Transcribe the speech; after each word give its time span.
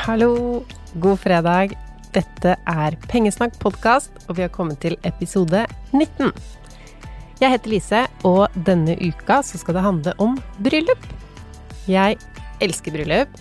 Hallo, 0.00 0.62
god 0.96 1.18
fredag. 1.20 1.74
Dette 2.14 2.54
er 2.56 2.94
Pengesnakk 3.10 3.58
podkast, 3.60 4.14
og 4.30 4.38
vi 4.38 4.46
har 4.46 4.52
kommet 4.54 4.78
til 4.80 4.94
episode 5.04 5.60
19. 5.92 6.30
Jeg 7.42 7.52
heter 7.52 7.68
Lise, 7.68 8.00
og 8.24 8.56
denne 8.64 8.94
uka 8.96 9.42
så 9.44 9.60
skal 9.60 9.76
det 9.76 9.84
handle 9.84 10.14
om 10.24 10.38
bryllup. 10.64 11.04
Jeg 11.84 12.16
elsker 12.64 12.96
bryllup. 12.96 13.36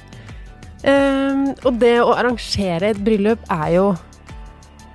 Um, 0.83 1.47
og 1.63 1.79
det 1.79 1.95
å 2.03 2.11
arrangere 2.17 2.91
et 2.91 3.01
bryllup 3.07 3.41
er 3.51 3.71
jo 3.77 3.87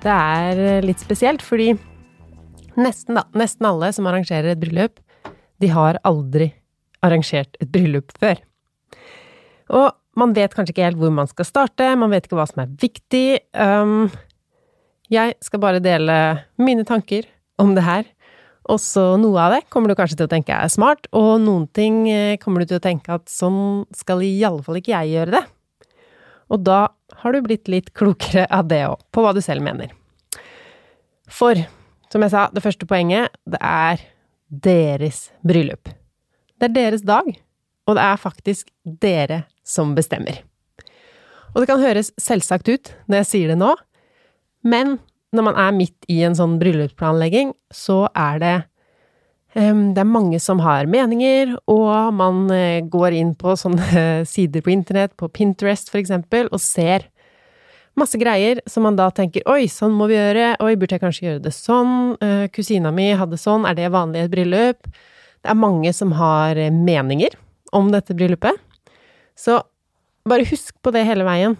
Det 0.05 0.13
er 0.13 0.85
litt 0.85 1.01
spesielt, 1.01 1.41
fordi 1.41 1.71
nesten, 2.77 3.17
da, 3.17 3.25
nesten 3.33 3.73
alle 3.73 3.89
som 3.97 4.05
arrangerer 4.05 4.53
et 4.53 4.61
bryllup, 4.61 5.01
de 5.57 5.73
har 5.73 5.97
aldri 6.05 6.53
arrangert 7.01 7.57
et 7.57 7.73
bryllup 7.73 8.13
før. 8.21 8.37
Og 9.73 9.95
man 10.19 10.33
vet 10.35 10.53
kanskje 10.55 10.75
ikke 10.75 10.87
helt 10.87 10.99
hvor 10.99 11.13
man 11.13 11.29
skal 11.29 11.47
starte, 11.47 11.91
man 11.99 12.13
vet 12.13 12.27
ikke 12.27 12.37
hva 12.39 12.47
som 12.49 12.63
er 12.63 12.73
viktig. 12.81 13.27
Um, 13.51 14.07
jeg 15.11 15.35
skal 15.43 15.61
bare 15.61 15.83
dele 15.83 16.17
mine 16.57 16.85
tanker 16.87 17.27
om 17.61 17.75
det 17.75 17.85
her. 17.85 18.07
Og 18.71 18.79
så 18.81 19.03
noe 19.21 19.37
av 19.43 19.53
det 19.53 19.65
kommer 19.69 19.91
du 19.91 19.97
kanskje 19.97 20.17
til 20.17 20.29
å 20.29 20.31
tenke 20.31 20.55
er 20.55 20.71
smart, 20.73 21.05
og 21.13 21.37
noen 21.43 21.67
ting 21.77 22.05
eh, 22.09 22.39
kommer 22.41 22.63
du 22.63 22.71
til 22.71 22.79
å 22.79 22.83
tenke 22.83 23.13
at 23.13 23.29
sånn 23.29 23.85
skal 23.93 24.23
i 24.25 24.39
alle 24.47 24.65
fall 24.65 24.79
ikke 24.79 24.95
jeg 24.95 25.13
gjøre 25.13 25.35
det. 25.35 25.43
Og 26.49 26.63
da 26.65 26.79
har 27.21 27.35
du 27.35 27.45
blitt 27.45 27.69
litt 27.69 27.91
klokere 27.97 28.47
av 28.53 28.65
det 28.71 28.81
òg, 28.87 29.03
på 29.13 29.21
hva 29.21 29.35
du 29.37 29.41
selv 29.45 29.61
mener. 29.65 29.93
For, 31.29 31.57
som 32.09 32.25
jeg 32.25 32.33
sa, 32.33 32.47
det 32.53 32.65
første 32.65 32.89
poenget, 32.89 33.37
det 33.49 33.61
er 33.61 34.01
deres 34.49 35.27
bryllup. 35.45 35.89
Det 36.57 36.69
er 36.69 36.75
deres 36.75 37.05
dag, 37.05 37.29
og 37.85 37.97
det 37.97 38.03
er 38.05 38.21
faktisk 38.21 38.69
dere 38.83 39.43
som 39.65 39.93
bestemmer. 39.97 40.41
Og 41.53 41.63
det 41.63 41.69
kan 41.69 41.81
høres 41.81 42.11
selvsagt 42.19 42.69
ut 42.69 42.93
når 43.07 43.21
jeg 43.21 43.29
sier 43.31 43.53
det 43.53 43.59
nå, 43.61 43.73
men 44.65 44.97
når 45.35 45.49
man 45.49 45.59
er 45.59 45.75
midt 45.75 46.07
i 46.11 46.21
en 46.25 46.35
sånn 46.37 46.57
bryllupsplanlegging, 46.61 47.53
så 47.73 48.05
er 48.11 48.41
det 48.41 48.55
det 49.55 50.01
er 50.01 50.09
mange 50.09 50.35
som 50.43 50.59
har 50.59 50.83
meninger, 50.91 51.53
og 51.71 52.11
man 52.11 52.49
eh, 52.51 52.81
går 52.91 53.15
inn 53.15 53.29
på 53.39 53.53
sånne 53.55 54.25
sider 54.27 54.59
på 54.59 54.73
internett, 54.73 55.13
på 55.15 55.29
Pinterest 55.31 55.87
for 55.87 56.01
eksempel, 56.01 56.49
og 56.51 56.59
ser 56.59 57.07
masse 57.95 58.19
greier 58.19 58.59
som 58.67 58.83
man 58.83 58.97
da 58.99 59.07
tenker 59.15 59.45
oi, 59.47 59.69
sånn 59.71 59.95
må 59.95 60.09
vi 60.11 60.17
gjøre, 60.17 60.57
oi, 60.59 60.73
burde 60.75 60.97
jeg 60.97 61.03
kanskje 61.05 61.27
gjøre 61.29 61.43
det 61.45 61.55
sånn, 61.55 61.95
eh, 62.19 62.49
kusina 62.51 62.91
mi 62.91 63.13
hadde 63.15 63.39
sånn, 63.39 63.63
er 63.63 63.79
det 63.79 63.93
vanlig 63.95 64.25
i 64.25 64.27
et 64.27 64.33
bryllup? 64.35 64.91
Det 65.39 65.53
er 65.53 65.63
mange 65.63 65.95
som 65.95 66.11
har 66.19 66.59
eh, 66.59 66.73
meninger 66.75 67.39
om 67.75 67.91
dette 67.93 68.15
bryllupet. 68.17 68.57
Så 69.35 69.59
bare 70.27 70.47
husk 70.49 70.75
på 70.81 70.93
det 70.95 71.05
hele 71.07 71.27
veien. 71.27 71.57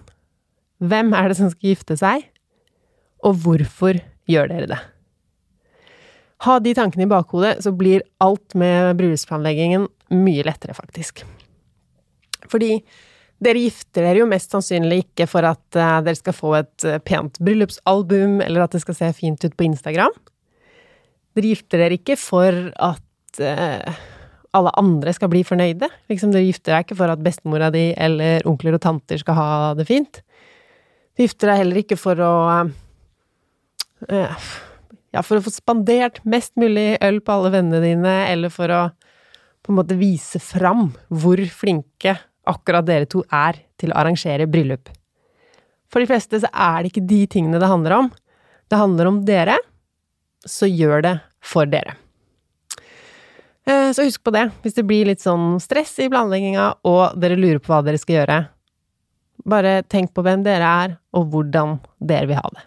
Hvem 0.83 1.13
er 1.15 1.29
det 1.29 1.37
som 1.39 1.51
skal 1.51 1.71
gifte 1.71 1.97
seg, 1.99 2.25
og 3.25 3.39
hvorfor 3.45 3.99
gjør 4.29 4.51
dere 4.51 4.69
det? 4.73 4.81
Ha 6.45 6.57
de 6.61 6.73
tankene 6.77 7.05
i 7.07 7.09
bakhodet, 7.09 7.57
så 7.63 7.71
blir 7.73 8.03
alt 8.21 8.55
med 8.59 8.97
bryllupsplanleggingen 8.99 9.87
mye 10.13 10.45
lettere, 10.45 10.75
faktisk. 10.77 11.23
Fordi 12.51 12.77
dere 13.41 13.63
gifter 13.65 14.05
dere 14.05 14.21
jo 14.21 14.29
mest 14.29 14.53
sannsynlig 14.53 15.01
ikke 15.05 15.27
for 15.29 15.47
at 15.47 15.63
uh, 15.79 16.01
dere 16.05 16.17
skal 16.19 16.35
få 16.35 16.53
et 16.59 16.87
uh, 16.87 16.99
pent 17.03 17.39
bryllupsalbum, 17.41 18.39
eller 18.45 18.65
at 18.65 18.75
det 18.75 18.83
skal 18.83 18.97
se 18.99 19.11
fint 19.17 19.47
ut 19.47 19.55
på 19.57 19.67
Instagram. 19.67 20.13
Dere 21.35 21.51
gifter 21.51 21.81
dere 21.81 21.97
ikke 21.99 22.19
for 22.19 22.69
at 22.73 23.41
uh, 23.41 24.03
alle 24.55 24.73
andre 24.79 25.13
skal 25.15 25.31
bli 25.31 25.43
fornøyde. 25.47 25.89
Liksom, 26.11 26.31
du 26.33 26.39
gifter 26.39 26.75
deg 26.75 26.85
ikke 26.85 26.97
for 26.99 27.11
at 27.11 27.23
bestemora 27.23 27.71
di 27.73 27.89
eller 27.93 28.45
onkler 28.49 28.77
og 28.77 28.83
tanter 28.85 29.19
skal 29.21 29.37
ha 29.37 29.49
det 29.77 29.87
fint. 29.89 30.21
Du 31.15 31.23
gifter 31.23 31.51
deg 31.51 31.61
heller 31.63 31.81
ikke 31.83 31.99
for 31.99 32.21
å 32.23 32.35
uh, 34.11 34.45
Ja, 35.15 35.21
for 35.23 35.39
å 35.39 35.43
få 35.45 35.53
spandert 35.53 36.19
mest 36.27 36.57
mulig 36.59 36.97
øl 37.03 37.21
på 37.23 37.37
alle 37.37 37.53
vennene 37.53 37.79
dine, 37.79 38.15
eller 38.27 38.51
for 38.51 38.71
å 38.71 38.81
på 39.65 39.71
en 39.71 39.79
måte 39.79 39.95
vise 39.97 40.37
fram 40.43 40.89
hvor 41.09 41.39
flinke 41.49 42.17
akkurat 42.45 42.85
dere 42.85 43.07
to 43.09 43.23
er 43.33 43.57
til 43.79 43.93
å 43.93 43.97
arrangere 43.97 44.45
bryllup. 44.51 44.91
For 45.89 46.03
de 46.03 46.09
fleste 46.09 46.41
så 46.43 46.51
er 46.51 46.83
det 46.83 46.91
ikke 46.91 47.07
de 47.09 47.21
tingene 47.31 47.61
det 47.61 47.71
handler 47.71 47.95
om. 47.97 48.11
Det 48.69 48.77
handler 48.77 49.09
om 49.09 49.21
dere, 49.25 49.55
så 50.45 50.69
gjør 50.69 51.01
det 51.07 51.15
for 51.41 51.69
dere. 51.69 51.95
Eh, 53.65 53.91
så 53.97 54.05
husk 54.05 54.21
på 54.23 54.33
det, 54.35 54.45
hvis 54.61 54.77
det 54.77 54.85
blir 54.85 55.09
litt 55.09 55.23
sånn 55.23 55.57
stress 55.61 55.95
i 56.03 56.09
planlegginga, 56.11 56.67
og 56.85 57.17
dere 57.17 57.37
lurer 57.39 57.61
på 57.63 57.73
hva 57.73 57.81
dere 57.85 58.01
skal 58.01 58.19
gjøre. 58.19 58.39
Bare 59.49 59.79
tenk 59.89 60.13
på 60.13 60.23
hvem 60.25 60.45
dere 60.45 60.71
er, 60.85 60.95
og 61.17 61.31
hvordan 61.33 61.79
dere 61.97 62.29
vil 62.29 62.39
ha 62.39 62.49
det. 62.53 62.65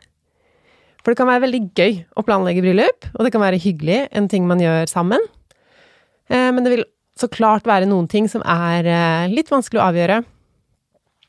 For 1.03 1.15
det 1.15 1.21
kan 1.21 1.31
være 1.31 1.45
veldig 1.47 1.61
gøy 1.79 1.95
å 2.19 2.25
planlegge 2.27 2.65
bryllup, 2.65 3.07
og 3.15 3.25
det 3.25 3.33
kan 3.35 3.45
være 3.45 3.61
hyggelig, 3.63 4.01
en 4.11 4.27
ting 4.31 4.49
man 4.51 4.63
gjør 4.63 4.91
sammen. 4.91 5.23
Eh, 6.29 6.51
men 6.51 6.67
det 6.67 6.75
vil 6.75 6.85
så 7.19 7.31
klart 7.31 7.67
være 7.67 7.89
noen 7.91 8.11
ting 8.11 8.27
som 8.31 8.43
er 8.47 8.87
eh, 8.87 9.31
litt 9.31 9.51
vanskelig 9.55 9.81
å 9.81 9.87
avgjøre. 9.91 10.19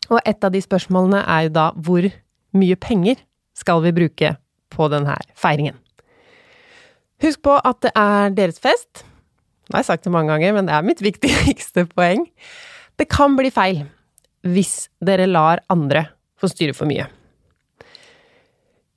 Og 0.10 0.20
et 0.26 0.46
av 0.46 0.54
de 0.54 0.62
spørsmålene 0.66 1.22
er 1.22 1.46
jo 1.46 1.54
da 1.60 1.68
hvor 1.78 2.10
mye 2.58 2.78
penger 2.82 3.22
skal 3.58 3.84
vi 3.86 3.94
bruke 3.94 4.34
på 4.74 4.90
denne 4.90 5.14
feiringen? 5.38 5.78
Husk 7.22 7.42
på 7.46 7.54
at 7.58 7.82
det 7.84 7.92
er 8.00 8.34
deres 8.34 8.62
fest, 8.64 9.04
nå 9.70 9.78
har 9.78 9.84
jeg 9.84 9.92
sagt 9.92 10.08
det 10.08 10.14
mange 10.14 10.34
ganger, 10.34 10.56
men 10.58 10.66
det 10.66 10.74
er 10.74 10.86
mitt 10.86 11.02
viktigste 11.06 11.86
poeng. 11.94 12.26
Det 12.98 13.06
kan 13.12 13.38
bli 13.38 13.52
feil 13.54 13.86
hvis 14.50 14.90
dere 15.04 15.28
lar 15.30 15.62
andre 15.70 16.08
få 16.40 16.50
styre 16.50 16.74
for 16.74 16.90
mye. 16.90 17.06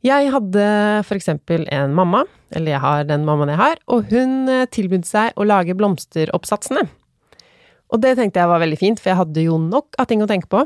Jeg 0.03 0.32
hadde 0.34 0.62
for 1.06 1.15
eksempel 1.15 1.66
en 1.71 1.93
mamma, 1.94 2.25
eller 2.50 2.75
jeg 2.75 2.82
har 2.82 3.05
den 3.06 3.27
mammaen 3.27 3.53
jeg 3.53 3.61
har, 3.61 3.78
og 3.87 4.09
hun 4.11 4.49
eh, 4.50 4.65
tilbød 4.66 5.05
seg 5.06 5.37
å 5.38 5.47
lage 5.47 5.77
blomsteroppsatsene. 5.78 6.82
Og 7.93 8.00
det 8.03 8.16
tenkte 8.19 8.41
jeg 8.41 8.50
var 8.50 8.62
veldig 8.65 8.81
fint, 8.81 8.99
for 8.99 9.12
jeg 9.12 9.21
hadde 9.21 9.44
jo 9.44 9.61
nok 9.62 9.94
av 10.03 10.09
ting 10.11 10.25
å 10.25 10.31
tenke 10.31 10.50
på. 10.50 10.65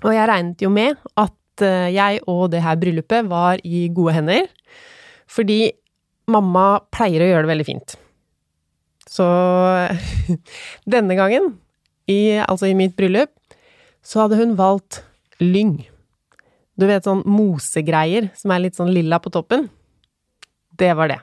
Og 0.00 0.14
jeg 0.14 0.28
regnet 0.30 0.64
jo 0.64 0.70
med 0.72 0.96
at 1.20 1.66
eh, 1.66 1.90
jeg 1.92 2.22
og 2.30 2.46
det 2.54 2.62
her 2.64 2.80
bryllupet 2.80 3.28
var 3.28 3.60
i 3.66 3.88
gode 3.92 4.16
hender, 4.16 4.48
fordi 5.28 5.66
mamma 6.30 6.78
pleier 6.94 7.26
å 7.26 7.28
gjøre 7.34 7.44
det 7.44 7.52
veldig 7.52 7.68
fint. 7.68 7.98
Så 9.10 9.26
denne 10.94 11.16
gangen, 11.18 11.54
i, 12.10 12.38
altså 12.38 12.70
i 12.70 12.76
mitt 12.78 12.96
bryllup, 12.98 13.32
så 14.06 14.24
hadde 14.24 14.38
hun 14.40 14.54
valgt 14.58 15.02
lyng. 15.42 15.80
Du 16.78 16.86
vet 16.88 17.04
sånn 17.04 17.24
mosegreier 17.28 18.30
som 18.38 18.54
er 18.54 18.64
litt 18.64 18.78
sånn 18.78 18.92
lilla 18.94 19.20
på 19.20 19.32
toppen? 19.34 19.66
Det 20.80 20.94
var 20.96 21.10
det. 21.12 21.18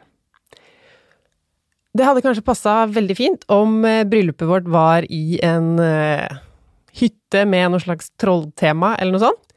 Det 1.97 2.05
hadde 2.05 2.21
kanskje 2.21 2.45
passa 2.45 2.83
veldig 2.93 3.15
fint 3.17 3.47
om 3.49 3.79
eh, 3.87 4.03
bryllupet 4.05 4.45
vårt 4.45 4.67
var 4.69 5.07
i 5.09 5.39
en 5.41 5.79
uh, 5.81 6.27
hytte 6.99 7.41
med 7.49 7.71
noe 7.73 7.81
slags 7.81 8.11
trolltema 8.21 8.93
eller 8.99 9.15
noe 9.15 9.23
sånt, 9.23 9.55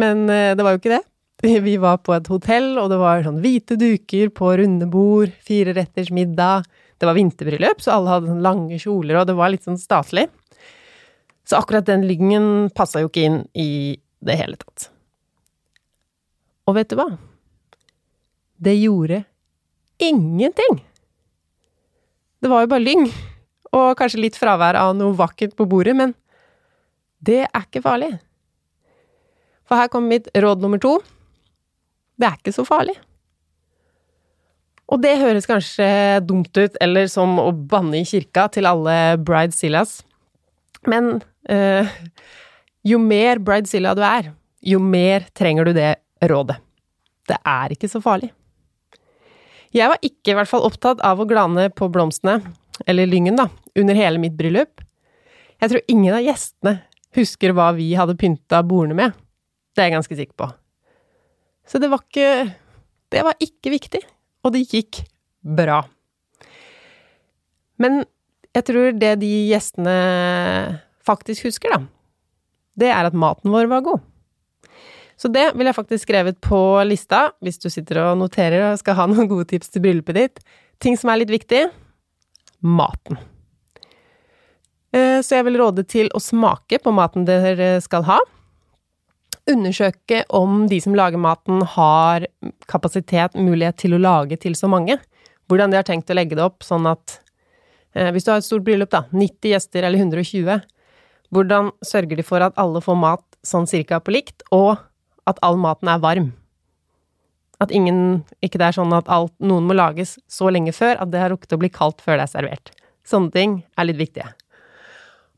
men 0.00 0.26
uh, 0.28 0.52
det 0.52 0.66
var 0.66 0.74
jo 0.74 0.82
ikke 0.82 0.98
det. 0.98 1.02
Vi 1.64 1.78
var 1.80 2.02
på 2.04 2.12
et 2.12 2.28
hotell, 2.28 2.74
og 2.82 2.90
det 2.92 3.00
var 3.00 3.24
sånn 3.24 3.40
hvite 3.40 3.78
duker 3.80 4.28
på 4.36 4.52
runde 4.60 4.90
bord, 4.90 5.32
fire 5.40 5.72
retters 5.78 6.12
middag, 6.12 6.68
det 7.02 7.08
var 7.08 7.18
vinterbryllup, 7.18 7.80
så 7.82 7.96
alle 7.96 8.12
hadde 8.14 8.38
lange 8.44 8.76
kjoler, 8.78 9.16
og 9.18 9.26
det 9.26 9.34
var 9.34 9.50
litt 9.50 9.64
sånn 9.66 9.80
staselig. 9.80 10.28
Så 11.42 11.58
akkurat 11.58 11.88
den 11.88 12.04
lyngen 12.06 12.70
passa 12.76 13.02
jo 13.02 13.08
ikke 13.10 13.24
inn 13.26 13.40
i 13.58 13.98
det 14.22 14.36
hele 14.38 14.54
tatt. 14.60 14.86
Og 16.70 16.76
vet 16.78 16.92
du 16.92 16.94
hva? 17.00 17.08
Det 18.62 18.76
gjorde 18.78 19.24
ingenting! 19.98 20.78
Det 22.38 22.50
var 22.50 22.62
jo 22.62 22.70
bare 22.70 22.86
lyng, 22.86 23.08
og 23.74 23.96
kanskje 23.98 24.22
litt 24.22 24.38
fravær 24.38 24.78
av 24.78 24.94
noe 24.94 25.18
vakkert 25.18 25.58
på 25.58 25.66
bordet, 25.66 25.98
men 25.98 26.14
det 27.18 27.48
er 27.48 27.66
ikke 27.66 27.82
farlig. 27.82 28.12
For 29.66 29.78
her 29.78 29.90
kommer 29.90 30.14
mitt 30.14 30.30
råd 30.38 30.62
nummer 30.62 30.78
to. 30.78 31.00
Det 32.14 32.30
er 32.30 32.38
ikke 32.38 32.54
så 32.54 32.62
farlig. 32.66 32.94
Og 34.92 35.00
det 35.00 35.14
høres 35.22 35.48
kanskje 35.48 35.86
dumt 36.28 36.52
ut, 36.58 36.74
eller 36.84 37.08
som 37.08 37.38
å 37.40 37.48
banne 37.52 38.02
i 38.02 38.08
kirka 38.08 38.44
til 38.52 38.68
alle 38.68 39.16
bridezillas, 39.24 40.02
men 40.90 41.14
øh, 41.48 41.88
jo 42.84 42.98
mer 43.00 43.40
bridezilla 43.40 43.94
du 43.96 44.02
er, 44.04 44.28
jo 44.60 44.82
mer 44.82 45.24
trenger 45.32 45.68
du 45.70 45.72
det 45.78 45.94
rådet. 46.28 46.58
Det 47.28 47.38
er 47.40 47.72
ikke 47.72 47.88
så 47.88 48.02
farlig. 48.04 48.32
Jeg 49.72 49.88
var 49.88 50.04
ikke 50.04 50.34
i 50.34 50.36
hvert 50.36 50.50
fall 50.50 50.66
opptatt 50.68 51.00
av 51.06 51.22
å 51.22 51.28
glane 51.28 51.70
på 51.72 51.88
blomstene, 51.92 52.42
eller 52.84 53.08
lyngen, 53.08 53.38
da, 53.40 53.48
under 53.78 53.96
hele 53.96 54.20
mitt 54.20 54.36
bryllup. 54.36 54.82
Jeg 55.62 55.72
tror 55.72 55.86
ingen 55.88 56.18
av 56.18 56.26
gjestene 56.26 56.80
husker 57.16 57.54
hva 57.56 57.70
vi 57.76 57.92
hadde 57.96 58.18
pynta 58.20 58.60
bordene 58.66 58.98
med. 58.98 59.20
Det 59.72 59.80
er 59.80 59.88
jeg 59.88 59.96
ganske 59.96 60.18
sikker 60.18 60.36
på. 60.36 60.50
Så 61.64 61.80
det 61.80 61.88
var 61.88 62.02
ikke 62.04 62.58
Det 63.12 63.20
var 63.22 63.36
ikke 63.44 63.70
viktig 63.70 64.00
og 64.42 64.54
det 64.54 64.66
gikk 64.70 65.02
bra. 65.42 65.82
Men 67.82 68.02
jeg 68.52 68.66
tror 68.68 68.94
det 68.94 69.16
de 69.22 69.32
gjestene 69.50 69.96
faktisk 71.02 71.48
husker, 71.48 71.72
da, 71.72 71.82
det 72.78 72.90
er 72.92 73.08
at 73.08 73.16
maten 73.16 73.52
vår 73.52 73.70
var 73.70 73.84
god. 73.86 74.02
Så 75.18 75.30
det 75.30 75.52
vil 75.54 75.68
jeg 75.68 75.76
faktisk 75.76 76.06
skrevet 76.08 76.38
på 76.42 76.58
lista, 76.88 77.28
hvis 77.44 77.60
du 77.62 77.68
sitter 77.70 78.00
og 78.02 78.18
noterer 78.18 78.72
og 78.72 78.80
skal 78.80 78.96
ha 78.98 79.06
noen 79.10 79.28
gode 79.30 79.46
tips 79.52 79.70
til 79.70 79.84
bryllupet 79.84 80.18
ditt. 80.18 80.42
Ting 80.82 80.96
som 80.98 81.12
er 81.12 81.20
litt 81.22 81.30
viktig 81.30 81.68
maten. 82.66 83.20
Eh, 84.92 85.20
så 85.22 85.38
jeg 85.38 85.46
vil 85.46 85.60
råde 85.60 85.84
til 85.88 86.10
å 86.12 86.22
smake 86.22 86.80
på 86.82 86.94
maten 86.94 87.26
dere 87.28 87.76
skal 87.84 88.06
ha. 88.08 88.18
Undersøke 89.50 90.20
om 90.30 90.66
de 90.70 90.78
som 90.80 90.94
lager 90.94 91.18
maten, 91.18 91.64
har 91.74 92.26
kapasitet, 92.70 93.34
mulighet 93.34 93.80
til 93.82 93.96
å 93.96 94.02
lage 94.02 94.38
til 94.38 94.54
så 94.54 94.70
mange. 94.70 95.00
Hvordan 95.50 95.72
de 95.72 95.80
har 95.80 95.86
tenkt 95.88 96.10
å 96.12 96.16
legge 96.16 96.38
det 96.38 96.44
opp, 96.44 96.62
sånn 96.62 96.86
at 96.86 97.18
eh, 97.94 98.12
Hvis 98.14 98.24
du 98.24 98.30
har 98.30 98.38
et 98.38 98.46
stort 98.46 98.62
bryllup, 98.66 98.92
da, 98.92 99.04
90 99.10 99.54
gjester 99.54 99.82
eller 99.88 99.98
120, 99.98 100.62
hvordan 101.32 101.72
sørger 101.82 102.20
de 102.20 102.26
for 102.26 102.44
at 102.44 102.56
alle 102.60 102.82
får 102.84 102.98
mat 103.00 103.24
sånn 103.42 103.66
cirka 103.66 103.98
på 103.98 104.14
likt, 104.14 104.44
og 104.54 104.76
at 105.26 105.40
all 105.42 105.58
maten 105.58 105.90
er 105.90 106.02
varm. 106.02 106.30
At 107.62 107.74
ingen 107.74 108.22
Ikke 108.42 108.58
det 108.58 108.70
er 108.70 108.78
sånn 108.78 108.94
at 108.94 109.10
alt, 109.10 109.34
noen 109.42 109.66
må 109.66 109.74
lages 109.74 110.18
så 110.30 110.50
lenge 110.50 110.74
før 110.74 111.02
at 111.02 111.10
det 111.10 111.22
har 111.22 111.34
rukket 111.34 111.54
å 111.54 111.60
bli 111.62 111.70
kaldt 111.72 112.02
før 112.02 112.18
det 112.20 112.28
er 112.28 112.34
servert. 112.36 112.72
Sånne 113.06 113.34
ting 113.34 113.62
er 113.78 113.88
litt 113.88 113.98
viktige. 113.98 114.30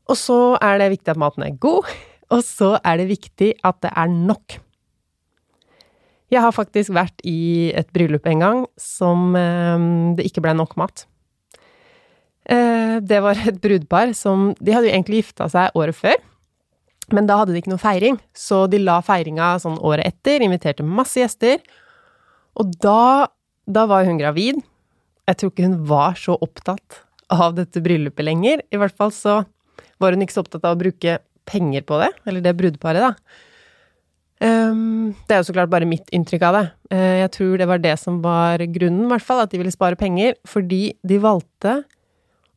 Og 0.05 0.17
så 0.19 0.57
er 0.61 0.77
det 0.77 0.91
viktig 0.93 1.15
at 1.15 1.21
maten 1.21 1.45
er 1.45 1.57
god, 1.57 1.89
og 2.33 2.41
så 2.45 2.75
er 2.81 3.01
det 3.01 3.09
viktig 3.11 3.51
at 3.65 3.81
det 3.85 3.91
er 3.93 4.11
nok. 4.11 4.59
Jeg 6.33 6.41
har 6.41 6.55
faktisk 6.55 6.93
vært 6.95 7.21
i 7.27 7.71
et 7.77 7.91
bryllup 7.93 8.25
en 8.27 8.41
gang 8.41 8.63
som 8.81 9.35
eh, 9.37 9.89
det 10.17 10.25
ikke 10.29 10.43
ble 10.45 10.55
nok 10.57 10.73
mat. 10.81 11.05
Eh, 12.49 12.97
det 13.01 13.21
var 13.25 13.39
et 13.41 13.57
brudepar 13.61 14.13
som 14.17 14.51
De 14.61 14.73
hadde 14.73 14.89
jo 14.89 14.93
egentlig 14.93 15.23
gifta 15.23 15.47
seg 15.51 15.77
året 15.77 15.97
før. 15.97 16.17
Men 17.13 17.29
da 17.29 17.37
hadde 17.37 17.53
de 17.53 17.61
ikke 17.61 17.69
noe 17.69 17.81
feiring, 17.81 18.15
så 18.33 18.63
de 18.65 18.79
la 18.81 18.97
feiringa 19.05 19.55
sånn 19.61 19.77
året 19.85 20.07
etter, 20.09 20.41
inviterte 20.41 20.85
masse 20.85 21.19
gjester. 21.19 21.59
Og 22.57 22.71
da, 22.81 23.27
da 23.69 23.83
var 23.89 24.07
hun 24.07 24.17
gravid. 24.17 24.57
Jeg 25.29 25.37
tror 25.37 25.51
ikke 25.51 25.67
hun 25.67 25.83
var 25.85 26.17
så 26.17 26.37
opptatt 26.41 27.03
av 27.33 27.53
dette 27.57 27.81
bryllupet 27.85 28.25
lenger. 28.25 28.63
I 28.73 28.81
hvert 28.81 28.97
fall 28.97 29.13
så 29.13 29.43
var 30.01 30.15
hun 30.15 30.25
ikke 30.25 30.37
så 30.37 30.43
opptatt 30.45 30.65
av 30.65 30.73
å 30.73 30.81
bruke 30.81 31.19
penger 31.49 31.85
på 31.87 31.99
det, 32.01 32.11
eller 32.27 32.43
det 32.43 32.55
brudeparet, 32.59 33.03
da. 33.05 33.41
Um, 34.43 35.13
det 35.25 35.31
er 35.31 35.39
jo 35.39 35.47
så 35.47 35.53
klart 35.55 35.71
bare 35.71 35.87
mitt 35.87 36.09
inntrykk 36.13 36.43
av 36.43 36.57
det. 36.57 36.63
Uh, 36.91 37.15
jeg 37.21 37.31
tror 37.37 37.53
det 37.61 37.67
var 37.69 37.83
det 37.83 37.93
som 38.01 38.17
var 38.23 38.63
grunnen, 38.67 39.05
i 39.07 39.11
hvert 39.13 39.25
fall, 39.25 39.43
at 39.43 39.53
de 39.53 39.61
ville 39.61 39.73
spare 39.73 39.99
penger, 39.99 40.35
fordi 40.49 40.89
de 41.07 41.19
valgte 41.23 41.77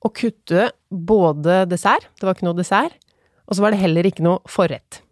å 0.05 0.11
kutte 0.14 0.70
både 0.90 1.64
dessert, 1.70 2.08
det 2.19 2.26
var 2.26 2.37
ikke 2.37 2.49
noe 2.49 2.58
dessert, 2.58 2.96
og 3.49 3.56
så 3.56 3.64
var 3.64 3.75
det 3.75 3.82
heller 3.82 4.06
ikke 4.06 4.26
noe 4.26 4.43
forrett. 4.50 5.02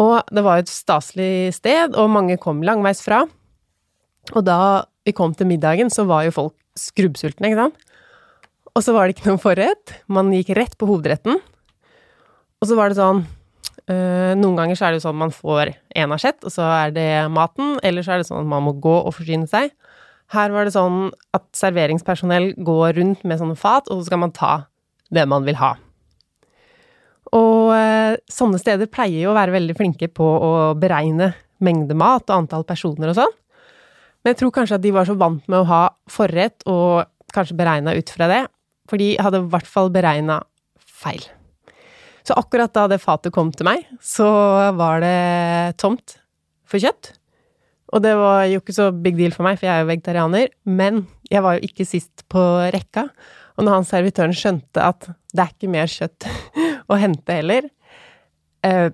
Og 0.00 0.16
det 0.32 0.44
var 0.44 0.60
et 0.60 0.70
staselig 0.70 1.52
sted, 1.56 1.96
og 1.98 2.12
mange 2.12 2.38
kom 2.40 2.62
langveis 2.64 3.02
fra. 3.04 3.24
Og 4.32 4.44
da 4.46 4.86
vi 5.04 5.14
kom 5.16 5.34
til 5.36 5.48
middagen, 5.50 5.90
så 5.92 6.06
var 6.08 6.26
jo 6.26 6.36
folk 6.36 6.56
skrubbsultne, 6.78 7.50
ikke 7.50 7.64
sant? 7.64 7.86
Og 8.70 8.84
så 8.86 8.94
var 8.94 9.08
det 9.08 9.16
ikke 9.16 9.32
noe 9.32 9.42
forrett. 9.42 9.96
Man 10.12 10.30
gikk 10.34 10.54
rett 10.56 10.76
på 10.78 10.88
hovedretten. 10.88 11.40
Og 12.60 12.68
så 12.68 12.76
var 12.76 12.92
det 12.92 12.98
sånn 12.98 13.22
øh, 13.24 14.32
Noen 14.36 14.58
ganger 14.58 14.76
så 14.76 14.86
er 14.86 14.92
det 14.92 15.00
jo 15.00 15.06
sånn 15.08 15.20
man 15.20 15.32
får 15.32 15.72
én 15.96 16.12
asjett, 16.12 16.42
og 16.44 16.52
så 16.52 16.66
er 16.76 16.94
det 16.96 17.10
maten. 17.32 17.78
Eller 17.86 18.04
så 18.04 18.14
er 18.14 18.20
det 18.20 18.28
sånn 18.28 18.42
at 18.42 18.50
man 18.50 18.66
må 18.66 18.74
gå 18.76 18.96
og 19.00 19.14
forsyne 19.16 19.48
seg. 19.50 19.72
Her 20.30 20.52
var 20.54 20.68
det 20.68 20.76
sånn 20.76 21.08
at 21.34 21.46
serveringspersonell 21.58 22.52
går 22.62 23.00
rundt 23.00 23.24
med 23.26 23.40
sånne 23.40 23.58
fat, 23.58 23.88
og 23.88 24.02
så 24.02 24.10
skal 24.10 24.22
man 24.22 24.34
ta 24.36 24.52
det 25.10 25.24
man 25.26 25.48
vil 25.48 25.58
ha. 25.58 25.74
Og 27.34 27.72
øh, 27.74 28.20
sånne 28.30 28.60
steder 28.60 28.90
pleier 28.90 29.24
jo 29.24 29.32
å 29.32 29.38
være 29.38 29.56
veldig 29.56 29.76
flinke 29.78 30.10
på 30.12 30.26
å 30.26 30.52
beregne 30.78 31.32
mengde 31.64 31.96
mat 31.98 32.28
og 32.28 32.36
antall 32.36 32.66
personer 32.68 33.12
og 33.12 33.18
sånn. 33.22 33.34
Men 34.20 34.34
jeg 34.34 34.42
tror 34.42 34.54
kanskje 34.54 34.76
at 34.76 34.84
de 34.84 34.92
var 34.94 35.08
så 35.08 35.16
vant 35.18 35.42
med 35.48 35.62
å 35.62 35.68
ha 35.70 35.82
forrett 36.12 36.66
og 36.68 37.08
kanskje 37.32 37.56
beregna 37.56 37.96
ut 37.96 38.12
fra 38.12 38.28
det, 38.30 38.44
for 38.90 39.00
de 39.00 39.14
hadde 39.22 39.40
i 39.40 39.52
hvert 39.52 39.68
fall 39.70 39.92
beregna 39.94 40.42
feil. 40.84 41.22
Så 42.26 42.36
akkurat 42.38 42.72
da 42.76 42.86
det 42.90 43.00
fatet 43.02 43.34
kom 43.34 43.52
til 43.54 43.68
meg, 43.68 43.86
så 44.02 44.28
var 44.76 45.00
det 45.04 45.78
tomt 45.80 46.18
for 46.68 46.82
kjøtt. 46.82 47.14
Og 47.90 48.02
det 48.04 48.12
var 48.18 48.44
jo 48.46 48.60
ikke 48.60 48.76
så 48.76 48.90
big 48.94 49.16
deal 49.18 49.34
for 49.34 49.46
meg, 49.46 49.58
for 49.58 49.66
jeg 49.66 49.74
er 49.74 49.82
jo 49.82 49.90
vegetarianer, 49.90 50.52
men 50.68 51.04
jeg 51.30 51.42
var 51.42 51.56
jo 51.56 51.66
ikke 51.66 51.86
sist 51.88 52.24
på 52.30 52.42
rekka. 52.74 53.08
Og 53.58 53.66
når 53.66 53.80
han 53.80 53.88
servitøren 53.88 54.36
skjønte 54.36 54.84
at 54.84 55.08
det 55.34 55.42
er 55.42 55.50
ikke 55.52 55.72
mer 55.72 55.90
kjøtt 55.90 56.26
å 56.90 56.98
hente 56.98 57.34
heller 57.36 57.66
eh, 58.66 58.88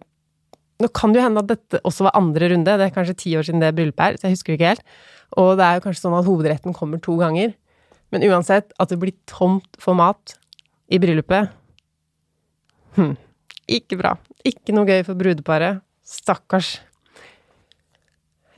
Nå 0.77 0.91
kan 0.93 1.13
det 1.13 1.21
jo 1.21 1.25
hende 1.25 1.41
at 1.41 1.49
dette 1.49 1.79
også 1.89 2.05
var 2.05 2.19
andre 2.19 2.51
runde, 2.53 2.69
det 2.69 2.85
er 2.85 2.93
kanskje 2.93 3.15
ti 3.23 3.31
år 3.39 3.47
siden 3.49 3.63
det 3.63 3.71
bryllupet 3.79 4.03
er, 4.05 4.19
så 4.21 4.27
jeg 4.29 4.35
husker 4.35 4.57
ikke 4.57 4.73
helt. 4.75 4.83
Og 5.41 5.55
det 5.57 5.65
er 5.65 5.79
jo 5.79 5.85
kanskje 5.87 6.03
sånn 6.03 6.17
at 6.19 6.27
hovedretten 6.27 6.77
kommer 6.77 7.01
to 7.01 7.15
ganger. 7.17 7.55
Men 8.13 8.27
uansett, 8.29 8.75
at 8.77 8.93
det 8.93 8.99
blir 9.01 9.15
tomt 9.25 9.79
for 9.81 9.97
mat 9.97 10.35
i 10.93 11.01
bryllupet 11.01 11.49
hm, 12.97 13.15
Ikke 13.67 13.99
bra. 13.99 14.17
Ikke 14.47 14.75
noe 14.75 14.89
gøy 14.89 15.03
for 15.07 15.19
brudeparet. 15.19 15.83
Stakkars. 16.07 16.77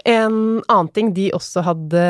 En 0.08 0.60
annen 0.68 0.90
ting 0.94 1.10
de 1.16 1.30
også 1.36 1.64
hadde 1.66 2.02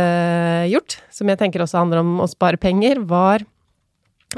gjort, 0.70 0.98
som 1.14 1.30
jeg 1.30 1.40
tenker 1.40 1.62
også 1.64 1.80
handler 1.80 2.02
om 2.02 2.18
å 2.22 2.28
spare 2.30 2.60
penger, 2.60 3.00
var 3.08 3.46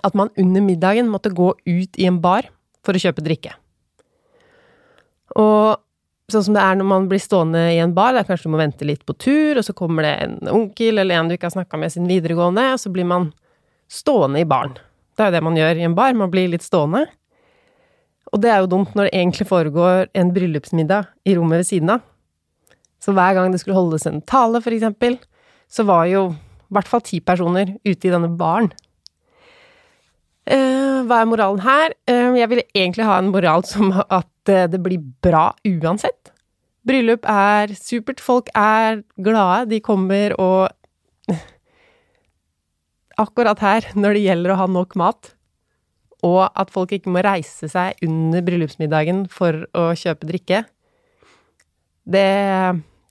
at 0.07 0.15
man 0.17 0.31
under 0.39 0.63
middagen 0.63 1.11
måtte 1.11 1.33
gå 1.35 1.51
ut 1.67 1.99
i 1.99 2.07
en 2.09 2.21
bar 2.23 2.47
for 2.87 2.97
å 2.97 3.03
kjøpe 3.03 3.25
drikke. 3.27 3.53
Og 5.39 5.81
sånn 6.31 6.47
som 6.47 6.57
det 6.57 6.63
er 6.63 6.79
når 6.79 6.89
man 6.93 7.09
blir 7.11 7.23
stående 7.23 7.63
i 7.75 7.81
en 7.83 7.95
bar, 7.95 8.15
der 8.15 8.27
kanskje 8.27 8.49
du 8.49 8.55
må 8.55 8.61
vente 8.61 8.87
litt 8.87 9.03
på 9.07 9.17
tur, 9.19 9.59
og 9.59 9.67
så 9.67 9.75
kommer 9.77 10.07
det 10.07 10.15
en 10.25 10.53
onkel 10.53 11.03
eller 11.03 11.19
en 11.19 11.31
du 11.31 11.35
ikke 11.37 11.51
har 11.51 11.57
snakka 11.59 11.81
med 11.81 11.93
siden 11.93 12.11
videregående, 12.11 12.69
og 12.75 12.83
så 12.83 12.93
blir 12.95 13.09
man 13.11 13.33
stående 13.91 14.43
i 14.43 14.49
baren. 14.49 14.77
Det 15.19 15.25
er 15.25 15.33
jo 15.33 15.37
det 15.37 15.47
man 15.49 15.59
gjør 15.59 15.81
i 15.81 15.89
en 15.89 15.97
bar, 15.99 16.15
man 16.17 16.31
blir 16.33 16.53
litt 16.53 16.65
stående. 16.65 17.09
Og 18.31 18.43
det 18.43 18.51
er 18.53 18.63
jo 18.63 18.71
dumt 18.71 18.95
når 18.95 19.09
det 19.09 19.17
egentlig 19.17 19.47
foregår 19.49 20.11
en 20.15 20.31
bryllupsmiddag 20.35 21.09
i 21.27 21.35
rommet 21.39 21.63
ved 21.63 21.69
siden 21.71 21.95
av. 21.97 22.05
Så 23.01 23.15
hver 23.17 23.35
gang 23.35 23.51
det 23.51 23.63
skulle 23.63 23.79
holdes 23.79 24.07
en 24.07 24.21
tale, 24.23 24.61
for 24.63 24.77
eksempel, 24.77 25.17
så 25.71 25.87
var 25.89 26.07
jo 26.11 26.29
i 26.31 26.77
hvert 26.77 26.91
fall 26.91 27.03
ti 27.03 27.19
personer 27.25 27.75
ute 27.87 28.07
i 28.07 28.13
denne 28.13 28.31
baren. 28.39 28.71
Uh, 30.51 31.07
hva 31.07 31.21
er 31.21 31.29
moralen 31.31 31.63
her? 31.63 31.95
Uh, 32.11 32.35
jeg 32.39 32.51
vil 32.51 32.63
egentlig 32.65 33.07
ha 33.07 33.19
en 33.21 33.31
moral 33.31 33.65
som 33.69 33.93
at 34.03 34.51
uh, 34.51 34.67
det 34.71 34.81
blir 34.83 35.03
bra 35.23 35.51
uansett. 35.67 36.33
Bryllup 36.87 37.27
er 37.29 37.75
supert, 37.77 38.23
folk 38.25 38.49
er 38.57 39.03
glade, 39.21 39.69
de 39.75 39.83
kommer 39.85 40.35
og 40.41 40.71
Akkurat 43.21 43.61
her, 43.61 43.85
når 43.93 44.17
det 44.17 44.23
gjelder 44.25 44.55
å 44.55 44.61
ha 44.63 44.67
nok 44.71 44.95
mat, 44.97 45.35
og 46.27 46.43
at 46.49 46.73
folk 46.73 46.93
ikke 46.97 47.13
må 47.13 47.23
reise 47.25 47.69
seg 47.71 48.01
under 48.05 48.45
bryllupsmiddagen 48.45 49.25
for 49.33 49.65
å 49.77 49.91
kjøpe 49.97 50.29
drikke, 50.29 50.65
det, 52.11 52.27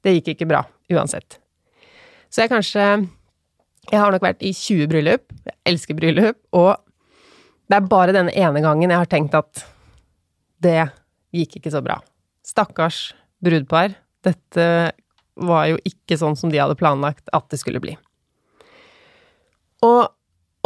det 0.04 0.16
gikk 0.18 0.34
ikke 0.34 0.50
bra 0.50 0.64
uansett. 0.92 1.40
Så 2.30 2.44
jeg 2.44 2.52
kanskje 2.52 2.84
Jeg 3.90 3.98
har 3.98 4.12
nok 4.14 4.22
vært 4.22 4.44
i 4.46 4.52
20 4.54 4.86
bryllup, 4.92 5.32
jeg 5.48 5.56
elsker 5.66 5.98
bryllup, 5.98 6.38
og 6.54 6.76
det 7.70 7.78
er 7.80 7.88
bare 7.90 8.14
denne 8.14 8.34
ene 8.38 8.62
gangen 8.62 8.92
jeg 8.92 9.02
har 9.02 9.10
tenkt 9.10 9.38
at 9.38 9.64
det 10.62 10.84
gikk 11.34 11.58
ikke 11.58 11.72
så 11.74 11.82
bra. 11.82 11.96
Stakkars 12.46 13.16
brudepar. 13.42 13.96
Dette 14.26 14.68
var 15.40 15.66
jo 15.72 15.80
ikke 15.88 16.20
sånn 16.20 16.38
som 16.38 16.52
de 16.52 16.60
hadde 16.62 16.78
planlagt 16.78 17.32
at 17.34 17.48
det 17.50 17.58
skulle 17.62 17.82
bli. 17.82 17.96
Og 19.86 20.10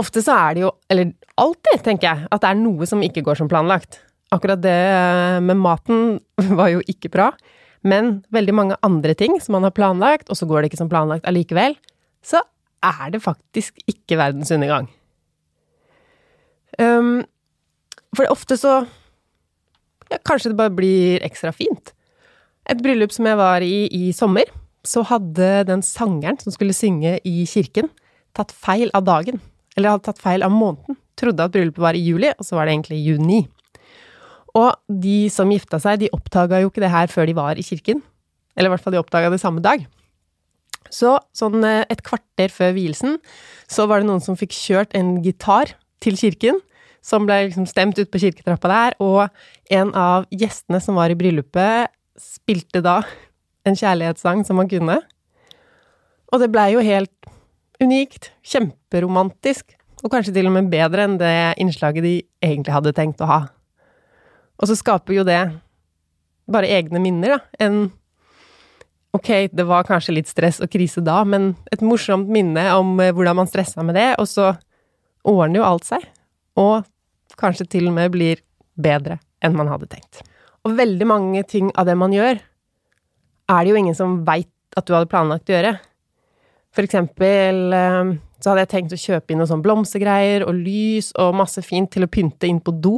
ofte 0.01 0.23
så 0.25 0.35
er 0.35 0.55
det 0.55 0.63
jo, 0.65 0.71
eller 0.91 1.11
alltid, 1.41 1.83
tenker 1.85 2.09
jeg, 2.09 2.27
at 2.31 2.43
det 2.43 2.49
er 2.49 2.61
noe 2.61 2.87
som 2.89 3.03
ikke 3.05 3.23
går 3.25 3.39
som 3.39 3.49
planlagt. 3.51 3.99
Akkurat 4.33 4.61
det 4.61 4.77
med 5.45 5.59
maten 5.61 6.17
var 6.59 6.71
jo 6.73 6.81
ikke 6.89 7.11
bra, 7.13 7.31
men 7.83 8.21
veldig 8.33 8.55
mange 8.55 8.79
andre 8.85 9.15
ting 9.17 9.37
som 9.43 9.57
man 9.57 9.67
har 9.67 9.75
planlagt, 9.75 10.31
og 10.31 10.39
så 10.39 10.47
går 10.49 10.63
det 10.63 10.71
ikke 10.71 10.81
som 10.81 10.91
planlagt 10.91 11.27
allikevel, 11.29 11.77
så 12.23 12.41
er 12.83 13.13
det 13.13 13.23
faktisk 13.23 13.79
ikke 13.87 14.17
verdens 14.19 14.51
undergang. 14.55 14.89
Um, 16.79 17.21
for 18.17 18.25
ofte 18.33 18.57
så 18.57 18.79
ja, 20.09 20.17
Kanskje 20.25 20.49
det 20.51 20.57
bare 20.57 20.73
blir 20.73 21.21
ekstra 21.25 21.51
fint. 21.53 21.91
Et 22.69 22.79
bryllup 22.81 23.13
som 23.13 23.27
jeg 23.29 23.37
var 23.37 23.61
i 23.65 23.85
i 23.93 24.11
sommer, 24.15 24.49
så 24.83 25.03
hadde 25.07 25.63
den 25.69 25.83
sangeren 25.85 26.39
som 26.41 26.53
skulle 26.53 26.75
synge 26.75 27.19
i 27.23 27.45
kirken, 27.49 27.89
tatt 28.35 28.51
feil 28.51 28.91
av 28.97 29.05
dagen. 29.07 29.39
Eller 29.77 29.93
hadde 29.93 30.05
tatt 30.07 30.21
feil 30.21 30.45
av 30.45 30.53
måneden. 30.53 30.97
Trodde 31.19 31.45
at 31.45 31.53
bryllupet 31.53 31.81
var 31.81 31.97
i 31.97 32.03
juli, 32.03 32.31
og 32.37 32.45
så 32.45 32.57
var 32.57 32.67
det 32.67 32.75
egentlig 32.75 33.01
juni. 33.03 33.43
Og 34.53 34.69
de 34.87 35.29
som 35.33 35.49
gifta 35.49 35.79
seg, 35.81 36.03
de 36.03 36.11
oppdaga 36.13 36.61
jo 36.61 36.69
ikke 36.69 36.83
det 36.83 36.93
her 36.93 37.09
før 37.09 37.29
de 37.29 37.37
var 37.37 37.57
i 37.57 37.65
kirken. 37.65 38.03
Eller 38.53 38.69
i 38.69 38.73
hvert 38.73 38.85
fall 38.85 38.93
de 38.95 39.01
oppdaga 39.01 39.31
det 39.33 39.41
samme 39.41 39.63
dag. 39.65 39.85
Så 40.93 41.15
sånn 41.33 41.63
et 41.65 42.03
kvarter 42.05 42.53
før 42.53 42.75
vielsen, 42.75 43.17
så 43.71 43.87
var 43.89 44.01
det 44.01 44.09
noen 44.09 44.21
som 44.21 44.37
fikk 44.37 44.53
kjørt 44.53 44.93
en 44.97 45.15
gitar 45.25 45.73
til 46.03 46.19
kirken, 46.19 46.59
som 47.03 47.25
ble 47.27 47.47
liksom 47.47 47.65
stemt 47.67 47.97
ut 47.99 48.11
på 48.11 48.21
kirketrappa 48.21 48.69
der, 48.69 48.97
og 49.03 49.73
en 49.73 49.91
av 49.97 50.27
gjestene 50.31 50.79
som 50.83 50.99
var 50.99 51.11
i 51.11 51.17
bryllupet, 51.19 51.91
spilte 52.19 52.83
da 52.85 53.01
en 53.67 53.77
kjærlighetssang 53.79 54.43
som 54.45 54.59
han 54.61 54.69
kunne. 54.69 54.99
Og 56.29 56.41
det 56.41 56.51
blei 56.53 56.69
jo 56.75 56.83
helt 56.85 57.32
unikt, 57.81 58.31
kjemperomantisk, 58.45 59.73
og 60.03 60.11
kanskje 60.11 60.35
til 60.35 60.49
og 60.49 60.55
med 60.57 60.69
bedre 60.71 61.07
enn 61.07 61.17
det 61.21 61.33
innslaget 61.63 62.05
de 62.05 62.15
egentlig 62.43 62.75
hadde 62.75 62.95
tenkt 62.95 63.23
å 63.23 63.29
ha. 63.29 63.41
Og 64.59 64.69
så 64.69 64.77
skaper 64.77 65.15
jo 65.17 65.25
det 65.27 65.41
bare 66.51 66.69
egne 66.75 67.01
minner, 67.03 67.37
da, 67.37 67.65
enn 67.65 67.85
Ok, 69.13 69.27
det 69.53 69.67
var 69.69 69.85
kanskje 69.85 70.15
litt 70.15 70.25
stress 70.25 70.57
og 70.57 70.71
krise 70.73 70.97
da, 71.05 71.19
men 71.21 71.51
et 71.69 71.83
morsomt 71.85 72.31
minne 72.33 72.63
om 72.73 72.95
eh, 72.97 73.11
hvordan 73.13 73.37
man 73.37 73.49
stressa 73.49 73.83
med 73.85 73.93
det, 73.93 74.07
og 74.17 74.25
så 74.25 74.47
ordner 75.29 75.59
jo 75.59 75.67
alt 75.67 75.85
seg. 75.85 76.07
Og 76.57 76.81
kanskje 77.37 77.67
til 77.75 77.91
og 77.91 77.93
med 77.93 78.09
blir 78.15 78.41
bedre 78.73 79.19
enn 79.45 79.53
man 79.53 79.69
hadde 79.69 79.91
tenkt. 79.91 80.23
Og 80.65 80.73
veldig 80.79 81.05
mange 81.05 81.43
ting 81.45 81.69
av 81.77 81.85
det 81.85 81.93
man 81.99 82.15
gjør, 82.15 82.41
er 83.53 83.61
det 83.61 83.69
jo 83.69 83.77
ingen 83.83 83.97
som 83.97 84.23
veit 84.25 84.49
at 84.73 84.89
du 84.89 84.95
hadde 84.95 85.11
planlagt 85.11 85.51
å 85.51 85.59
gjøre. 85.59 85.75
For 86.73 86.85
eksempel 86.85 87.75
eh, 87.77 88.13
så 88.41 88.51
hadde 88.51 88.65
jeg 88.65 88.71
tenkt 88.73 88.95
å 88.95 88.99
kjøpe 88.99 89.33
inn 89.33 89.39
noen 89.41 89.51
sånn 89.51 89.63
blomstergreier 89.63 90.45
og 90.47 90.57
lys 90.57 91.11
og 91.21 91.37
masse 91.39 91.61
fint 91.65 91.91
til 91.93 92.05
å 92.05 92.11
pynte 92.11 92.49
inn 92.49 92.59
på 92.63 92.73
do 92.75 92.97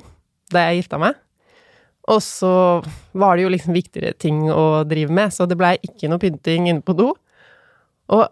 da 0.53 0.67
jeg 0.67 0.83
gifta 0.83 0.99
meg. 1.01 1.17
Og 2.09 2.21
så 2.21 2.53
var 3.17 3.35
det 3.35 3.45
jo 3.45 3.51
liksom 3.53 3.75
viktigere 3.75 4.13
ting 4.17 4.43
å 4.53 4.83
drive 4.85 5.13
med, 5.13 5.33
så 5.33 5.47
det 5.49 5.57
blei 5.57 5.73
ikke 5.85 6.09
noe 6.09 6.21
pynting 6.21 6.69
inne 6.69 6.85
på 6.85 6.93
do. 6.97 7.11
Og 8.13 8.25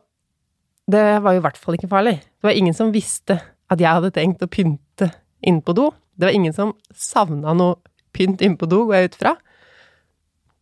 det 0.94 1.04
var 1.24 1.34
jo 1.34 1.42
i 1.42 1.46
hvert 1.46 1.58
fall 1.58 1.78
ikke 1.78 1.90
farlig. 1.90 2.20
Det 2.22 2.50
var 2.50 2.60
ingen 2.60 2.78
som 2.78 2.94
visste 2.94 3.40
at 3.74 3.82
jeg 3.82 3.90
hadde 3.90 4.14
tenkt 4.14 4.46
å 4.46 4.52
pynte 4.52 5.10
inne 5.42 5.66
på 5.66 5.74
do. 5.78 5.90
Det 6.14 6.30
var 6.30 6.38
ingen 6.38 6.54
som 6.54 6.76
savna 6.94 7.56
noe 7.58 7.80
pynt 8.14 8.44
inne 8.46 8.60
på 8.62 8.70
do, 8.70 8.84
går 8.86 9.00
jeg 9.00 9.12
ut 9.12 9.20
fra. 9.24 9.36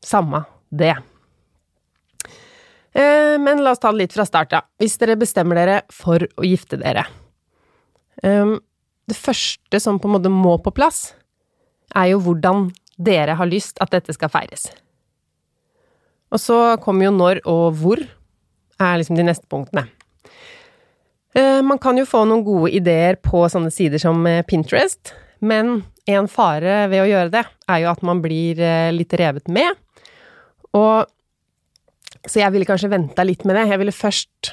Samme 0.01 0.45
det. 0.71 0.95
Eh, 2.93 3.39
men 3.39 3.63
la 3.63 3.71
oss 3.71 3.79
ta 3.79 3.91
det 3.91 4.03
litt 4.03 4.15
fra 4.15 4.25
start, 4.27 4.51
da. 4.51 4.61
Hvis 4.81 4.97
dere 4.99 5.15
bestemmer 5.19 5.59
dere 5.59 5.77
for 5.95 6.23
å 6.35 6.43
gifte 6.43 6.79
dere 6.81 7.05
eh, 8.23 8.57
Det 9.07 9.15
første 9.17 9.79
som 9.79 9.99
på 9.99 10.09
en 10.09 10.17
måte 10.17 10.31
må 10.31 10.57
på 10.63 10.73
plass, 10.75 11.13
er 11.95 12.11
jo 12.11 12.21
hvordan 12.23 12.69
dere 13.01 13.37
har 13.39 13.49
lyst 13.49 13.79
at 13.83 13.91
dette 13.95 14.13
skal 14.15 14.31
feires. 14.31 14.69
Og 16.31 16.39
så 16.39 16.59
kommer 16.83 17.09
jo 17.09 17.15
når 17.15 17.41
og 17.49 17.79
hvor, 17.79 18.03
er 18.81 18.99
liksom 18.99 19.17
de 19.17 19.25
neste 19.27 19.47
punktene. 19.51 19.87
Eh, 21.35 21.59
man 21.63 21.79
kan 21.79 21.99
jo 21.99 22.07
få 22.07 22.23
noen 22.27 22.43
gode 22.47 22.71
ideer 22.75 23.19
på 23.19 23.43
sånne 23.51 23.71
sider 23.73 23.99
som 24.03 24.23
Pinterest, 24.47 25.13
men 25.39 25.81
en 26.11 26.27
fare 26.31 26.85
ved 26.91 27.03
å 27.03 27.09
gjøre 27.09 27.33
det, 27.33 27.43
er 27.71 27.83
jo 27.83 27.91
at 27.91 28.03
man 28.05 28.21
blir 28.23 28.59
litt 28.95 29.13
revet 29.19 29.51
med. 29.51 29.75
Og 30.77 31.07
Så 32.27 32.41
jeg 32.41 32.53
ville 32.53 32.67
kanskje 32.69 32.91
venta 32.91 33.25
litt 33.25 33.45
med 33.47 33.57
det. 33.57 33.67
Jeg 33.71 33.81
ville 33.81 33.95
først 33.95 34.51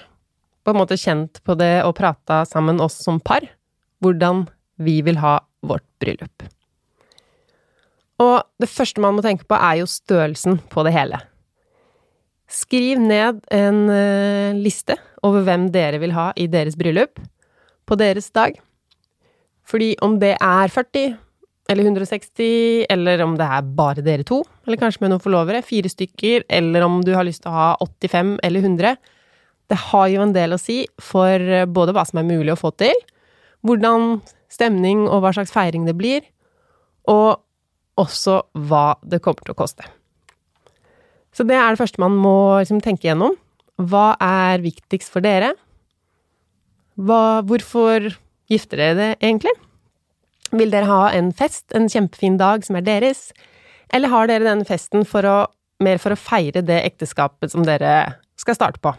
på 0.65 0.73
en 0.73 0.81
måte 0.81 0.99
kjent 1.01 1.41
på 1.45 1.57
det 1.59 1.81
og 1.85 1.97
prata 1.99 2.43
sammen 2.49 2.81
oss 2.85 2.99
som 3.05 3.21
par, 3.21 3.45
hvordan 4.05 4.47
vi 4.85 5.01
vil 5.05 5.21
ha 5.21 5.39
vårt 5.67 5.87
bryllup. 6.01 6.45
Og 8.23 8.37
det 8.59 8.71
første 8.71 9.03
man 9.03 9.17
må 9.17 9.23
tenke 9.25 9.47
på, 9.47 9.57
er 9.57 9.81
jo 9.81 9.91
størrelsen 9.91 10.59
på 10.73 10.85
det 10.87 10.95
hele. 10.97 11.21
Skriv 12.49 13.01
ned 13.03 13.43
en 13.55 13.83
uh, 13.93 14.57
liste 14.57 14.97
over 15.27 15.45
hvem 15.47 15.69
dere 15.75 16.01
vil 16.03 16.15
ha 16.17 16.31
i 16.37 16.49
deres 16.51 16.79
bryllup 16.79 17.21
på 17.89 17.99
deres 18.01 18.31
dag. 18.35 18.57
Fordi 19.69 19.93
om 20.05 20.17
det 20.21 20.35
er 20.41 20.73
40 20.73 21.17
eller 21.69 21.85
160, 21.85 22.87
eller 22.89 23.23
om 23.23 23.35
det 23.37 23.45
er 23.45 23.67
bare 23.77 24.05
dere 24.05 24.25
to, 24.27 24.41
eller 24.67 24.81
kanskje 24.81 25.03
med 25.05 25.13
noen 25.13 25.23
forlovere, 25.23 25.61
fire 25.67 25.91
stykker, 25.93 26.47
eller 26.49 26.87
om 26.87 27.03
du 27.05 27.13
har 27.17 27.27
lyst 27.29 27.45
til 27.45 27.53
å 27.53 27.59
ha 27.59 27.69
85 27.85 28.39
eller 28.47 28.65
100 28.65 28.97
Det 29.69 29.77
har 29.77 30.07
jo 30.09 30.23
en 30.25 30.33
del 30.33 30.57
å 30.57 30.61
si 30.61 30.87
for 30.97 31.29
eh, 31.37 31.67
både 31.69 31.93
hva 31.93 32.07
som 32.09 32.23
er 32.23 32.29
mulig 32.31 32.55
å 32.55 32.61
få 32.61 32.71
til, 32.81 32.95
hvordan 33.61 34.23
stemning 34.49 35.05
og 35.11 35.21
hva 35.21 35.35
slags 35.37 35.53
feiring 35.53 35.85
det 35.85 35.97
blir, 35.99 36.25
og 37.05 37.45
også 38.01 38.41
hva 38.69 38.97
det 39.05 39.21
kommer 39.21 39.45
til 39.45 39.53
å 39.53 39.59
koste. 39.59 39.85
Så 41.37 41.45
det 41.45 41.59
er 41.59 41.75
det 41.75 41.83
første 41.83 42.01
man 42.01 42.17
må 42.17 42.63
liksom 42.63 42.81
tenke 42.81 43.11
gjennom. 43.11 43.37
Hva 43.77 44.15
er 44.25 44.65
viktigst 44.65 45.13
for 45.13 45.21
dere? 45.21 45.53
Hva, 46.97 47.45
hvorfor 47.45 48.09
gifter 48.49 48.81
dere 48.81 48.97
det 48.97 49.11
egentlig? 49.21 49.53
Vil 50.57 50.73
dere 50.73 50.88
ha 50.88 51.11
en 51.12 51.31
fest, 51.37 51.67
en 51.76 51.88
kjempefin 51.90 52.38
dag 52.40 52.64
som 52.64 52.78
er 52.78 52.87
deres, 52.87 53.28
eller 53.93 54.12
har 54.12 54.28
dere 54.31 54.47
den 54.49 54.64
festen 54.69 55.05
for 55.09 55.26
å, 55.28 55.37
mer 55.85 56.00
for 56.00 56.14
å 56.14 56.21
feire 56.21 56.62
det 56.64 56.81
ekteskapet 56.87 57.52
som 57.52 57.67
dere 57.67 58.21
skal 58.40 58.57
starte 58.57 58.81
på? 58.85 58.95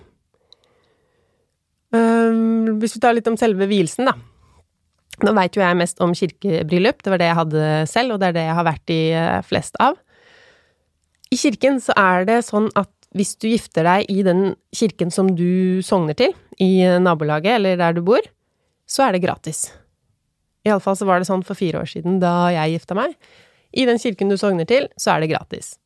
Um, 1.90 2.78
hvis 2.82 2.94
vi 2.98 3.02
tar 3.02 3.16
litt 3.18 3.30
om 3.30 3.38
selve 3.40 3.66
vielsen, 3.70 4.10
da. 4.10 4.14
Nå 5.26 5.34
veit 5.36 5.58
jo 5.58 5.64
jeg 5.64 5.78
mest 5.80 5.98
om 6.06 6.14
kirkebryllup, 6.16 7.02
det 7.04 7.12
var 7.12 7.20
det 7.20 7.32
jeg 7.32 7.40
hadde 7.42 7.64
selv, 7.92 8.16
og 8.16 8.22
det 8.22 8.30
er 8.30 8.38
det 8.38 8.46
jeg 8.46 8.56
har 8.60 8.68
vært 8.68 8.94
i 8.94 9.02
eh, 9.18 9.42
flest 9.44 9.76
av. 9.84 9.98
I 11.30 11.38
kirken 11.38 11.82
så 11.84 11.96
er 12.00 12.24
det 12.30 12.38
sånn 12.48 12.70
at 12.80 12.90
hvis 13.18 13.34
du 13.42 13.50
gifter 13.50 13.84
deg 13.84 14.08
i 14.14 14.22
den 14.24 14.54
kirken 14.76 15.12
som 15.12 15.34
du 15.36 15.82
sogner 15.84 16.16
til, 16.16 16.32
i 16.62 16.86
nabolaget 17.02 17.58
eller 17.58 17.80
der 17.82 17.98
du 17.98 18.04
bor, 18.06 18.24
så 18.90 19.08
er 19.08 19.18
det 19.18 19.26
gratis. 19.26 19.66
Iallfall 20.68 20.98
så 21.00 21.08
var 21.08 21.22
det 21.22 21.30
sånn 21.30 21.46
for 21.48 21.58
fire 21.58 21.82
år 21.82 21.90
siden, 21.90 22.18
da 22.24 22.50
jeg 22.54 22.76
gifta 22.76 22.98
meg. 22.98 23.16
I 23.72 23.86
den 23.88 24.02
kirken 24.02 24.32
du 24.32 24.38
sogner 24.40 24.68
til, 24.68 24.90
så 25.00 25.14
er 25.14 25.24
det 25.24 25.32
gratis. 25.32 25.78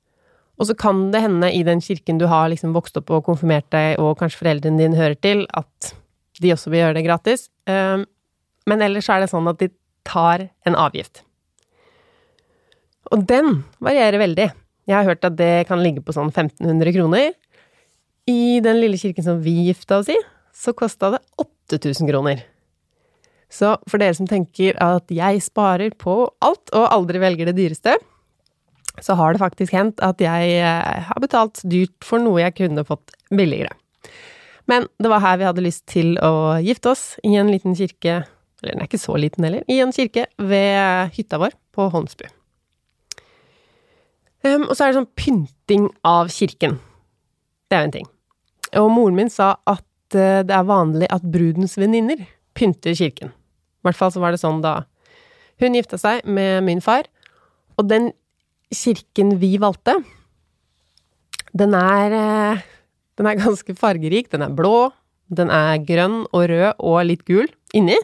Og 0.62 0.70
så 0.70 0.76
kan 0.78 1.08
det 1.14 1.24
hende 1.24 1.50
i 1.52 1.64
den 1.66 1.82
kirken 1.82 2.20
du 2.22 2.28
har 2.30 2.50
liksom 2.52 2.76
vokst 2.76 2.98
opp 3.00 3.12
og 3.14 3.26
konfirmert 3.26 3.68
deg, 3.74 4.00
og 4.02 4.18
kanskje 4.20 4.42
foreldrene 4.44 4.80
dine 4.80 5.00
hører 5.00 5.18
til, 5.18 5.46
at 5.54 5.94
de 6.42 6.54
også 6.54 6.72
vil 6.74 6.84
gjøre 6.84 6.98
det 6.98 7.06
gratis. 7.08 7.48
Ehm, 7.70 8.06
men 8.70 8.84
ellers 8.86 9.10
er 9.12 9.24
det 9.24 9.32
sånn 9.34 9.50
at 9.50 9.60
de 9.62 9.70
tar 10.08 10.48
en 10.68 10.78
avgift. 10.80 11.24
Og 13.14 13.26
den 13.30 13.64
varierer 13.84 14.22
veldig. 14.22 14.50
Jeg 14.90 14.96
har 14.96 15.08
hørt 15.08 15.26
at 15.28 15.36
det 15.40 15.68
kan 15.70 15.82
ligge 15.84 16.04
på 16.04 16.16
sånn 16.16 16.32
1500 16.32 16.96
kroner. 16.96 17.34
I 18.30 18.60
den 18.64 18.80
lille 18.80 19.00
kirken 19.00 19.26
som 19.26 19.42
vi 19.44 19.68
gifta 19.68 20.00
oss 20.00 20.10
i, 20.12 20.18
så 20.56 20.74
kosta 20.78 21.12
det 21.16 21.22
8000 21.42 22.08
kroner. 22.10 22.44
Så 23.54 23.76
for 23.86 24.02
dere 24.02 24.16
som 24.18 24.30
tenker 24.30 24.78
at 24.82 25.12
jeg 25.14 25.44
sparer 25.46 25.94
på 26.00 26.24
alt 26.42 26.74
og 26.74 26.90
aldri 26.90 27.22
velger 27.22 27.52
det 27.52 27.58
dyreste, 27.60 28.00
så 29.02 29.16
har 29.18 29.34
det 29.34 29.42
faktisk 29.42 29.74
hendt 29.74 30.02
at 30.06 30.22
jeg 30.22 30.58
eh, 30.58 31.06
har 31.08 31.22
betalt 31.22 31.62
dyrt 31.70 32.06
for 32.06 32.22
noe 32.22 32.42
jeg 32.42 32.58
kunne 32.58 32.86
fått 32.88 33.14
billigere. 33.34 33.74
Men 34.70 34.88
det 35.02 35.10
var 35.12 35.22
her 35.22 35.40
vi 35.42 35.48
hadde 35.50 35.66
lyst 35.66 35.86
til 35.92 36.16
å 36.24 36.56
gifte 36.64 36.94
oss, 36.94 37.04
i 37.26 37.36
en 37.38 37.52
liten 37.52 37.76
kirke 37.78 38.24
eller 38.64 38.78
den 38.78 38.82
er 38.82 38.88
ikke 38.88 39.02
så 39.02 39.18
liten 39.20 39.44
heller, 39.44 39.64
i 39.68 39.82
en 39.84 39.92
kirke 39.92 40.24
ved 40.40 41.12
hytta 41.18 41.40
vår 41.42 41.52
på 41.76 41.90
Holmsbu. 41.92 42.24
Um, 44.44 44.68
og 44.70 44.74
så 44.76 44.86
er 44.86 44.92
det 44.92 45.00
sånn 45.02 45.12
pynting 45.20 45.90
av 46.08 46.32
kirken. 46.32 46.78
Det 47.68 47.76
er 47.76 47.84
jo 47.84 47.90
en 47.90 47.96
ting. 47.98 48.10
Og 48.80 48.90
moren 48.92 49.20
min 49.20 49.32
sa 49.32 49.54
at 49.68 50.16
uh, 50.16 50.42
det 50.48 50.56
er 50.56 50.68
vanlig 50.68 51.10
at 51.12 51.28
brudens 51.28 51.76
venninner 51.80 52.24
pynter 52.56 52.96
kirken. 52.96 53.34
I 53.84 53.90
hvert 53.90 54.00
fall 54.00 54.14
så 54.16 54.22
var 54.24 54.32
det 54.32 54.40
sånn 54.40 54.62
da 54.64 54.86
hun 55.62 55.76
gifta 55.76 56.00
seg 56.00 56.24
med 56.24 56.64
min 56.64 56.82
far. 56.84 57.10
Og 57.76 57.90
den 57.90 58.12
kirken 58.74 59.36
vi 59.42 59.58
valgte, 59.62 59.98
den 61.54 61.76
er 61.78 62.16
uh, 62.18 62.62
Den 63.14 63.28
er 63.30 63.38
ganske 63.46 63.76
fargerik. 63.78 64.32
Den 64.32 64.42
er 64.42 64.56
blå, 64.56 64.90
den 65.30 65.52
er 65.54 65.84
grønn 65.86 66.24
og 66.32 66.48
rød 66.50 66.80
og 66.80 67.04
litt 67.06 67.28
gul 67.28 67.46
inni. 67.76 68.00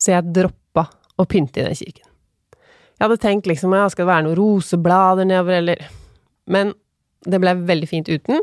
Så 0.00 0.16
jeg 0.16 0.32
droppa 0.34 0.88
å 1.20 1.26
pynte 1.28 1.60
i 1.60 1.68
den 1.68 1.78
kirken. 1.78 2.08
Jeg 2.94 3.04
hadde 3.04 3.20
tenkt 3.22 3.46
liksom 3.46 3.74
ja, 3.76 3.86
skal 3.90 4.06
det 4.06 4.10
være 4.10 4.24
noen 4.26 4.38
roseblader 4.38 5.28
nedover, 5.28 5.60
eller 5.60 5.86
Men 6.50 6.74
det 7.24 7.40
ble 7.40 7.54
veldig 7.56 7.88
fint 7.88 8.08
uten. 8.10 8.42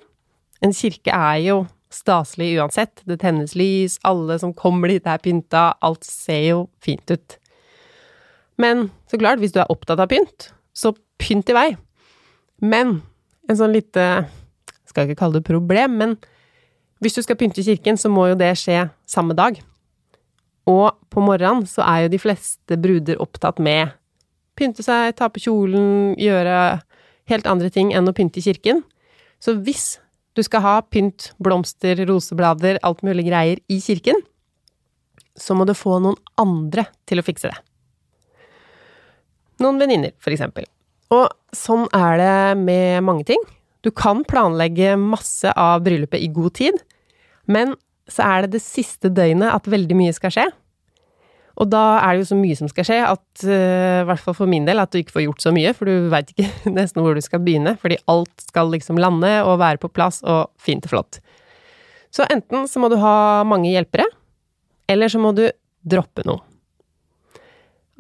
En 0.62 0.74
kirke 0.74 1.12
er 1.14 1.42
jo 1.44 1.58
staselig 1.94 2.56
uansett. 2.60 3.04
Det 3.08 3.20
tennes 3.22 3.56
lys, 3.58 3.98
alle 4.08 4.38
som 4.42 4.54
kommer 4.58 4.92
dit 4.92 5.08
er 5.08 5.22
pynta, 5.22 5.72
alt 5.84 6.08
ser 6.08 6.42
jo 6.46 6.66
fint 6.84 7.12
ut. 7.12 7.38
Men 8.62 8.90
så 9.10 9.20
klart, 9.20 9.42
hvis 9.42 9.54
du 9.56 9.62
er 9.62 9.72
opptatt 9.72 10.02
av 10.02 10.10
pynt, 10.12 10.52
så 10.74 10.94
pynt 11.22 11.50
i 11.52 11.58
vei. 11.58 11.70
Men 12.62 13.00
en 13.50 13.58
sånn 13.58 13.74
lite 13.76 14.28
Skal 14.92 15.08
ikke 15.08 15.22
kalle 15.22 15.40
det 15.40 15.48
problem, 15.48 15.94
men 16.02 16.18
hvis 17.00 17.16
du 17.16 17.22
skal 17.24 17.38
pynte 17.40 17.64
kirken, 17.64 17.96
så 17.96 18.10
må 18.12 18.26
jo 18.28 18.36
det 18.36 18.50
skje 18.60 18.90
samme 19.08 19.32
dag. 19.32 19.56
Og 20.68 20.98
på 21.08 21.24
morgenen 21.24 21.64
så 21.64 21.86
er 21.88 22.02
jo 22.04 22.10
de 22.12 22.20
fleste 22.20 22.76
bruder 22.76 23.22
opptatt 23.24 23.62
med 23.64 23.94
pynte 24.60 24.84
seg, 24.86 25.16
ta 25.16 25.30
på 25.32 25.42
kjolen, 25.46 26.14
gjøre 26.20 26.82
helt 27.32 27.48
andre 27.50 27.72
ting 27.74 27.94
enn 27.96 28.10
å 28.10 28.16
pynte 28.16 28.42
i 28.42 28.46
kirken. 28.46 28.84
Så 29.42 29.56
hvis 29.64 30.01
du 30.38 30.44
skal 30.46 30.64
ha 30.64 30.76
pynt, 30.88 31.32
blomster, 31.44 32.00
roseblader, 32.08 32.80
alt 32.88 33.04
mulig 33.04 33.28
greier 33.28 33.60
i 33.72 33.80
kirken, 33.84 34.20
så 35.36 35.56
må 35.58 35.66
du 35.68 35.74
få 35.78 36.00
noen 36.04 36.20
andre 36.40 36.86
til 37.10 37.22
å 37.22 37.26
fikse 37.26 37.52
det. 37.52 37.60
Noen 39.62 39.80
venninner, 39.82 40.16
for 40.22 40.34
eksempel. 40.34 40.66
Og 41.12 41.28
sånn 41.56 41.86
er 41.94 42.18
det 42.22 42.62
med 42.64 43.04
mange 43.06 43.28
ting. 43.28 43.42
Du 43.84 43.92
kan 43.92 44.24
planlegge 44.28 44.96
masse 45.00 45.52
av 45.58 45.84
bryllupet 45.86 46.22
i 46.22 46.32
god 46.34 46.56
tid, 46.60 46.78
men 47.52 47.76
så 48.12 48.26
er 48.28 48.46
det 48.46 48.58
det 48.58 48.64
siste 48.64 49.12
døgnet 49.14 49.52
at 49.52 49.70
veldig 49.70 49.98
mye 49.98 50.16
skal 50.16 50.34
skje. 50.34 50.48
Og 51.62 51.70
da 51.70 51.82
er 52.02 52.16
det 52.16 52.24
jo 52.24 52.32
så 52.32 52.38
mye 52.40 52.58
som 52.58 52.70
skal 52.72 52.88
skje, 52.88 52.98
at 53.06 53.44
uh, 53.46 54.02
i 54.02 54.06
hvert 54.10 54.24
fall 54.24 54.36
for 54.38 54.50
min 54.50 54.66
del, 54.66 54.82
at 54.82 54.90
du 54.90 54.98
ikke 55.02 55.14
får 55.14 55.28
gjort 55.28 55.44
så 55.44 55.54
mye, 55.54 55.74
for 55.78 55.90
du 55.90 56.10
veit 56.10 56.32
ikke 56.34 56.72
nesten 56.78 57.06
hvor 57.06 57.18
du 57.18 57.22
skal 57.22 57.44
begynne, 57.46 57.76
fordi 57.82 58.00
alt 58.12 58.48
skal 58.48 58.74
liksom 58.74 59.00
lande 59.02 59.36
og 59.46 59.60
være 59.62 59.82
på 59.84 59.92
plass 59.94 60.22
og 60.26 60.50
fint 60.62 60.88
og 60.90 60.96
flott. 60.96 61.22
Så 62.12 62.26
enten 62.34 62.66
så 62.68 62.82
må 62.82 62.90
du 62.92 62.98
ha 63.00 63.46
mange 63.48 63.70
hjelpere, 63.72 64.08
eller 64.92 65.12
så 65.12 65.22
må 65.22 65.36
du 65.38 65.46
droppe 65.88 66.26
noe. 66.28 66.42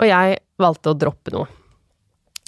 Og 0.01 0.10
jeg 0.10 0.41
valgte 0.62 0.91
å 0.91 0.98
droppe 0.98 1.34
noe. 1.36 1.48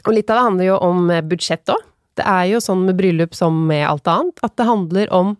Og 0.03 0.15
litt 0.17 0.31
av 0.33 0.39
det 0.39 0.47
handler 0.49 0.67
jo 0.71 0.77
om 0.83 1.11
budsjett 1.29 1.69
òg. 1.71 1.85
Det 2.17 2.25
er 2.27 2.47
jo 2.51 2.59
sånn 2.61 2.83
med 2.85 2.97
bryllup 2.97 3.37
som 3.37 3.55
med 3.69 3.85
alt 3.87 4.09
annet, 4.09 4.41
at 4.45 4.57
det 4.57 4.67
handler 4.67 5.13
om 5.13 5.35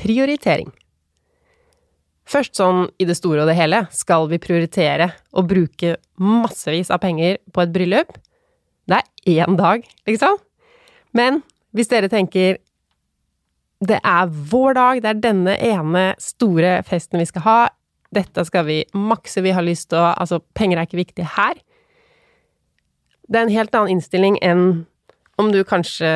prioritering. 0.00 0.70
Først 2.26 2.58
sånn 2.58 2.88
i 2.98 3.06
det 3.06 3.14
store 3.18 3.44
og 3.44 3.50
det 3.50 3.56
hele 3.58 3.84
skal 3.94 4.26
vi 4.30 4.40
prioritere 4.42 5.12
å 5.30 5.44
bruke 5.46 5.94
massevis 6.18 6.90
av 6.90 7.00
penger 7.04 7.38
på 7.54 7.62
et 7.62 7.74
bryllup. 7.74 8.16
Det 8.90 8.98
er 8.98 9.44
én 9.46 9.58
dag, 9.58 9.86
liksom. 10.08 10.38
Men 11.14 11.42
hvis 11.76 11.90
dere 11.90 12.10
tenker 12.10 12.58
det 13.86 13.98
er 14.00 14.30
vår 14.50 14.74
dag, 14.74 15.00
det 15.04 15.10
er 15.10 15.22
denne 15.22 15.54
ene 15.60 16.04
store 16.22 16.80
festen 16.88 17.20
vi 17.20 17.28
skal 17.28 17.44
ha, 17.44 17.58
dette 18.14 18.44
skal 18.48 18.64
vi 18.66 18.80
makse, 18.96 19.42
vi 19.44 19.52
har 19.54 19.64
lyst 19.66 19.90
til 19.90 20.00
å 20.00 20.14
Altså, 20.16 20.40
penger 20.56 20.78
er 20.78 20.88
ikke 20.88 21.02
viktig 21.02 21.26
her. 21.36 21.58
Det 23.26 23.38
er 23.38 23.46
en 23.46 23.56
helt 23.56 23.74
annen 23.74 23.96
innstilling 23.96 24.38
enn 24.42 24.86
om 25.36 25.52
du 25.52 25.62
kanskje 25.66 26.08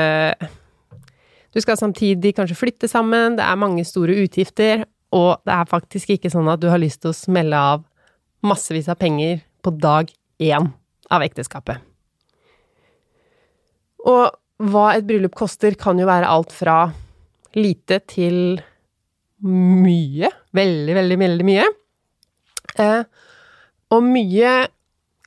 Du 1.50 1.58
skal 1.60 1.76
samtidig 1.76 2.36
kanskje 2.36 2.54
flytte 2.54 2.88
sammen, 2.88 3.34
det 3.36 3.42
er 3.42 3.58
mange 3.58 3.82
store 3.84 4.14
utgifter, 4.22 4.84
og 5.16 5.42
det 5.46 5.54
er 5.54 5.70
faktisk 5.70 6.14
ikke 6.14 6.30
sånn 6.32 6.48
at 6.50 6.62
du 6.62 6.68
har 6.70 6.80
lyst 6.80 7.02
til 7.02 7.12
å 7.12 7.16
smelle 7.16 7.58
av 7.58 7.86
massevis 8.46 8.88
av 8.90 8.98
penger 9.00 9.42
på 9.64 9.72
dag 9.76 10.10
én 10.40 10.70
av 11.10 11.24
ekteskapet. 11.26 11.80
Og 14.06 14.30
hva 14.70 14.86
et 14.94 15.06
bryllup 15.08 15.34
koster, 15.36 15.74
kan 15.76 15.98
jo 16.00 16.08
være 16.08 16.28
alt 16.28 16.52
fra 16.52 16.92
lite 17.56 18.00
til 18.08 18.60
mye. 19.40 20.30
Veldig, 20.56 20.94
veldig, 20.96 21.18
veldig 21.20 21.46
mye. 21.48 21.66
Eh, 22.80 23.02
og 23.90 24.06
mye 24.06 24.54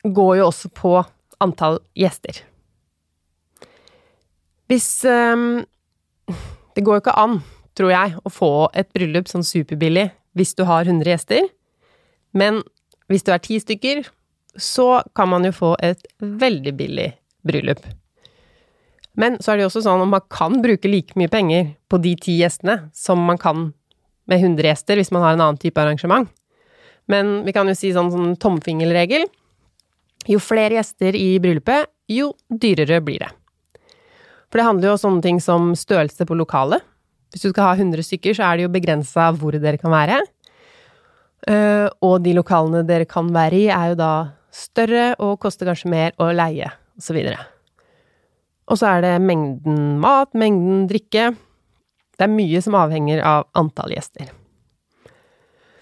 går 0.04 0.38
jo 0.40 0.48
også 0.48 0.72
på 0.74 0.94
antall 1.44 1.80
gjester. 1.98 2.44
Hvis 4.72 5.04
eh, 5.06 5.66
Det 6.74 6.82
går 6.82 6.98
jo 6.98 7.04
ikke 7.04 7.20
an 7.20 7.42
tror 7.77 7.94
jeg, 7.94 8.18
å 8.22 8.30
få 8.32 8.51
et 8.77 8.89
bryllup 8.94 9.30
sånn 9.32 9.46
superbillig 9.46 10.10
hvis 10.38 10.53
du 10.58 10.63
har 10.70 10.86
100 10.86 11.10
gjester. 11.10 11.48
Men 12.34 12.62
hvis 13.12 13.25
du 13.25 13.34
er 13.34 13.42
ti 13.44 13.60
stykker, 13.62 14.03
så 14.58 15.01
kan 15.18 15.30
man 15.32 15.46
jo 15.48 15.53
få 15.56 15.74
et 15.82 16.06
veldig 16.22 16.74
billig 16.77 17.10
bryllup. 17.46 17.82
Men 19.20 19.38
så 19.42 19.53
er 19.53 19.60
det 19.60 19.65
jo 19.65 19.70
også 19.70 19.84
sånn 19.86 20.01
at 20.01 20.10
man 20.10 20.25
kan 20.34 20.58
bruke 20.63 20.89
like 20.89 21.18
mye 21.20 21.30
penger 21.30 21.74
på 21.89 22.00
de 22.01 22.15
ti 22.22 22.39
gjestene 22.39 22.80
som 22.98 23.22
man 23.22 23.38
kan 23.42 23.72
med 24.30 24.39
100 24.39 24.65
gjester 24.72 24.98
hvis 24.98 25.12
man 25.13 25.25
har 25.25 25.36
en 25.36 25.44
annen 25.46 25.62
type 25.62 25.80
arrangement. 25.82 26.30
Men 27.12 27.42
vi 27.46 27.53
kan 27.53 27.68
jo 27.68 27.75
si 27.77 27.92
sånn, 27.94 28.12
sånn 28.13 28.38
tomfingerregel. 28.42 29.27
Jo 30.30 30.39
flere 30.39 30.77
gjester 30.80 31.18
i 31.20 31.36
bryllupet, 31.43 31.89
jo 32.10 32.32
dyrere 32.48 33.02
blir 33.04 33.26
det. 33.26 33.30
For 34.50 34.62
det 34.62 34.67
handler 34.67 34.88
jo 34.88 34.95
om 34.95 35.02
sånne 35.02 35.26
ting 35.26 35.39
som 35.43 35.74
størrelse 35.78 36.26
på 36.30 36.38
lokalet. 36.38 36.86
Hvis 37.34 37.48
du 37.48 37.50
skal 37.50 37.72
ha 37.72 37.74
100 37.74 38.06
stykker, 38.06 38.36
så 38.38 38.46
er 38.46 38.60
det 38.60 38.67
jo 38.67 38.74
begrensa 38.76 39.32
hvor 39.34 39.58
dere 39.58 39.80
kan 39.82 39.89
være. 39.93 40.19
Uh, 41.43 41.89
og 42.06 42.22
de 42.24 42.36
lokalene 42.38 42.84
dere 42.88 43.08
kan 43.10 43.32
være 43.34 43.58
i, 43.58 43.65
er 43.74 43.91
jo 43.91 43.98
da 44.00 44.12
større 44.54 45.10
og 45.17 45.39
koster 45.41 45.67
kanskje 45.67 45.89
mer 45.91 46.13
å 46.22 46.30
leie, 46.32 46.69
osv. 47.02 47.17
Og 48.69 48.80
så 48.80 48.93
er 48.93 49.04
det 49.04 49.15
mengden 49.26 49.98
mat, 50.04 50.32
mengden 50.38 50.86
drikke. 50.88 51.32
Det 52.13 52.28
er 52.28 52.36
mye 52.38 52.62
som 52.63 52.78
avhenger 52.78 53.26
av 53.26 53.50
antall 53.58 53.98
gjester. 53.98 54.30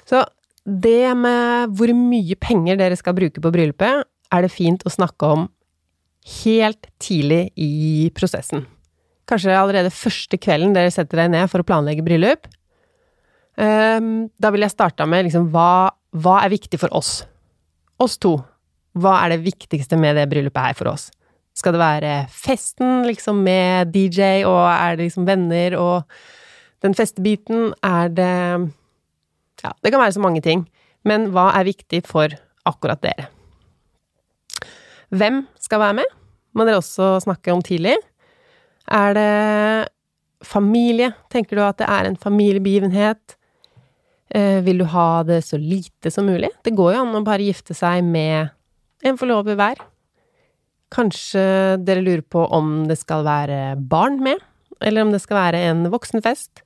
Så 0.07 0.23
det 0.63 1.11
med 1.19 1.75
hvor 1.75 1.91
mye 1.97 2.37
penger 2.39 2.79
dere 2.79 2.95
skal 2.95 3.17
bruke 3.17 3.43
på 3.43 3.51
bryllupet, 3.53 4.07
er 4.31 4.45
det 4.45 4.55
fint 4.55 4.85
å 4.87 4.93
snakke 4.93 5.35
om 5.35 5.49
helt 6.41 6.87
tidlig 7.01 7.49
i 7.59 8.07
prosessen 8.15 8.63
kanskje 9.31 9.55
allerede 9.55 9.93
første 9.95 10.39
kvelden 10.41 10.75
dere 10.75 10.91
setter 10.93 11.23
deg 11.23 11.31
ned 11.33 11.49
for 11.51 11.63
å 11.63 11.67
planlegge 11.67 12.03
bryllup, 12.05 12.49
um, 13.55 14.27
da 14.41 14.51
vil 14.53 14.65
jeg 14.65 14.75
starta 14.75 15.07
med 15.09 15.27
liksom 15.27 15.49
hva, 15.53 15.91
hva 16.11 16.41
er 16.43 16.53
viktig 16.53 16.79
for 16.81 16.93
oss? 16.97 17.21
Oss 18.01 18.19
to. 18.21 18.35
Hva 18.99 19.21
er 19.23 19.35
det 19.35 19.45
viktigste 19.45 19.97
med 19.99 20.17
det 20.19 20.27
bryllupet 20.31 20.71
her 20.71 20.77
for 20.77 20.91
oss? 20.91 21.09
Skal 21.55 21.75
det 21.75 21.81
være 21.81 22.13
festen, 22.31 23.03
liksom, 23.07 23.41
med 23.43 23.91
DJ, 23.93 24.43
og 24.47 24.61
er 24.71 24.95
det 24.95 25.09
liksom 25.09 25.27
venner 25.27 25.75
og 25.79 26.21
den 26.83 26.95
festebiten? 26.97 27.71
Er 27.83 28.11
det 28.11 28.35
Ja, 29.61 29.75
det 29.83 29.91
kan 29.93 30.01
være 30.01 30.15
så 30.15 30.23
mange 30.23 30.41
ting. 30.41 30.63
Men 31.05 31.27
hva 31.33 31.51
er 31.53 31.67
viktig 31.67 32.01
for 32.09 32.33
akkurat 32.65 33.01
dere? 33.03 33.27
Hvem 35.11 35.43
skal 35.59 35.81
være 35.83 35.99
med? 35.99 36.15
Må 36.55 36.65
dere 36.65 36.79
også 36.81 37.19
snakke 37.21 37.53
om 37.53 37.61
tidlig. 37.61 37.97
Er 38.89 39.13
det 39.17 39.89
familie? 40.45 41.11
Tenker 41.31 41.57
du 41.57 41.63
at 41.65 41.79
det 41.81 41.89
er 41.89 42.07
en 42.07 42.17
familiebegivenhet? 42.19 43.37
Eh, 44.31 44.61
vil 44.63 44.81
du 44.81 44.87
ha 44.93 45.23
det 45.27 45.41
så 45.45 45.59
lite 45.59 46.11
som 46.11 46.25
mulig? 46.25 46.49
Det 46.63 46.75
går 46.75 46.95
jo 46.95 47.03
an 47.03 47.17
å 47.19 47.25
bare 47.25 47.45
gifte 47.45 47.75
seg 47.77 48.03
med 48.07 48.51
en 49.03 49.19
forlover 49.19 49.57
hver. 49.59 49.81
Kanskje 50.91 51.43
dere 51.83 52.03
lurer 52.03 52.23
på 52.23 52.45
om 52.51 52.85
det 52.89 52.97
skal 52.99 53.25
være 53.27 53.75
barn 53.91 54.19
med, 54.23 54.39
eller 54.81 55.05
om 55.05 55.11
det 55.13 55.21
skal 55.23 55.39
være 55.39 55.63
en 55.69 55.85
voksenfest. 55.91 56.63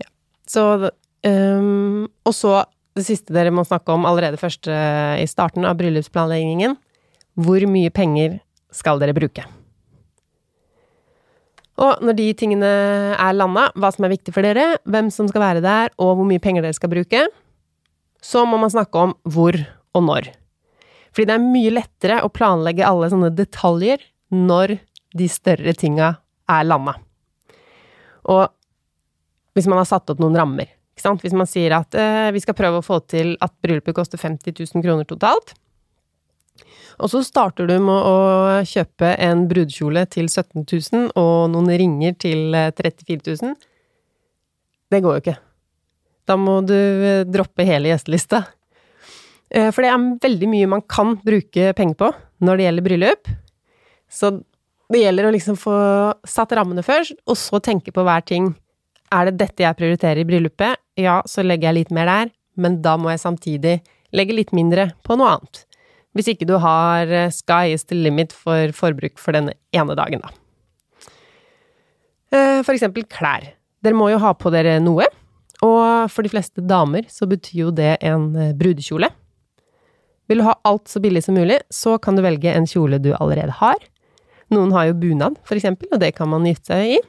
Ja. 0.00 0.10
Så 0.48 0.64
um, 1.26 2.08
Og 2.24 2.34
så 2.36 2.62
det 2.98 3.06
siste 3.06 3.34
dere 3.36 3.52
må 3.54 3.62
snakke 3.68 3.94
om 3.94 4.08
allerede 4.08 4.40
først 4.40 4.66
i 4.66 5.26
starten 5.30 5.68
av 5.68 5.76
bryllupsplanleggingen. 5.78 6.74
Hvor 7.38 7.62
mye 7.70 7.92
penger 7.94 8.40
skal 8.74 8.98
dere 8.98 9.14
bruke? 9.14 9.44
Og 11.78 12.02
når 12.02 12.16
de 12.18 12.26
tingene 12.38 12.68
er 13.14 13.36
landa, 13.36 13.68
hva 13.78 13.90
som 13.94 14.06
er 14.06 14.12
viktig 14.16 14.34
for 14.34 14.46
dere, 14.46 14.80
hvem 14.88 15.12
som 15.14 15.28
skal 15.30 15.44
være 15.44 15.62
der, 15.64 15.92
og 16.02 16.16
hvor 16.18 16.26
mye 16.26 16.42
penger 16.42 16.64
dere 16.66 16.76
skal 16.76 16.90
bruke, 16.90 17.22
så 18.18 18.42
må 18.48 18.58
man 18.58 18.72
snakke 18.72 18.98
om 18.98 19.14
hvor 19.22 19.54
og 19.94 20.04
når. 20.08 20.32
Fordi 21.14 21.28
det 21.30 21.36
er 21.36 21.44
mye 21.44 21.74
lettere 21.76 22.22
å 22.24 22.32
planlegge 22.34 22.86
alle 22.86 23.10
sånne 23.12 23.30
detaljer 23.34 24.02
når 24.34 24.76
de 25.16 25.28
større 25.30 25.74
tinga 25.78 26.16
er 26.50 26.66
landa. 26.66 26.96
Og 28.28 28.44
hvis 29.56 29.70
man 29.70 29.80
har 29.80 29.88
satt 29.88 30.10
opp 30.12 30.20
noen 30.22 30.36
rammer, 30.38 30.68
hvis 30.98 31.36
man 31.36 31.46
sier 31.46 31.76
at 31.76 31.94
eh, 31.94 32.28
vi 32.34 32.42
skal 32.42 32.56
prøve 32.58 32.80
å 32.80 32.84
få 32.84 32.98
til 33.06 33.36
at 33.44 33.54
bryllupet 33.62 33.94
koster 33.94 34.18
50 34.18 34.50
000 34.50 34.82
kroner 34.82 35.06
totalt, 35.06 35.54
og 36.98 37.10
så 37.12 37.22
starter 37.22 37.68
du 37.68 37.76
med 37.82 37.94
å 37.94 38.16
kjøpe 38.66 39.12
en 39.22 39.46
brudekjole 39.50 40.04
til 40.10 40.26
17 40.28 40.64
000 40.64 41.10
og 41.18 41.50
noen 41.52 41.70
ringer 41.80 42.16
til 42.18 42.54
34 42.54 43.16
eh, 43.16 43.42
000. 43.42 43.56
Det 44.88 45.02
går 45.04 45.16
jo 45.16 45.22
ikke. 45.22 45.36
Da 46.28 46.36
må 46.40 46.58
du 46.66 46.76
eh, 46.76 47.24
droppe 47.28 47.66
hele 47.68 47.92
gjestelista. 47.92 48.42
Eh, 49.48 49.70
for 49.72 49.84
det 49.84 49.92
er 49.92 50.08
veldig 50.26 50.50
mye 50.50 50.70
man 50.74 50.84
kan 50.90 51.16
bruke 51.22 51.72
penger 51.78 51.98
på 52.02 52.10
når 52.44 52.58
det 52.58 52.66
gjelder 52.66 52.88
bryllup. 52.88 53.30
Så 54.08 54.32
det 54.88 55.02
gjelder 55.02 55.28
å 55.28 55.34
liksom 55.34 55.58
få 55.60 55.76
satt 56.26 56.54
rammene 56.56 56.84
først, 56.84 57.18
og 57.28 57.36
så 57.36 57.60
tenke 57.60 57.92
på 57.92 58.04
hver 58.06 58.24
ting. 58.24 58.50
Er 59.12 59.28
det 59.28 59.38
dette 59.44 59.64
jeg 59.64 59.78
prioriterer 59.78 60.22
i 60.22 60.28
bryllupet? 60.28 60.80
Ja, 60.98 61.20
så 61.28 61.44
legger 61.44 61.70
jeg 61.70 61.82
litt 61.82 61.94
mer 61.94 62.08
der, 62.08 62.34
men 62.58 62.80
da 62.84 62.96
må 63.00 63.12
jeg 63.12 63.22
samtidig 63.22 63.78
legge 64.16 64.36
litt 64.36 64.54
mindre 64.56 64.90
på 65.04 65.16
noe 65.20 65.36
annet. 65.36 65.67
Hvis 66.18 66.32
ikke 66.32 66.48
du 66.48 66.56
har 66.58 67.06
eh, 67.06 67.30
sky 67.30 67.70
is 67.70 67.86
the 67.86 67.94
limit 67.94 68.34
for 68.34 68.74
forbruk 68.74 69.20
for 69.22 69.36
denne 69.36 69.54
ene 69.70 69.94
dagen, 69.94 70.24
da. 70.24 70.32
Eh, 72.34 72.58
for 72.66 72.74
eksempel 72.74 73.06
klær. 73.06 73.52
Dere 73.86 73.94
må 73.94 74.08
jo 74.10 74.18
ha 74.18 74.32
på 74.34 74.50
dere 74.50 74.80
noe, 74.82 75.06
og 75.62 76.10
for 76.10 76.26
de 76.26 76.32
fleste 76.32 76.64
damer 76.66 77.06
så 77.12 77.28
betyr 77.30 77.60
jo 77.68 77.70
det 77.74 77.94
en 78.02 78.32
eh, 78.34 78.50
brudekjole. 78.58 79.12
Vil 80.28 80.42
du 80.42 80.44
ha 80.48 80.58
alt 80.68 80.90
så 80.90 81.00
billig 81.00 81.22
som 81.24 81.38
mulig, 81.38 81.60
så 81.70 81.94
kan 82.02 82.18
du 82.18 82.24
velge 82.26 82.50
en 82.50 82.66
kjole 82.68 82.98
du 83.00 83.14
allerede 83.14 83.54
har. 83.62 83.78
Noen 84.52 84.74
har 84.74 84.90
jo 84.90 84.98
bunad, 84.98 85.38
for 85.46 85.56
eksempel, 85.56 85.88
og 85.92 86.02
det 86.02 86.16
kan 86.18 86.28
man 86.34 86.44
gifte 86.48 86.74
seg 86.74 86.98
i. 86.98 87.00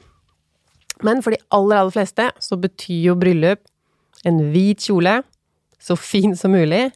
Men 1.03 1.23
for 1.23 1.33
de 1.33 1.41
aller, 1.55 1.81
aller 1.81 1.95
fleste 1.95 2.29
så 2.43 2.59
betyr 2.59 3.09
jo 3.09 3.17
bryllup 3.19 3.65
en 4.27 4.39
hvit 4.53 4.85
kjole, 4.85 5.21
så 5.79 5.95
fin 5.99 6.35
som 6.35 6.53
mulig. 6.55 6.89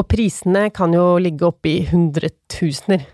Og 0.00 0.06
prisene 0.08 0.70
kan 0.72 0.94
jo 0.96 1.18
ligge 1.20 1.44
oppe 1.44 1.68
i 1.68 1.78
hundretusener. 1.90 3.04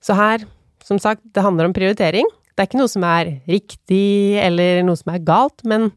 Så 0.00 0.16
her, 0.16 0.46
som 0.86 1.00
sagt, 1.02 1.20
det 1.34 1.44
handler 1.44 1.68
om 1.68 1.74
prioritering. 1.76 2.28
Det 2.56 2.62
er 2.62 2.68
ikke 2.70 2.80
noe 2.80 2.88
som 2.88 3.04
er 3.04 3.34
riktig 3.50 4.38
eller 4.40 4.80
noe 4.86 4.96
som 4.96 5.12
er 5.12 5.24
galt, 5.26 5.60
men 5.68 5.90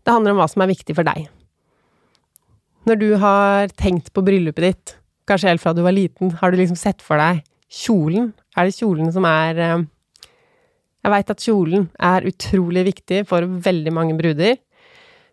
det 0.00 0.14
handler 0.14 0.32
om 0.32 0.40
hva 0.40 0.46
som 0.48 0.64
er 0.64 0.70
viktig 0.70 0.96
for 0.96 1.04
deg. 1.04 1.26
Når 2.88 3.00
du 3.02 3.08
har 3.20 3.68
tenkt 3.76 4.08
på 4.16 4.24
bryllupet 4.24 4.64
ditt, 4.64 4.94
kanskje 5.28 5.50
helt 5.50 5.60
fra 5.60 5.74
du 5.76 5.82
var 5.84 5.92
liten, 5.92 6.32
har 6.40 6.48
du 6.48 6.56
liksom 6.56 6.78
sett 6.80 7.04
for 7.04 7.20
deg 7.20 7.42
kjolen? 7.68 8.30
Er 8.56 8.64
det 8.64 8.78
kjolen 8.78 9.12
som 9.12 9.26
er 9.28 9.60
eh, 9.60 9.84
Jeg 11.04 11.12
veit 11.12 11.30
at 11.34 11.44
kjolen 11.44 11.84
er 12.00 12.24
utrolig 12.26 12.86
viktig 12.88 13.20
for 13.28 13.44
veldig 13.44 13.92
mange 13.92 14.16
bruder. 14.16 14.56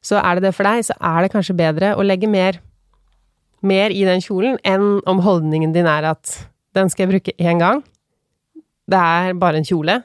Så 0.03 0.19
er 0.19 0.35
det 0.35 0.49
det 0.49 0.55
for 0.57 0.67
deg, 0.67 0.83
så 0.83 0.99
er 0.99 1.23
det 1.23 1.31
kanskje 1.31 1.55
bedre 1.57 1.95
å 1.95 2.03
legge 2.03 2.27
mer, 2.29 2.59
mer 3.67 3.93
i 3.93 4.05
den 4.07 4.23
kjolen 4.23 4.59
enn 4.67 4.99
om 5.09 5.21
holdningen 5.25 5.73
din 5.75 5.89
er 5.89 6.11
at 6.13 6.37
den 6.75 6.91
skal 6.91 7.05
jeg 7.05 7.13
bruke 7.13 7.35
én 7.39 7.61
gang. 7.61 7.81
Det 8.85 8.99
er 8.99 9.37
bare 9.39 9.61
en 9.61 9.67
kjole. 9.67 10.01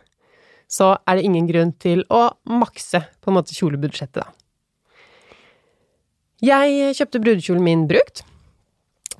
Så 0.70 0.92
er 1.04 1.18
det 1.18 1.26
ingen 1.26 1.48
grunn 1.50 1.72
til 1.82 2.04
å 2.14 2.28
makse 2.48 3.02
på 3.20 3.30
en 3.30 3.36
måte 3.40 3.56
kjolebudsjettet, 3.56 4.22
da. 4.22 4.30
Jeg 6.40 6.94
kjøpte 6.96 7.20
brudekjolen 7.20 7.64
min 7.64 7.82
brukt. 7.90 8.22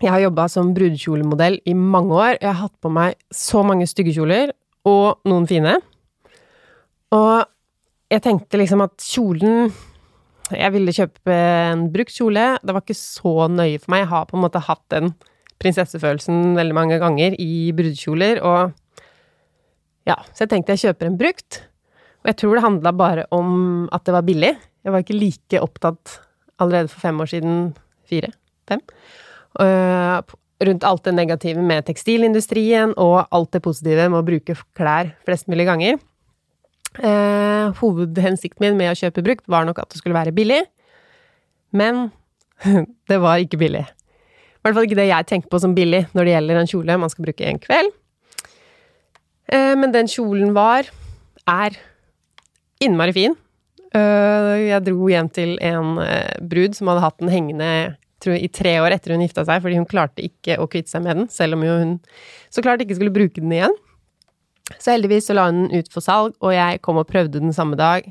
Jeg 0.01 0.09
har 0.09 0.23
jobba 0.23 0.47
som 0.49 0.71
brudekjolemodell 0.73 1.59
i 1.69 1.75
mange 1.77 2.15
år. 2.17 2.39
Jeg 2.39 2.49
har 2.49 2.63
hatt 2.63 2.77
på 2.81 2.89
meg 2.93 3.19
så 3.35 3.61
mange 3.67 3.85
stygge 3.91 4.15
kjoler, 4.17 4.55
og 4.89 5.21
noen 5.29 5.45
fine. 5.51 5.75
Og 7.13 7.45
jeg 8.11 8.25
tenkte 8.25 8.63
liksom 8.63 8.81
at 8.87 8.97
kjolen 9.05 9.69
Jeg 10.57 10.75
ville 10.75 10.95
kjøpe 10.95 11.35
en 11.35 11.89
brukt 11.95 12.15
kjole. 12.15 12.47
Det 12.63 12.75
var 12.75 12.85
ikke 12.85 12.99
så 12.99 13.35
nøye 13.53 13.81
for 13.81 13.95
meg. 13.95 14.05
Jeg 14.05 14.13
har 14.13 14.29
på 14.31 14.39
en 14.39 14.45
måte 14.45 14.63
hatt 14.67 14.85
den 14.93 15.13
prinsessefølelsen 15.61 16.55
veldig 16.57 16.77
mange 16.77 16.99
ganger 17.03 17.37
i 17.37 17.69
brudekjoler, 17.77 18.41
og 18.41 18.73
ja, 20.09 20.17
så 20.33 20.47
jeg 20.47 20.55
tenkte 20.55 20.77
jeg 20.77 20.87
kjøper 20.89 21.11
en 21.11 21.19
brukt. 21.21 21.61
Og 22.21 22.33
jeg 22.33 22.39
tror 22.41 22.57
det 22.57 22.65
handla 22.65 22.93
bare 22.97 23.27
om 23.35 23.87
at 23.93 24.05
det 24.07 24.15
var 24.17 24.27
billig. 24.27 24.55
Jeg 24.85 24.95
var 24.95 25.05
ikke 25.05 25.19
like 25.19 25.61
opptatt 25.61 26.19
allerede 26.61 26.93
for 26.93 27.05
fem 27.05 27.21
år 27.21 27.29
siden, 27.31 27.59
fire, 28.09 28.33
fem, 28.69 28.81
uh, 29.61 30.21
rundt 30.61 30.85
alt 30.85 31.07
det 31.07 31.15
negative 31.17 31.63
med 31.65 31.87
tekstilindustrien 31.89 32.93
og 33.01 33.23
alt 33.33 33.53
det 33.57 33.63
positive 33.65 34.09
med 34.13 34.21
å 34.21 34.27
bruke 34.27 34.57
klær 34.77 35.15
flest 35.29 35.49
mulig 35.53 35.69
ganger. 35.69 36.01
Uh, 36.99 37.71
hovedhensikten 37.79 38.65
min 38.65 38.79
med 38.81 38.91
å 38.91 38.99
kjøpe 38.99 39.23
brukt 39.23 39.47
var 39.51 39.69
nok 39.69 39.79
at 39.79 39.93
det 39.93 40.01
skulle 40.01 40.17
være 40.17 40.35
billig, 40.35 40.65
men 41.71 42.09
det 43.11 43.21
var 43.23 43.43
ikke 43.43 43.61
billig. 43.61 43.85
I 44.61 44.67
hvert 44.67 44.77
fall 44.77 44.89
ikke 44.89 44.99
det 44.99 45.09
jeg 45.09 45.29
tenker 45.31 45.49
på 45.49 45.61
som 45.63 45.75
billig 45.77 46.03
når 46.13 46.27
det 46.27 46.33
gjelder 46.35 46.59
en 46.61 46.69
kjole 46.69 46.97
man 47.01 47.13
skal 47.13 47.25
bruke 47.25 47.47
en 47.49 47.61
kveld. 47.63 47.95
Eh, 49.51 49.73
men 49.79 49.95
den 49.95 50.11
kjolen 50.11 50.53
var, 50.57 50.91
er, 51.49 51.79
innmari 52.85 53.15
fin. 53.17 53.37
Eh, 53.97 54.57
jeg 54.69 54.85
dro 54.87 55.09
hjem 55.11 55.31
til 55.33 55.57
en 55.65 55.97
eh, 56.05 56.37
brud 56.53 56.77
som 56.77 56.91
hadde 56.93 57.07
hatt 57.07 57.19
den 57.23 57.33
hengende 57.33 57.71
tror, 58.23 58.37
i 58.37 58.51
tre 58.53 58.77
år 58.85 58.95
etter 58.95 59.15
hun 59.15 59.25
gifta 59.25 59.47
seg, 59.49 59.63
fordi 59.65 59.81
hun 59.81 59.89
klarte 59.89 60.27
ikke 60.27 60.59
å 60.61 60.69
kvitte 60.71 60.93
seg 60.93 61.07
med 61.07 61.23
den, 61.23 61.31
selv 61.33 61.57
om 61.57 61.65
hun 61.67 61.97
så 62.53 62.63
klart 62.63 62.85
ikke 62.85 62.99
skulle 62.99 63.15
bruke 63.15 63.41
den 63.41 63.57
igjen. 63.57 63.75
Så 64.79 64.95
heldigvis 64.95 65.27
så 65.29 65.35
la 65.37 65.49
hun 65.49 65.65
den 65.67 65.81
ut 65.83 65.91
for 65.93 66.05
salg, 66.05 66.37
og 66.39 66.55
jeg 66.55 66.81
kom 66.85 67.01
og 67.01 67.09
prøvde 67.11 67.43
den 67.43 67.55
samme 67.57 67.79
dag. 67.81 68.07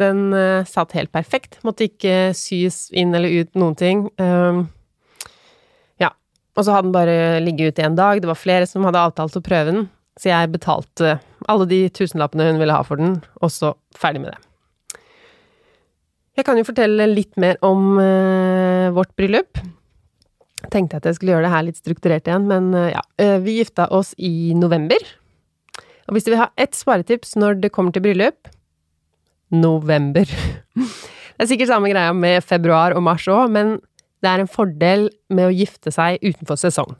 Den 0.00 0.32
uh, 0.34 0.66
satt 0.68 0.94
helt 0.96 1.12
perfekt, 1.14 1.58
måtte 1.66 1.86
ikke 1.86 2.32
sys 2.36 2.86
inn 2.96 3.14
eller 3.14 3.42
ut 3.42 3.58
noen 3.60 3.76
ting. 3.78 4.06
Um, 4.18 4.64
ja. 6.02 6.10
Og 6.56 6.64
så 6.64 6.74
hadde 6.74 6.88
den 6.88 6.96
bare 6.96 7.42
ligget 7.44 7.74
ute 7.74 7.84
en 7.86 7.98
dag, 7.98 8.22
det 8.22 8.30
var 8.30 8.40
flere 8.40 8.68
som 8.68 8.86
hadde 8.88 9.02
avtalt 9.02 9.36
å 9.38 9.44
prøve 9.44 9.70
den, 9.70 9.84
så 10.20 10.32
jeg 10.32 10.52
betalte 10.54 11.18
alle 11.50 11.68
de 11.68 11.84
tusenlappene 11.94 12.50
hun 12.50 12.60
ville 12.60 12.74
ha 12.74 12.82
for 12.86 13.00
den, 13.00 13.20
og 13.40 13.52
så 13.52 13.74
ferdig 13.98 14.24
med 14.24 14.34
det. 14.34 14.40
Jeg 16.40 16.48
kan 16.48 16.56
jo 16.56 16.64
fortelle 16.64 17.10
litt 17.12 17.36
mer 17.40 17.60
om 17.60 17.98
uh, 18.00 18.88
vårt 18.96 19.12
bryllup. 19.20 19.60
Tenkte 20.72 20.96
at 20.96 21.06
jeg 21.06 21.18
skulle 21.18 21.34
gjøre 21.34 21.44
det 21.44 21.52
her 21.52 21.66
litt 21.66 21.80
strukturert 21.80 22.28
igjen, 22.28 22.48
men 22.48 22.72
uh, 22.72 22.88
ja. 22.88 23.02
Vi 23.44 23.58
gifta 23.60 23.84
oss 23.92 24.16
i 24.18 24.54
november. 24.56 24.98
Og 26.12 26.18
hvis 26.18 26.26
du 26.26 26.34
vil 26.34 26.42
ha 26.42 26.50
ett 26.60 26.76
sparetips 26.76 27.38
når 27.40 27.62
det 27.62 27.70
kommer 27.72 27.94
til 27.94 28.04
bryllup 28.04 28.50
november. 29.48 30.28
det 30.76 31.40
er 31.40 31.48
sikkert 31.48 31.70
samme 31.70 31.88
greia 31.88 32.12
med 32.12 32.44
februar 32.44 32.92
og 32.92 33.00
mars 33.06 33.24
òg, 33.32 33.48
men 33.52 33.78
det 34.20 34.28
er 34.28 34.42
en 34.42 34.50
fordel 34.50 35.08
med 35.32 35.48
å 35.48 35.54
gifte 35.56 35.88
seg 35.88 36.20
utenfor 36.20 36.60
sesong. 36.60 36.92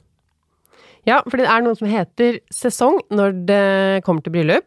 Ja, 1.05 1.20
for 1.27 1.37
det 1.37 1.44
er 1.44 1.61
noe 1.61 1.77
som 1.77 1.92
heter 1.92 2.40
sesong 2.55 3.03
når 3.12 3.37
det 3.53 3.66
kommer 4.07 4.25
til 4.25 4.33
bryllup. 4.33 4.64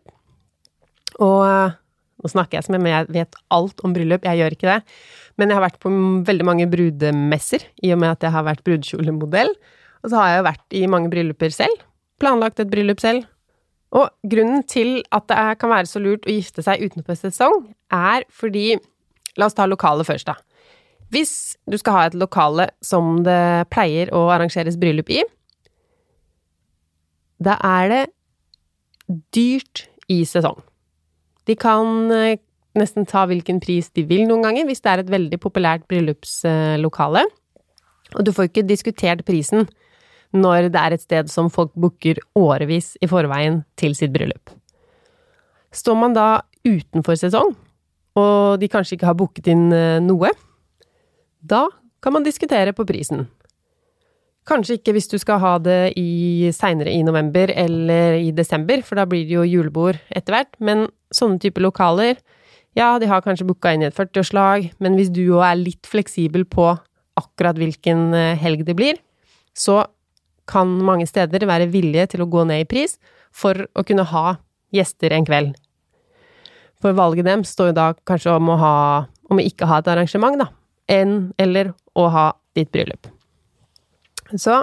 Og 1.25 1.73
nå 2.21 2.31
snakker 2.31 2.59
jeg 2.59 2.67
som 2.67 2.77
om 2.77 2.89
jeg 2.89 3.09
vet 3.17 3.37
alt 3.55 3.81
om 3.81 3.97
bryllup, 3.97 4.29
jeg 4.29 4.43
gjør 4.43 4.57
ikke 4.59 4.69
det. 4.69 4.79
Men 5.41 5.49
jeg 5.49 5.57
har 5.57 5.65
vært 5.65 5.81
på 5.81 5.91
veldig 6.29 6.47
mange 6.47 6.69
brudemesser, 6.69 7.65
i 7.81 7.97
og 7.97 8.01
med 8.03 8.13
at 8.13 8.29
jeg 8.29 8.35
har 8.35 8.45
vært 8.45 8.61
brudekjolemodell. 8.67 9.55
Og 10.05 10.11
så 10.11 10.19
har 10.21 10.29
jeg 10.31 10.41
jo 10.41 10.49
vært 10.53 10.77
i 10.77 10.89
mange 10.91 11.09
brylluper 11.09 11.55
selv. 11.55 11.81
Planlagt 12.21 12.61
et 12.61 12.69
bryllup 12.69 13.01
selv. 13.03 13.25
Og 13.95 14.11
grunnen 14.27 14.65
til 14.67 14.99
at 15.15 15.27
det 15.31 15.39
kan 15.61 15.71
være 15.71 15.87
så 15.87 16.01
lurt 16.03 16.27
å 16.27 16.33
gifte 16.33 16.63
seg 16.65 16.83
utenfor 16.83 17.17
sesong, 17.19 17.63
er 17.93 18.27
fordi 18.33 18.75
La 19.35 19.49
oss 19.49 19.55
ta 19.57 19.65
lokalet 19.67 20.07
først, 20.07 20.29
da. 20.29 20.37
Hvis 21.11 21.55
du 21.69 21.77
skal 21.79 21.97
ha 21.97 22.03
et 22.07 22.17
lokale 22.17 22.69
som 22.83 23.17
det 23.25 23.67
pleier 23.73 24.11
å 24.15 24.25
arrangeres 24.33 24.77
bryllup 24.79 25.11
i, 25.13 25.21
da 27.43 27.57
er 27.59 27.91
det 27.91 28.03
dyrt 29.35 29.85
i 30.11 30.21
sesong. 30.27 30.57
De 31.45 31.55
kan 31.59 32.11
eh, 32.15 32.39
nesten 32.79 33.05
ta 33.07 33.25
hvilken 33.29 33.59
pris 33.63 33.91
de 33.93 34.05
vil 34.07 34.25
noen 34.29 34.45
ganger, 34.47 34.65
hvis 34.69 34.81
det 34.81 34.91
er 34.91 35.03
et 35.03 35.11
veldig 35.13 35.39
populært 35.43 35.85
bryllupslokale. 35.91 37.25
Og 38.15 38.25
du 38.25 38.31
får 38.33 38.49
ikke 38.49 38.65
diskutert 38.65 39.25
prisen 39.27 39.67
når 40.35 40.69
det 40.73 40.81
er 40.81 40.95
et 40.95 41.03
sted 41.03 41.31
som 41.31 41.49
folk 41.53 41.73
booker 41.79 42.19
årevis 42.37 42.93
i 43.01 43.09
forveien 43.09 43.63
til 43.79 43.95
sitt 43.97 44.13
bryllup. 44.13 44.51
Står 45.75 45.97
man 45.99 46.15
da 46.15 46.43
utenfor 46.65 47.17
sesong, 47.19 47.55
og 48.15 48.59
de 48.61 48.69
kanskje 48.71 48.95
ikke 48.97 49.09
har 49.09 49.17
booket 49.19 49.49
inn 49.51 49.67
eh, 49.75 50.01
noe, 50.03 50.31
da 51.45 51.65
kan 52.03 52.15
man 52.15 52.25
diskutere 52.25 52.73
på 52.75 52.85
prisen. 52.87 53.25
Kanskje 54.45 54.77
ikke 54.77 54.93
hvis 54.93 55.09
du 55.09 55.17
skal 55.17 55.39
ha 55.41 55.55
det 55.57 55.95
i 55.97 56.51
seinere 56.53 56.93
i 56.93 57.01
november 57.05 57.49
eller 57.49 58.19
i 58.21 58.29
desember, 58.35 58.83
for 58.85 58.99
da 58.99 59.07
blir 59.09 59.25
det 59.25 59.33
jo 59.33 59.45
julebord 59.47 59.97
etter 60.13 60.37
hvert, 60.37 60.53
men 60.61 60.85
sånne 61.13 61.41
typer 61.41 61.65
lokaler, 61.65 62.19
ja, 62.77 62.95
de 62.99 63.07
har 63.09 63.23
kanskje 63.25 63.47
booka 63.47 63.71
inn 63.73 63.85
i 63.85 63.87
et 63.87 63.97
40-årslag, 63.97 64.69
men 64.83 64.97
hvis 64.99 65.09
du 65.15 65.23
òg 65.37 65.45
er 65.47 65.61
litt 65.61 65.89
fleksibel 65.89 66.43
på 66.45 66.73
akkurat 67.15 67.57
hvilken 67.57 68.09
eh, 68.13 68.35
helg 68.37 68.65
det 68.67 68.75
blir, 68.77 68.99
så 69.55 69.81
kan 70.49 70.69
mange 70.85 71.07
steder 71.09 71.47
være 71.47 71.69
villige 71.73 72.07
til 72.13 72.23
å 72.25 72.29
gå 72.29 72.45
ned 72.47 72.63
i 72.63 72.69
pris 72.69 72.97
for 73.35 73.65
å 73.73 73.83
kunne 73.87 74.05
ha 74.11 74.37
gjester 74.75 75.13
en 75.15 75.25
kveld. 75.27 75.55
For 76.81 76.95
valget 76.95 77.27
dem 77.27 77.43
står 77.47 77.71
jo 77.71 77.77
da 77.77 77.89
kanskje 78.07 78.35
om 78.37 78.51
å 78.53 78.59
ha 78.61 78.77
om 79.31 79.41
å 79.41 79.45
ikke 79.45 79.65
ha 79.65 79.79
et 79.81 79.87
arrangement, 79.89 80.37
da, 80.37 80.51
enn 80.91 81.33
eller 81.41 81.71
å 81.97 82.07
ha 82.13 82.27
ditt 82.57 82.69
bryllup. 82.73 83.07
Så 84.37 84.59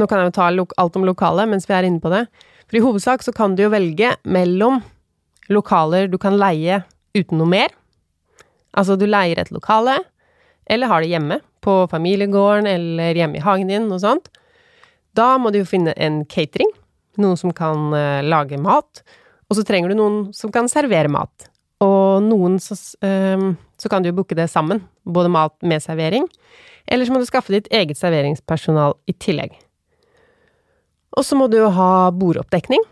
nå 0.00 0.08
kan 0.08 0.20
jeg 0.20 0.30
jo 0.30 0.34
ta 0.36 0.48
alt 0.50 0.98
om 0.98 1.06
lokalet 1.06 1.48
mens 1.48 1.68
vi 1.68 1.76
er 1.76 1.88
inne 1.88 2.02
på 2.02 2.12
det. 2.12 2.26
For 2.66 2.78
i 2.78 2.84
hovedsak 2.84 3.24
så 3.24 3.34
kan 3.36 3.56
du 3.56 3.64
jo 3.64 3.72
velge 3.72 4.14
mellom 4.24 4.80
lokaler 5.52 6.08
du 6.10 6.18
kan 6.20 6.38
leie 6.40 6.82
uten 7.16 7.40
noe 7.40 7.48
mer. 7.48 7.72
Altså, 8.72 8.96
du 8.96 9.04
leier 9.04 9.36
et 9.40 9.52
lokale, 9.52 9.98
eller 10.70 10.88
har 10.88 11.02
det 11.02 11.12
hjemme, 11.12 11.40
på 11.62 11.84
familiegården 11.92 12.66
eller 12.66 13.18
hjemme 13.18 13.38
i 13.38 13.42
hagen 13.44 13.68
din, 13.70 13.84
noe 13.90 14.00
sånt. 14.02 14.30
Da 15.18 15.34
må 15.38 15.52
du 15.52 15.60
jo 15.60 15.68
finne 15.68 15.94
en 16.00 16.22
catering, 16.30 16.70
noen 17.20 17.38
som 17.40 17.52
kan 17.56 17.92
uh, 17.92 18.20
lage 18.24 18.60
mat, 18.60 19.02
og 19.50 19.58
så 19.58 19.64
trenger 19.68 19.92
du 19.92 19.98
noen 19.98 20.20
som 20.36 20.52
kan 20.54 20.70
servere 20.72 21.10
mat. 21.12 21.48
Og 21.84 22.24
noen 22.24 22.56
så, 22.62 22.78
uh, 23.04 23.52
så 23.80 23.92
kan 23.92 24.04
du 24.04 24.10
jo 24.10 24.16
booke 24.22 24.38
det 24.38 24.48
sammen, 24.52 24.80
både 25.04 25.32
mat 25.32 25.56
med 25.66 25.84
servering, 25.84 26.28
eller 26.86 27.06
så 27.06 27.14
må 27.14 27.20
du 27.22 27.28
skaffe 27.28 27.54
ditt 27.54 27.68
eget 27.74 28.00
serveringspersonal 28.00 28.96
i 29.06 29.14
tillegg. 29.14 29.54
Og 31.12 31.26
så 31.26 31.36
må 31.36 31.48
du 31.52 31.58
jo 31.60 31.68
ha 31.76 32.10
bordoppdekning. 32.16 32.82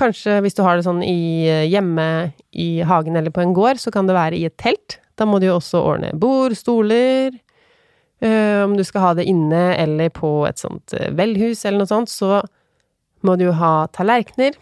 Kanskje 0.00 0.38
hvis 0.40 0.56
du 0.56 0.62
har 0.64 0.78
det 0.78 0.86
sånn 0.86 1.02
i, 1.04 1.44
eh, 1.44 1.68
hjemme 1.68 2.32
i 2.56 2.80
hagen 2.80 3.18
eller 3.18 3.30
på 3.34 3.42
en 3.42 3.52
gård, 3.52 3.76
så 3.76 3.92
kan 3.92 4.08
det 4.08 4.16
være 4.16 4.38
i 4.38 4.46
et 4.48 4.56
telt. 4.56 4.98
Da 5.20 5.26
må 5.28 5.38
du 5.38 5.50
jo 5.50 5.58
også 5.58 5.82
ordne 5.84 6.14
bord, 6.16 6.56
stoler 6.56 7.36
Om 8.22 8.76
du 8.78 8.84
skal 8.86 9.02
ha 9.02 9.14
det 9.18 9.26
inne 9.30 9.72
eller 9.74 10.12
på 10.14 10.44
et 10.46 10.60
sånt 10.60 10.94
øh, 10.94 11.08
velhus 11.18 11.64
eller 11.66 11.82
noe 11.82 11.90
sånt, 11.90 12.12
så 12.12 12.38
må 13.26 13.34
du 13.38 13.48
jo 13.48 13.56
ha 13.58 13.88
tallerkener. 13.94 14.54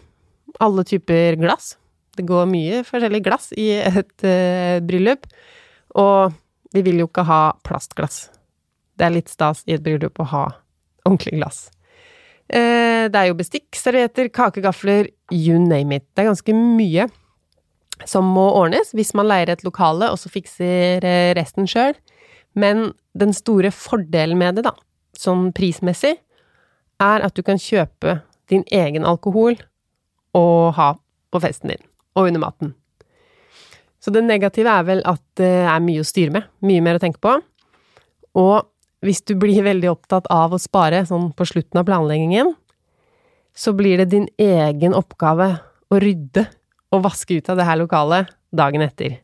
Alle 0.64 0.84
typer 0.88 1.36
glass. 1.40 1.74
Det 2.16 2.26
går 2.28 2.48
mye 2.50 2.82
forskjellig 2.86 3.22
glass 3.24 3.50
i 3.58 3.70
et 3.80 4.24
øh, 4.26 4.78
bryllup. 4.84 5.28
Og 6.00 6.38
Vi 6.70 6.84
vil 6.86 7.00
jo 7.02 7.08
ikke 7.08 7.24
ha 7.26 7.50
plastglass. 7.66 8.28
Det 8.94 9.02
er 9.02 9.10
litt 9.16 9.30
stas 9.32 9.64
i 9.66 9.74
et 9.74 9.82
bryllup 9.82 10.20
å 10.22 10.26
ha 10.30 10.42
ordentlig 11.02 11.40
glass. 11.40 11.64
Eh, 12.46 13.08
det 13.10 13.18
er 13.18 13.26
jo 13.26 13.38
bestikk, 13.38 13.68
servietter, 13.74 14.28
kakegafler, 14.30 15.08
you 15.34 15.58
name 15.58 15.98
it. 15.98 16.06
Det 16.14 16.22
er 16.22 16.30
ganske 16.30 16.54
mye 16.54 17.08
som 18.08 18.28
må 18.36 18.46
ordnes 18.56 18.94
hvis 18.96 19.12
man 19.18 19.28
leier 19.28 19.50
et 19.50 19.64
lokale 19.66 20.08
og 20.12 20.18
så 20.18 20.30
fikser 20.32 21.02
eh, 21.02 21.32
resten 21.38 21.66
sjøl. 21.70 21.94
Men 22.58 22.92
den 23.18 23.34
store 23.36 23.70
fordelen 23.74 24.38
med 24.40 24.58
det, 24.58 24.66
da, 24.66 24.74
sånn 25.16 25.50
prismessig, 25.56 26.16
er 27.00 27.24
at 27.24 27.36
du 27.36 27.44
kan 27.46 27.60
kjøpe 27.60 28.20
din 28.50 28.64
egen 28.74 29.06
alkohol 29.06 29.56
og 30.36 30.74
ha 30.76 30.92
på 31.30 31.40
festen 31.42 31.72
din, 31.72 31.82
og 32.18 32.30
under 32.30 32.42
maten. 32.42 32.74
Så 34.00 34.12
det 34.14 34.24
negative 34.24 34.72
er 34.72 34.86
vel 34.88 35.02
at 35.08 35.22
det 35.38 35.52
er 35.68 35.84
mye 35.84 36.02
å 36.02 36.08
styre 36.08 36.34
med, 36.34 36.48
mye 36.64 36.82
mer 36.84 36.98
å 36.98 37.02
tenke 37.02 37.20
på. 37.22 37.36
Og 38.40 38.66
hvis 39.04 39.22
du 39.28 39.34
blir 39.40 39.64
veldig 39.64 39.90
opptatt 39.92 40.28
av 40.32 40.54
å 40.54 40.60
spare 40.60 41.02
sånn 41.08 41.30
på 41.36 41.46
slutten 41.48 41.80
av 41.80 41.86
planleggingen, 41.88 42.54
så 43.56 43.74
blir 43.76 44.00
det 44.00 44.10
din 44.12 44.28
egen 44.40 44.94
oppgave 44.96 45.52
å 45.90 46.00
rydde 46.00 46.46
og 46.94 47.04
vaske 47.06 47.38
ut 47.38 47.50
av 47.50 47.58
det 47.60 47.66
her 47.68 47.80
lokalet 47.80 48.30
dagen 48.56 48.84
etter. 48.84 49.18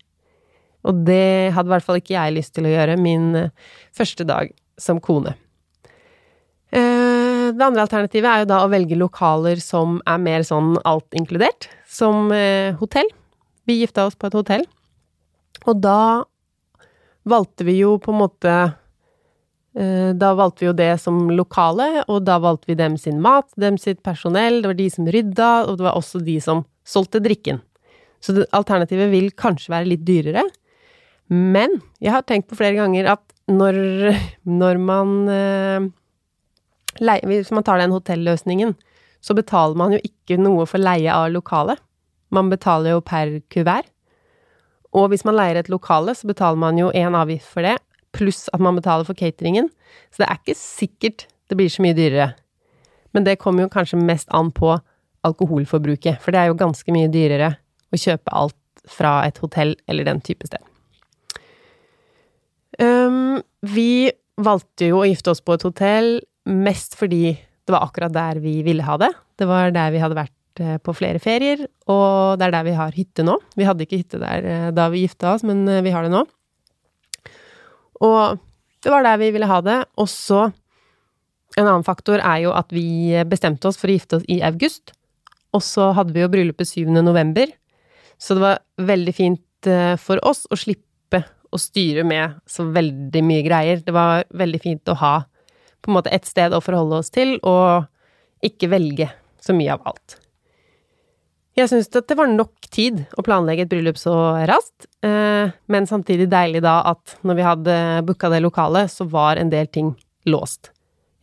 Og 0.87 1.03
det 1.07 1.53
hadde 1.55 1.69
i 1.69 1.75
hvert 1.75 1.87
fall 1.87 1.99
ikke 2.01 2.15
jeg 2.15 2.37
lyst 2.37 2.55
til 2.57 2.69
å 2.69 2.73
gjøre 2.73 2.97
min 3.01 3.35
eh, 3.39 3.75
første 3.97 4.27
dag 4.29 4.53
som 4.81 5.01
kone. 5.03 5.35
Eh, 6.71 7.51
det 7.57 7.63
andre 7.63 7.87
alternativet 7.87 8.29
er 8.31 8.45
jo 8.45 8.51
da 8.53 8.63
å 8.63 8.71
velge 8.71 8.99
lokaler 8.99 9.61
som 9.63 9.99
er 10.07 10.23
mer 10.23 10.47
sånn 10.47 10.77
alt 10.87 11.19
inkludert, 11.19 11.69
som 11.91 12.31
eh, 12.35 12.75
hotell. 12.81 13.11
Vi 13.67 13.81
gifta 13.81 14.07
oss 14.07 14.19
på 14.19 14.29
et 14.29 14.37
hotell, 14.39 14.67
og 15.67 15.81
da 15.83 16.01
valgte 17.27 17.67
vi 17.67 17.81
jo 17.81 17.97
på 17.99 18.13
en 18.15 18.23
måte 18.23 18.57
Da 19.77 20.31
valgte 20.33 20.63
vi 20.63 20.69
jo 20.71 20.73
det 20.73 21.03
som 21.03 21.27
lokale, 21.37 22.07
og 22.09 22.23
da 22.25 22.39
valgte 22.41 22.71
vi 22.71 22.77
dem 22.79 22.95
sin 22.97 23.19
mat, 23.21 23.51
dem 23.61 23.75
sitt 23.77 23.99
personell, 24.01 24.63
det 24.63 24.71
var 24.71 24.79
de 24.79 24.87
som 24.89 25.11
rydda, 25.13 25.49
og 25.69 25.77
det 25.77 25.85
var 25.85 25.99
også 25.99 26.23
de 26.25 26.39
som 26.41 26.63
solgte 26.89 27.21
drikken. 27.21 27.59
Så 28.25 28.39
alternativet 28.57 29.11
vil 29.13 29.29
kanskje 29.37 29.75
være 29.75 29.91
litt 29.91 30.07
dyrere, 30.09 30.47
men 31.33 31.81
jeg 32.03 32.15
har 32.15 32.25
tenkt 32.27 32.49
på 32.51 32.59
flere 32.59 32.79
ganger 32.79 33.09
at 33.17 33.23
når, 33.51 33.77
når 34.47 34.79
man 34.83 35.11
eh, 35.31 35.87
leie, 36.99 37.27
Hvis 37.27 37.53
man 37.55 37.65
tar 37.67 37.79
den 37.79 37.95
hotelløsningen, 37.95 38.75
så 39.21 39.35
betaler 39.35 39.79
man 39.79 39.95
jo 39.95 40.01
ikke 40.03 40.39
noe 40.39 40.67
for 40.67 40.83
leie 40.83 41.11
av 41.13 41.31
lokalet. 41.35 41.79
Man 42.35 42.51
betaler 42.51 42.97
jo 42.97 43.03
per 43.05 43.39
kuvert. 43.53 43.91
Og 44.97 45.11
hvis 45.13 45.27
man 45.27 45.37
leier 45.37 45.59
et 45.61 45.71
lokale, 45.71 46.15
så 46.15 46.29
betaler 46.29 46.59
man 46.59 46.79
jo 46.79 46.93
én 46.95 47.15
avgift 47.19 47.49
for 47.53 47.67
det, 47.67 47.77
pluss 48.17 48.47
at 48.55 48.63
man 48.63 48.79
betaler 48.79 49.05
for 49.05 49.19
cateringen. 49.19 49.69
Så 50.11 50.23
det 50.23 50.29
er 50.31 50.41
ikke 50.41 50.59
sikkert 50.59 51.27
det 51.51 51.59
blir 51.59 51.71
så 51.71 51.85
mye 51.85 51.97
dyrere. 51.97 52.31
Men 53.15 53.27
det 53.27 53.39
kommer 53.43 53.67
jo 53.67 53.73
kanskje 53.73 54.01
mest 54.01 54.31
an 54.35 54.51
på 54.55 54.73
alkoholforbruket, 55.27 56.21
for 56.23 56.33
det 56.33 56.41
er 56.41 56.51
jo 56.51 56.59
ganske 56.59 56.95
mye 56.95 57.11
dyrere 57.13 57.57
å 57.93 58.01
kjøpe 58.01 58.35
alt 58.35 58.57
fra 58.91 59.19
et 59.27 59.39
hotell 59.43 59.75
eller 59.91 60.07
den 60.07 60.23
type 60.25 60.47
sted. 60.47 60.63
Um, 62.83 63.39
vi 63.65 64.11
valgte 64.37 64.91
jo 64.91 65.01
å 65.01 65.09
gifte 65.09 65.33
oss 65.33 65.41
på 65.45 65.57
et 65.57 65.65
hotell 65.65 66.19
mest 66.47 66.97
fordi 66.99 67.35
det 67.67 67.75
var 67.75 67.87
akkurat 67.89 68.15
der 68.15 68.41
vi 68.43 68.61
ville 68.67 68.85
ha 68.87 68.97
det. 69.01 69.11
Det 69.37 69.49
var 69.49 69.73
der 69.75 69.93
vi 69.95 70.01
hadde 70.01 70.19
vært 70.19 70.63
eh, 70.63 70.77
på 70.79 70.95
flere 70.97 71.21
ferier, 71.23 71.67
og 71.91 72.39
det 72.39 72.47
er 72.47 72.55
der 72.55 72.67
vi 72.69 72.77
har 72.79 72.95
hytte 72.95 73.25
nå. 73.27 73.37
Vi 73.59 73.67
hadde 73.67 73.87
ikke 73.87 74.01
hytte 74.01 74.21
der 74.23 74.47
eh, 74.47 74.69
da 74.77 74.87
vi 74.93 75.03
gifta 75.03 75.35
oss, 75.35 75.45
men 75.47 75.67
eh, 75.69 75.83
vi 75.85 75.93
har 75.95 76.07
det 76.07 76.13
nå. 76.15 76.23
Og 78.07 78.39
det 78.85 78.93
var 78.93 79.03
der 79.03 79.19
vi 79.19 79.33
ville 79.35 79.51
ha 79.51 79.61
det. 79.65 79.83
Og 79.99 80.09
så 80.13 80.49
En 81.57 81.65
annen 81.65 81.87
faktor 81.87 82.21
er 82.21 82.43
jo 82.43 82.51
at 82.53 82.69
vi 82.75 83.17
bestemte 83.25 83.65
oss 83.71 83.79
for 83.81 83.89
å 83.89 83.95
gifte 83.95 84.19
oss 84.19 84.25
i 84.29 84.43
august. 84.45 84.91
Og 85.57 85.63
så 85.65 85.87
hadde 85.97 86.13
vi 86.13 86.21
jo 86.21 86.29
bryllupet 86.29 86.69
7. 86.69 86.91
november, 87.01 87.49
så 88.21 88.37
det 88.37 88.43
var 88.43 88.59
veldig 88.77 89.15
fint 89.17 89.69
for 90.03 90.21
oss 90.21 90.43
å 90.53 90.59
slippe 90.61 90.85
å 91.57 91.61
styre 91.61 92.05
med 92.07 92.37
så 92.49 92.69
veldig 92.73 93.23
mye 93.25 93.47
greier. 93.47 93.81
Det 93.85 93.95
var 93.95 94.27
veldig 94.37 94.61
fint 94.63 94.93
å 94.93 94.99
ha 95.01 95.17
på 95.83 95.91
en 95.91 95.97
måte 95.99 96.13
ett 96.15 96.27
sted 96.27 96.55
å 96.55 96.63
forholde 96.65 97.01
oss 97.01 97.13
til, 97.15 97.37
og 97.47 97.87
ikke 98.45 98.71
velge 98.73 99.11
så 99.43 99.55
mye 99.57 99.75
av 99.77 99.85
alt. 99.87 100.17
Jeg 101.57 101.71
syns 101.71 101.89
at 101.97 102.05
det 102.11 102.19
var 102.19 102.29
nok 102.29 102.67
tid 102.69 103.05
å 103.17 103.25
planlegge 103.25 103.65
et 103.65 103.71
bryllup 103.71 103.97
så 103.97 104.13
raskt, 104.49 104.89
eh, 105.07 105.55
men 105.73 105.89
samtidig 105.89 106.29
deilig 106.29 106.61
da 106.67 106.83
at 106.91 107.17
når 107.25 107.39
vi 107.39 107.47
hadde 107.47 107.77
booka 108.09 108.29
det 108.33 108.43
lokalet, 108.45 108.93
så 108.93 109.07
var 109.09 109.41
en 109.41 109.53
del 109.53 109.71
ting 109.73 109.95
låst. 110.29 110.73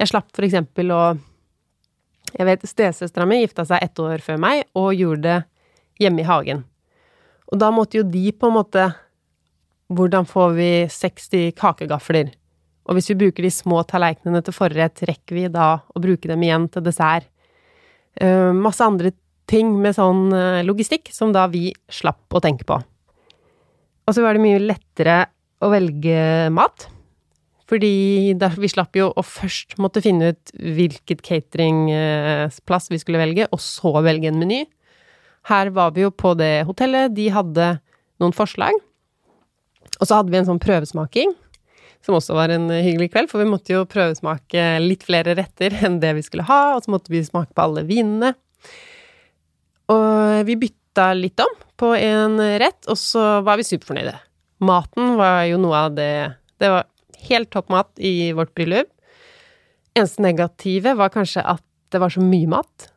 Jeg 0.02 0.10
slapp 0.10 0.32
for 0.34 0.48
eksempel 0.48 0.96
å 0.96 1.04
Jeg 2.34 2.48
vet 2.48 2.64
stesøstera 2.66 3.28
mi 3.30 3.44
gifta 3.44 3.62
seg 3.62 3.84
ett 3.84 4.00
år 4.02 4.18
før 4.18 4.40
meg 4.42 4.64
og 4.74 4.96
gjorde 4.98 5.22
det 5.22 5.36
hjemme 6.02 6.24
i 6.24 6.26
hagen. 6.26 6.64
Og 7.52 7.60
da 7.62 7.70
måtte 7.70 8.00
jo 8.00 8.04
de 8.10 8.32
på 8.32 8.50
en 8.50 8.56
måte 8.56 8.88
hvordan 9.98 10.28
får 10.30 10.56
vi 10.58 10.72
60 10.92 11.54
kakegafler? 11.58 12.32
Og 12.84 12.98
hvis 12.98 13.10
vi 13.12 13.20
bruker 13.22 13.46
de 13.46 13.52
små 13.54 13.82
tallerkenene 13.88 14.44
til 14.44 14.56
forrett, 14.56 15.04
rekker 15.08 15.38
vi 15.38 15.46
da 15.52 15.68
å 15.88 16.02
bruke 16.04 16.28
dem 16.30 16.44
igjen 16.44 16.68
til 16.72 16.84
dessert? 16.86 17.30
Uh, 18.20 18.52
masse 18.54 18.84
andre 18.86 19.14
ting 19.50 19.72
med 19.82 19.96
sånn 19.98 20.28
uh, 20.36 20.62
logistikk 20.66 21.10
som 21.16 21.32
da 21.34 21.48
vi 21.52 21.72
slapp 21.92 22.36
å 22.36 22.42
tenke 22.44 22.68
på. 22.70 22.78
Og 24.04 24.16
så 24.16 24.24
var 24.24 24.36
det 24.36 24.44
mye 24.44 24.62
lettere 24.62 25.24
å 25.64 25.72
velge 25.72 26.52
mat. 26.54 26.90
Fordi 27.72 28.36
vi 28.36 28.70
slapp 28.70 28.98
jo 29.00 29.08
å 29.16 29.24
først 29.26 29.78
måtte 29.82 30.04
finne 30.04 30.34
ut 30.34 30.52
hvilket 30.60 31.24
cateringplass 31.26 32.92
vi 32.92 33.00
skulle 33.02 33.22
velge, 33.22 33.48
og 33.50 33.62
så 33.64 33.96
velge 34.04 34.30
en 34.30 34.42
meny. 34.42 34.66
Her 35.48 35.72
var 35.76 35.96
vi 35.96 36.04
jo 36.04 36.12
på 36.12 36.36
det 36.40 36.66
hotellet, 36.68 37.16
de 37.16 37.30
hadde 37.34 37.70
noen 38.22 38.36
forslag. 38.36 38.76
Og 40.00 40.08
så 40.08 40.20
hadde 40.20 40.34
vi 40.34 40.40
en 40.40 40.48
sånn 40.48 40.62
prøvesmaking, 40.64 41.34
som 42.04 42.18
også 42.18 42.36
var 42.36 42.52
en 42.52 42.68
hyggelig 42.74 43.12
kveld, 43.14 43.30
for 43.32 43.44
vi 43.44 43.50
måtte 43.50 43.76
jo 43.76 43.86
prøvesmake 43.90 44.66
litt 44.84 45.06
flere 45.08 45.36
retter 45.40 45.76
enn 45.86 46.02
det 46.04 46.16
vi 46.18 46.26
skulle 46.26 46.48
ha, 46.50 46.76
og 46.76 46.84
så 46.86 46.94
måtte 46.96 47.14
vi 47.14 47.24
smake 47.24 47.54
på 47.56 47.66
alle 47.68 47.86
vinene. 47.88 48.34
Og 49.94 50.44
vi 50.48 50.58
bytta 50.60 51.12
litt 51.18 51.40
om 51.44 51.54
på 51.80 51.94
en 51.98 52.40
rett, 52.62 52.82
og 52.92 53.00
så 53.00 53.42
var 53.46 53.60
vi 53.60 53.68
superfornøyde. 53.68 54.16
Maten 54.64 55.16
var 55.20 55.44
jo 55.50 55.60
noe 55.60 55.86
av 55.90 55.96
det 55.98 56.14
Det 56.62 56.70
var 56.72 56.86
helt 57.28 57.50
topp 57.52 57.72
mat 57.74 57.90
i 58.00 58.32
vårt 58.36 58.54
bryllup. 58.56 58.88
Eneste 59.98 60.24
negative 60.24 60.94
var 60.96 61.12
kanskje 61.12 61.44
at 61.44 61.64
det 61.92 62.00
var 62.00 62.14
så 62.14 62.24
mye 62.24 62.48
mat 62.50 62.88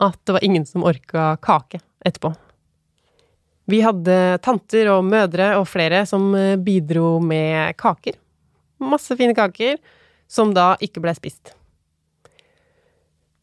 at 0.00 0.18
det 0.28 0.36
var 0.36 0.44
ingen 0.44 0.66
som 0.68 0.84
orka 0.86 1.34
kake 1.42 1.80
etterpå. 2.04 2.34
Vi 3.66 3.82
hadde 3.82 4.38
tanter 4.46 4.92
og 4.92 5.04
mødre 5.06 5.56
og 5.58 5.66
flere 5.68 6.04
som 6.06 6.30
eh, 6.38 6.54
bidro 6.56 7.16
med 7.22 7.74
kaker. 7.80 8.14
Masse 8.82 9.16
fine 9.18 9.34
kaker, 9.34 9.80
som 10.30 10.52
da 10.54 10.74
ikke 10.82 11.02
ble 11.02 11.14
spist. 11.16 11.54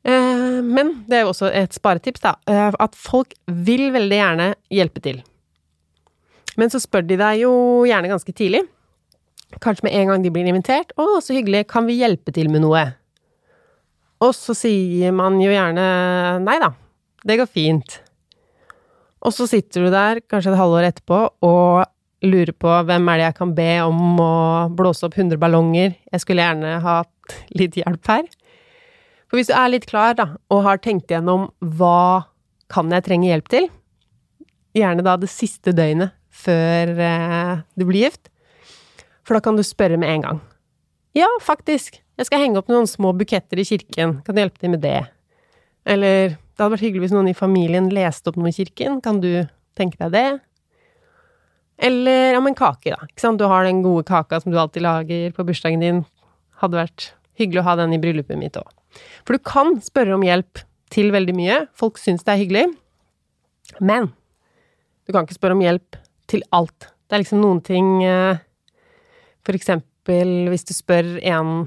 Eh, 0.04 0.60
men 0.64 0.96
det 1.08 1.20
er 1.20 1.26
jo 1.26 1.34
også 1.34 1.52
et 1.52 1.76
sparetips, 1.76 2.24
da, 2.24 2.36
eh, 2.48 2.72
at 2.72 2.96
folk 2.96 3.36
vil 3.48 3.90
veldig 3.96 4.20
gjerne 4.20 4.48
hjelpe 4.72 5.04
til. 5.04 5.20
Men 6.60 6.72
så 6.72 6.80
spør 6.80 7.06
de 7.08 7.18
deg 7.20 7.44
jo 7.44 7.54
gjerne 7.90 8.12
ganske 8.12 8.36
tidlig. 8.36 8.64
Kanskje 9.64 9.88
med 9.88 9.96
en 9.98 10.12
gang 10.12 10.24
de 10.24 10.32
blir 10.34 10.48
invitert. 10.50 10.94
'Å, 10.98 11.20
så 11.22 11.36
hyggelig, 11.36 11.68
kan 11.68 11.86
vi 11.86 12.00
hjelpe 12.00 12.34
til 12.34 12.50
med 12.50 12.64
noe?' 12.64 12.94
Og 14.24 14.32
så 14.32 14.56
sier 14.56 15.12
man 15.12 15.42
jo 15.42 15.52
gjerne 15.52 16.40
'nei 16.40 16.60
da, 16.64 16.72
det 17.26 17.40
går 17.42 17.50
fint'. 17.50 18.00
Og 19.24 19.32
så 19.32 19.48
sitter 19.48 19.86
du 19.86 19.92
der 19.94 20.20
kanskje 20.28 20.52
et 20.52 20.60
halvår 20.60 20.90
etterpå 20.90 21.20
og 21.48 21.84
lurer 22.24 22.54
på 22.56 22.72
hvem 22.88 23.10
er 23.12 23.20
det 23.20 23.28
jeg 23.28 23.38
kan 23.40 23.52
be 23.56 23.70
om 23.84 24.20
å 24.22 24.34
blåse 24.76 25.06
opp 25.08 25.18
100 25.18 25.40
ballonger, 25.40 25.96
jeg 26.12 26.24
skulle 26.24 26.44
gjerne 26.44 26.78
hatt 26.84 27.38
litt 27.56 27.78
hjelp 27.80 28.12
her. 28.12 28.28
For 29.28 29.40
hvis 29.40 29.50
du 29.50 29.56
er 29.58 29.72
litt 29.72 29.88
klar, 29.90 30.16
da, 30.16 30.28
og 30.54 30.64
har 30.68 30.80
tenkt 30.84 31.12
igjennom 31.12 31.50
hva 31.80 32.30
kan 32.72 32.92
jeg 32.94 33.06
trenge 33.08 33.30
hjelp 33.32 33.50
til, 33.52 33.68
gjerne 34.78 35.06
da 35.06 35.18
det 35.20 35.32
siste 35.32 35.74
døgnet 35.76 36.16
før 36.34 36.94
eh, 36.98 37.64
du 37.78 37.86
blir 37.86 38.08
gift, 38.08 38.32
for 39.24 39.38
da 39.38 39.44
kan 39.44 39.58
du 39.58 39.64
spørre 39.66 40.00
med 40.00 40.10
en 40.10 40.26
gang. 40.28 40.40
Ja, 41.18 41.28
faktisk, 41.44 42.00
jeg 42.18 42.28
skal 42.28 42.42
henge 42.42 42.60
opp 42.60 42.72
noen 42.72 42.90
små 42.90 43.14
buketter 43.18 43.60
i 43.62 43.68
kirken, 43.68 44.20
kan 44.26 44.36
du 44.36 44.42
hjelpe 44.42 44.62
til 44.62 44.74
med 44.74 44.84
det? 44.84 45.00
Eller 45.86 46.38
det 46.54 46.62
hadde 46.62 46.76
vært 46.76 46.86
hyggelig 46.86 47.08
hvis 47.08 47.14
noen 47.16 47.32
i 47.32 47.38
familien 47.38 47.90
leste 47.94 48.30
opp 48.30 48.38
noe 48.38 48.52
i 48.52 48.56
kirken. 48.56 49.00
Kan 49.02 49.22
du 49.24 49.32
tenke 49.78 49.98
deg 50.04 50.14
det? 50.14 50.28
Eller 51.84 52.36
ja, 52.36 52.42
men 52.44 52.56
kake, 52.58 52.94
da. 52.94 53.08
Ikke 53.10 53.24
sant? 53.24 53.42
Du 53.42 53.50
har 53.50 53.66
den 53.66 53.82
gode 53.86 54.06
kaka 54.08 54.40
som 54.44 54.54
du 54.54 54.60
alltid 54.62 54.86
lager 54.86 55.34
på 55.34 55.46
bursdagen 55.48 55.82
din. 55.82 56.04
Hadde 56.62 56.78
vært 56.78 57.10
hyggelig 57.40 57.64
å 57.64 57.68
ha 57.68 57.76
den 57.82 57.96
i 57.96 58.00
bryllupet 58.02 58.38
mitt 58.38 58.60
òg. 58.60 58.70
For 59.26 59.36
du 59.36 59.42
kan 59.44 59.80
spørre 59.82 60.14
om 60.14 60.26
hjelp 60.26 60.62
til 60.94 61.10
veldig 61.14 61.36
mye. 61.36 61.58
Folk 61.74 61.98
syns 61.98 62.26
det 62.28 62.36
er 62.36 62.44
hyggelig. 62.44 62.68
Men 63.82 64.12
du 65.08 65.14
kan 65.14 65.26
ikke 65.26 65.40
spørre 65.40 65.58
om 65.58 65.66
hjelp 65.66 65.98
til 66.30 66.46
alt. 66.54 66.92
Det 67.10 67.18
er 67.18 67.24
liksom 67.24 67.42
noen 67.44 67.60
ting 67.66 67.88
eh, 68.06 68.40
For 69.44 69.58
eksempel 69.58 70.52
hvis 70.54 70.70
du 70.70 70.74
spør 70.76 71.18
en 71.20 71.66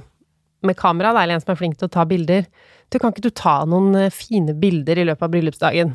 med 0.67 0.79
kamera, 0.79 1.13
eller 1.13 1.37
en 1.37 1.43
som 1.43 1.53
er 1.53 1.59
flink 1.61 1.77
til 1.79 1.87
å 1.87 1.93
ta 1.93 2.07
bilder 2.09 2.47
Du, 2.93 2.99
kan 2.99 3.13
ikke 3.13 3.27
du 3.27 3.33
ta 3.35 3.61
noen 3.69 3.95
eh, 3.99 4.13
fine 4.15 4.55
bilder 4.57 5.01
i 5.01 5.07
løpet 5.09 5.27
av 5.27 5.33
bryllupsdagen? 5.33 5.95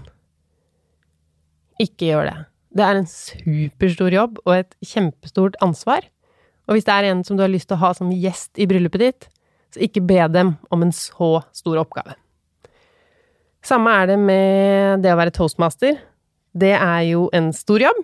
Ikke 1.82 2.12
gjør 2.12 2.28
det. 2.30 2.38
Det 2.72 2.88
er 2.88 3.00
en 3.00 3.10
superstor 3.10 4.16
jobb 4.16 4.40
og 4.46 4.56
et 4.56 4.76
kjempestort 4.86 5.58
ansvar. 5.64 6.06
Og 6.70 6.78
hvis 6.78 6.88
det 6.88 6.96
er 6.96 7.10
en 7.10 7.24
som 7.28 7.38
du 7.38 7.44
har 7.44 7.52
lyst 7.52 7.68
til 7.72 7.80
å 7.80 7.84
ha 7.84 7.92
som 7.98 8.12
gjest 8.14 8.60
i 8.62 8.68
bryllupet 8.70 9.04
ditt, 9.04 9.30
så 9.72 9.84
ikke 9.84 10.04
be 10.04 10.20
dem 10.32 10.56
om 10.72 10.84
en 10.84 10.94
så 10.96 11.42
stor 11.56 11.80
oppgave. 11.82 12.16
Samme 13.64 13.94
er 13.94 14.10
det 14.10 14.18
med 14.20 15.04
det 15.04 15.12
å 15.14 15.20
være 15.20 15.34
toastmaster. 15.36 16.00
Det 16.52 16.74
er 16.76 17.02
jo 17.12 17.28
en 17.36 17.52
stor 17.56 17.84
jobb. 17.84 18.00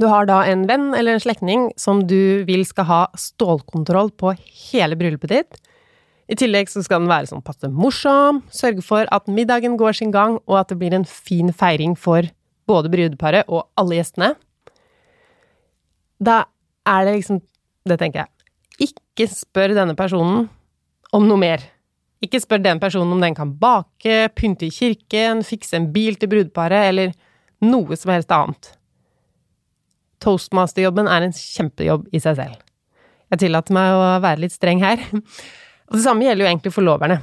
Du 0.00 0.06
har 0.08 0.26
da 0.28 0.40
en 0.48 0.66
venn 0.68 0.92
eller 0.94 1.16
en 1.16 1.22
slektning 1.22 1.68
som 1.80 2.04
du 2.08 2.44
vil 2.48 2.62
skal 2.68 2.88
ha 2.88 3.00
stålkontroll 3.18 4.12
på 4.20 4.34
hele 4.70 4.98
bryllupet 4.98 5.32
ditt. 5.32 5.60
I 6.30 6.36
tillegg 6.38 6.70
så 6.70 6.82
skal 6.86 7.02
den 7.02 7.10
være 7.10 7.26
sånn 7.26 7.42
passe 7.42 7.68
morsom, 7.74 8.44
sørge 8.54 8.84
for 8.86 9.08
at 9.10 9.26
middagen 9.30 9.74
går 9.80 9.96
sin 9.98 10.12
gang, 10.14 10.38
og 10.46 10.60
at 10.60 10.70
det 10.70 10.78
blir 10.78 10.94
en 10.94 11.06
fin 11.08 11.50
feiring 11.50 11.96
for 11.98 12.28
både 12.70 12.92
brudeparet 12.92 13.50
og 13.50 13.66
alle 13.80 13.98
gjestene. 13.98 14.34
Da 16.22 16.44
er 16.86 17.06
det 17.06 17.18
liksom 17.18 17.40
Det 17.88 17.96
tenker 17.96 18.20
jeg. 18.20 18.90
Ikke 18.92 19.24
spør 19.32 19.72
denne 19.72 19.94
personen 19.96 20.50
om 21.16 21.24
noe 21.24 21.40
mer. 21.40 21.62
Ikke 22.20 22.38
spør 22.42 22.60
den 22.60 22.78
personen 22.78 23.14
om 23.16 23.22
den 23.24 23.34
kan 23.34 23.54
bake, 23.56 24.28
pynte 24.36 24.66
i 24.66 24.74
kirken, 24.74 25.40
fikse 25.40 25.78
en 25.78 25.88
bil 25.94 26.18
til 26.20 26.28
brudeparet, 26.28 26.90
eller 26.90 27.14
noe 27.64 27.96
som 27.96 28.12
helst 28.12 28.34
annet. 28.36 28.68
Toastmasterjobben 30.20 31.08
er 31.08 31.24
en 31.24 31.32
kjempejobb 31.32 32.04
i 32.12 32.20
seg 32.20 32.36
selv. 32.36 32.60
Jeg 33.32 33.46
tillater 33.46 33.74
meg 33.74 33.96
å 33.96 34.04
være 34.20 34.44
litt 34.44 34.54
streng 34.54 34.84
her. 34.84 35.00
Og 35.90 35.98
det 35.98 36.04
samme 36.04 36.26
gjelder 36.26 36.46
jo 36.46 36.50
egentlig 36.50 36.74
forloverne. 36.74 37.20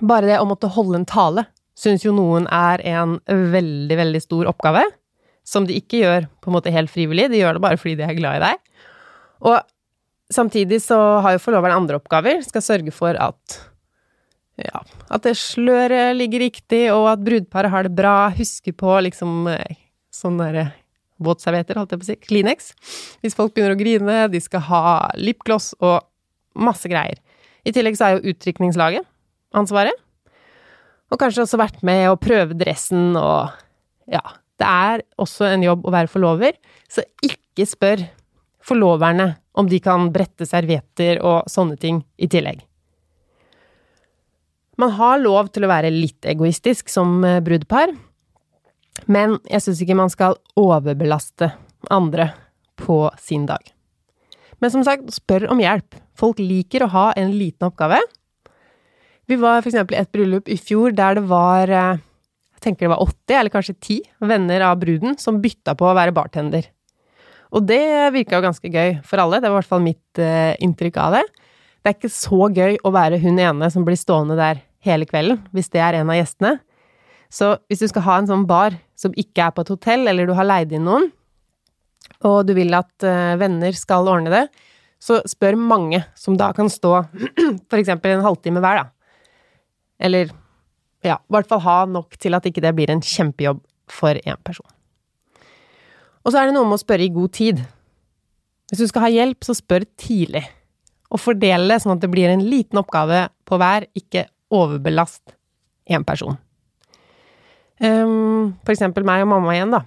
Bare 0.00 0.28
det 0.28 0.38
å 0.40 0.48
måtte 0.48 0.70
holde 0.72 1.02
en 1.02 1.08
tale 1.08 1.44
syns 1.80 2.04
jo 2.04 2.12
noen 2.14 2.46
er 2.52 2.82
en 2.88 3.18
veldig, 3.26 3.96
veldig 3.96 4.20
stor 4.22 4.48
oppgave, 4.50 4.82
som 5.46 5.66
de 5.68 5.78
ikke 5.80 6.02
gjør 6.02 6.26
på 6.40 6.50
en 6.50 6.56
måte 6.58 6.72
helt 6.74 6.92
frivillig, 6.92 7.30
de 7.32 7.40
gjør 7.40 7.56
det 7.56 7.64
bare 7.64 7.80
fordi 7.80 7.96
de 8.00 8.06
er 8.06 8.18
glad 8.18 8.38
i 8.38 8.42
deg. 8.44 8.88
Og 9.48 9.56
samtidig 10.32 10.80
så 10.84 10.98
har 11.24 11.36
jo 11.36 11.42
forloveren 11.42 11.78
andre 11.80 12.00
oppgaver, 12.00 12.42
skal 12.44 12.64
sørge 12.64 12.94
for 12.94 13.16
at 13.16 13.58
ja, 14.60 14.82
at 15.08 15.24
det 15.24 15.38
sløret 15.40 16.12
ligger 16.18 16.44
riktig, 16.44 16.82
og 16.92 17.06
at 17.14 17.22
brudeparet 17.24 17.72
har 17.72 17.86
det 17.86 17.94
bra, 17.96 18.28
husker 18.36 18.76
på 18.76 18.98
liksom 19.06 19.48
sånn 20.12 20.36
derre 20.40 20.66
våtservietter, 21.20 21.78
holdt 21.80 21.94
jeg 21.94 22.00
på 22.00 22.06
å 22.06 22.10
si, 22.10 22.18
Kleenex. 22.26 22.70
Hvis 23.24 23.36
folk 23.36 23.54
begynner 23.54 23.76
å 23.76 23.80
grine, 23.80 24.18
de 24.32 24.40
skal 24.44 24.64
ha 24.68 24.84
lipgloss 25.16 25.72
og 25.80 26.04
masse 26.60 26.88
greier. 26.92 27.20
I 27.66 27.72
tillegg 27.74 27.98
så 27.98 28.06
er 28.06 28.16
jo 28.16 28.32
utdrikningslaget 28.32 29.06
ansvaret. 29.56 29.96
Og 31.10 31.18
kanskje 31.18 31.44
også 31.44 31.58
vært 31.60 31.82
med 31.86 32.06
å 32.10 32.20
prøve 32.20 32.56
dressen 32.58 33.16
og 33.18 33.50
Ja. 34.10 34.22
Det 34.60 34.68
er 34.68 35.00
også 35.16 35.46
en 35.48 35.62
jobb 35.64 35.86
å 35.88 35.92
være 35.94 36.10
forlover, 36.12 36.52
så 36.84 37.00
ikke 37.24 37.64
spør 37.64 38.02
forloverne 38.60 39.38
om 39.56 39.70
de 39.70 39.78
kan 39.80 40.10
brette 40.12 40.44
servietter 40.44 41.22
og 41.24 41.48
sånne 41.48 41.78
ting 41.80 42.02
i 42.20 42.28
tillegg. 42.28 42.60
Man 44.76 44.92
har 44.96 45.16
lov 45.20 45.48
til 45.54 45.64
å 45.64 45.72
være 45.72 45.92
litt 45.92 46.28
egoistisk 46.28 46.92
som 46.92 47.24
eh, 47.24 47.40
brudepar, 47.40 47.94
men 49.08 49.38
jeg 49.48 49.64
syns 49.64 49.80
ikke 49.80 49.96
man 49.96 50.12
skal 50.12 50.36
overbelaste 50.60 51.50
andre 51.88 52.30
på 52.80 53.06
sin 53.20 53.48
dag. 53.48 53.64
Men 54.60 54.72
som 54.72 54.84
sagt, 54.84 55.08
spør 55.14 55.48
om 55.52 55.60
hjelp. 55.62 55.96
Folk 56.18 56.40
liker 56.42 56.84
å 56.84 56.92
ha 56.92 57.06
en 57.18 57.32
liten 57.32 57.68
oppgave. 57.70 58.00
Vi 59.30 59.38
var 59.40 59.64
eksempel 59.64 59.96
i 59.96 60.00
et 60.02 60.12
bryllup 60.12 60.50
i 60.50 60.58
fjor 60.60 60.92
der 60.96 61.16
det 61.16 61.24
var 61.30 61.70
eh, 61.70 62.00
jeg 62.60 62.66
tenker 62.66 62.84
det 62.84 62.92
var 62.92 63.06
80, 63.06 63.36
eller 63.38 63.52
kanskje 63.54 63.74
10 63.78 64.26
venner 64.28 64.62
av 64.66 64.80
bruden 64.82 65.14
som 65.16 65.38
bytta 65.40 65.72
på 65.80 65.86
å 65.88 65.94
være 65.96 66.12
bartender. 66.12 66.66
Og 67.56 67.64
det 67.64 68.12
virka 68.12 68.36
jo 68.36 68.44
ganske 68.44 68.68
gøy 68.68 68.98
for 69.00 69.22
alle, 69.22 69.38
det 69.40 69.48
var 69.48 69.56
i 69.56 69.58
hvert 69.62 69.70
fall 69.70 69.80
mitt 69.80 70.20
uh, 70.20 70.52
inntrykk 70.60 70.98
av 71.00 71.16
det. 71.16 71.22
Det 71.80 71.88
er 71.88 71.96
ikke 71.96 72.12
så 72.12 72.50
gøy 72.52 72.76
å 72.84 72.92
være 72.92 73.18
hun 73.22 73.40
ene 73.40 73.70
som 73.72 73.86
blir 73.86 73.96
stående 73.96 74.36
der 74.36 74.60
hele 74.84 75.08
kvelden, 75.08 75.40
hvis 75.56 75.72
det 75.72 75.80
er 75.80 75.96
en 76.02 76.12
av 76.12 76.18
gjestene. 76.20 76.52
Så 77.32 77.54
hvis 77.70 77.80
du 77.80 77.88
skal 77.88 78.04
ha 78.04 78.18
en 78.20 78.28
sånn 78.28 78.44
bar 78.44 78.76
som 78.98 79.16
ikke 79.16 79.46
er 79.46 79.56
på 79.56 79.64
et 79.64 79.72
hotell, 79.72 80.04
eller 80.12 80.28
du 80.28 80.34
har 80.36 80.48
leid 80.50 80.76
inn 80.76 80.84
noen, 80.84 81.08
og 82.26 82.42
du 82.48 82.54
vil 82.56 82.74
at 82.76 83.06
uh, 83.06 83.38
venner 83.40 83.76
skal 83.76 84.08
ordne 84.10 84.32
det, 84.32 84.44
så 85.00 85.20
spør 85.28 85.56
mange 85.56 86.02
som 86.18 86.36
da 86.36 86.50
kan 86.56 86.68
stå 86.68 86.92
for 87.70 87.80
eksempel 87.80 88.16
en 88.16 88.26
halvtime 88.26 88.60
hver, 88.60 88.82
da. 88.82 88.90
Eller 90.00 90.32
ja, 91.04 91.16
i 91.16 91.32
hvert 91.32 91.48
fall 91.48 91.62
ha 91.64 91.78
nok 91.88 92.16
til 92.20 92.36
at 92.36 92.46
ikke 92.48 92.62
det 92.64 92.74
blir 92.76 92.92
en 92.92 93.02
kjempejobb 93.04 93.62
for 93.90 94.20
én 94.20 94.40
person. 94.44 94.68
Og 96.20 96.32
så 96.32 96.40
er 96.40 96.48
det 96.48 96.56
noe 96.56 96.68
med 96.68 96.76
å 96.76 96.82
spørre 96.82 97.06
i 97.06 97.12
god 97.12 97.32
tid. 97.32 97.62
Hvis 98.70 98.82
du 98.82 98.90
skal 98.90 99.06
ha 99.06 99.12
hjelp, 99.12 99.40
så 99.44 99.56
spør 99.56 99.86
tidlig. 99.98 100.44
Og 101.10 101.18
fordel 101.18 101.66
det 101.72 101.80
sånn 101.82 101.96
at 101.96 102.04
det 102.04 102.10
blir 102.12 102.30
en 102.30 102.44
liten 102.44 102.78
oppgave 102.78 103.24
på 103.48 103.58
hver, 103.58 103.88
ikke 103.96 104.28
overbelast 104.54 105.34
én 105.90 106.04
person. 106.06 106.36
Um, 107.80 108.52
for 108.60 108.74
eksempel 108.74 109.06
meg 109.08 109.24
og 109.24 109.32
mamma 109.32 109.56
igjen, 109.56 109.72
da. 109.72 109.82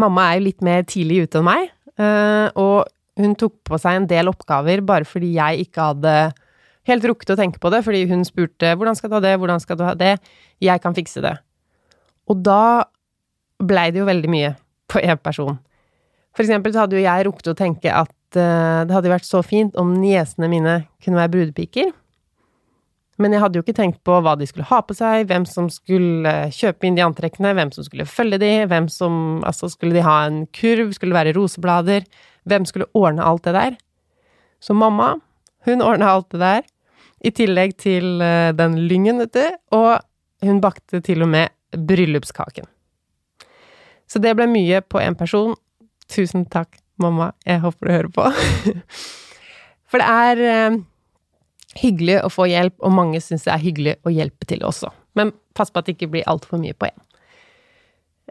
Mamma 0.00 0.30
er 0.30 0.38
jo 0.38 0.46
litt 0.48 0.62
mer 0.64 0.84
tidlig 0.88 1.26
ute 1.26 1.40
enn 1.40 1.48
meg, 1.48 1.72
uh, 2.00 2.48
og 2.58 2.88
hun 3.20 3.34
tok 3.36 3.58
på 3.68 3.78
seg 3.80 3.98
en 3.98 4.08
del 4.08 4.30
oppgaver 4.30 4.80
bare 4.86 5.08
fordi 5.08 5.34
jeg 5.36 5.66
ikke 5.66 5.88
hadde 5.90 6.14
helt 6.88 7.04
rukket 7.06 7.34
å 7.34 7.38
tenke 7.38 7.60
på 7.62 7.70
det, 7.70 7.82
fordi 7.86 8.06
hun 8.10 8.24
spurte 8.26 8.74
'hvordan 8.74 8.96
skal 8.96 9.10
du 9.10 9.14
ha 9.14 9.20
det', 9.20 9.38
'hvordan 9.38 9.60
skal 9.60 9.76
du 9.76 9.84
ha 9.84 9.94
det', 9.94 10.18
jeg 10.60 10.80
kan 10.80 10.94
fikse 10.94 11.20
det. 11.22 11.36
Og 12.28 12.42
da 12.42 12.84
blei 13.58 13.90
det 13.90 14.00
jo 14.00 14.08
veldig 14.08 14.30
mye 14.30 14.56
på 14.88 14.98
én 15.00 15.18
person. 15.22 15.58
For 16.34 16.42
eksempel 16.42 16.72
så 16.72 16.84
hadde 16.84 16.96
jo 16.96 17.04
jeg 17.04 17.26
rukket 17.26 17.52
å 17.52 17.58
tenke 17.58 17.92
at 17.92 18.36
uh, 18.36 18.84
det 18.84 18.94
hadde 18.94 19.12
vært 19.12 19.28
så 19.28 19.42
fint 19.44 19.76
om 19.76 19.94
niesene 20.00 20.48
mine 20.48 20.86
kunne 21.04 21.20
være 21.20 21.32
brudepiker. 21.36 21.92
Men 23.20 23.34
jeg 23.34 23.42
hadde 23.42 23.58
jo 23.58 23.64
ikke 23.64 23.76
tenkt 23.76 24.00
på 24.06 24.14
hva 24.24 24.32
de 24.40 24.46
skulle 24.48 24.66
ha 24.70 24.78
på 24.86 24.94
seg, 24.96 25.26
hvem 25.28 25.44
som 25.48 25.68
skulle 25.72 26.32
kjøpe 26.54 26.88
inn 26.88 26.96
de 26.96 27.04
antrekkene, 27.04 27.52
hvem 27.58 27.72
som 27.74 27.84
skulle 27.84 28.08
følge 28.08 28.40
de, 28.40 28.52
hvem 28.70 28.88
som 28.92 29.42
Altså, 29.44 29.68
skulle 29.72 29.96
de 29.96 30.04
ha 30.06 30.22
en 30.28 30.44
kurv, 30.54 30.94
skulle 30.96 31.12
det 31.12 31.18
være 31.20 31.34
roseblader, 31.36 32.06
hvem 32.48 32.66
skulle 32.68 32.88
ordne 32.96 33.24
alt 33.26 33.44
det 33.44 33.54
der? 33.56 33.76
Så 34.62 34.74
mamma, 34.74 35.16
hun 35.66 35.84
ordna 35.84 36.14
alt 36.14 36.30
det 36.32 36.40
der, 36.40 36.62
i 37.22 37.30
tillegg 37.30 37.76
til 37.78 38.22
uh, 38.22 38.50
den 38.56 38.78
lyngen, 38.88 39.20
vet 39.22 39.36
du, 39.36 39.44
og 39.76 40.00
hun 40.42 40.62
bakte 40.62 41.02
til 41.04 41.22
og 41.22 41.30
med 41.30 41.52
bryllupskaken. 41.72 42.66
Så 44.08 44.20
det 44.20 44.34
ble 44.36 44.48
mye 44.50 44.82
på 44.84 45.00
én 45.00 45.16
person. 45.16 45.54
Tusen 46.10 46.44
takk, 46.50 46.74
mamma, 47.00 47.30
jeg 47.46 47.62
håper 47.62 47.88
du 47.88 47.94
hører 47.94 48.10
på. 48.12 48.26
For 49.92 50.02
det 50.02 50.08
er 50.08 50.72
uh, 50.72 50.80
hyggelig 51.78 52.20
å 52.26 52.30
få 52.32 52.48
hjelp, 52.50 52.74
og 52.84 52.94
mange 52.94 53.20
syns 53.24 53.46
det 53.46 53.52
er 53.54 53.62
hyggelig 53.62 53.96
å 54.04 54.12
hjelpe 54.12 54.48
til 54.48 54.64
også. 54.66 54.90
Men 55.18 55.32
pass 55.56 55.72
på 55.72 55.80
at 55.80 55.88
det 55.88 55.96
ikke 55.96 56.12
blir 56.14 56.28
altfor 56.30 56.60
mye 56.60 56.76
på 56.76 56.88
én. 56.88 56.98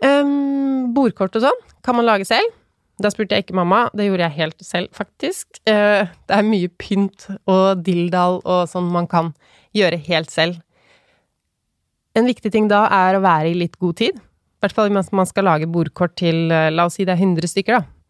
Um, 0.02 0.90
bordkort 0.96 1.36
og 1.38 1.46
sånn 1.46 1.62
kan 1.86 1.98
man 1.98 2.08
lage 2.08 2.26
selv. 2.30 2.58
Da 3.02 3.10
spurte 3.10 3.38
jeg 3.38 3.48
ikke 3.48 3.58
mamma, 3.58 3.88
det 3.98 4.08
gjorde 4.08 4.28
jeg 4.28 4.38
helt 4.38 4.66
selv, 4.66 4.90
faktisk. 4.98 5.62
Uh, 5.66 6.10
det 6.30 6.38
er 6.38 6.48
mye 6.48 6.72
pynt 6.82 7.28
og 7.50 7.82
dilldall 7.86 8.42
og 8.42 8.68
sånn 8.70 8.90
man 8.94 9.10
kan 9.10 9.34
gjøre 9.78 10.02
helt 10.10 10.34
selv. 10.34 10.60
En 12.18 12.28
viktig 12.28 12.52
ting 12.54 12.68
da 12.70 12.86
er 12.92 13.18
å 13.18 13.24
være 13.24 13.54
i 13.54 13.58
litt 13.58 13.78
god 13.82 13.98
tid. 14.02 14.20
I 14.20 14.66
hvert 14.66 14.78
fall 14.78 14.92
mens 14.94 15.10
man 15.16 15.30
skal 15.30 15.48
lage 15.48 15.70
bordkort 15.72 16.18
til, 16.22 16.50
uh, 16.54 16.70
la 16.74 16.86
oss 16.90 17.00
si 17.00 17.08
det 17.08 17.16
er 17.16 17.26
100 17.26 17.50
stykker, 17.50 17.82
da. 17.82 18.02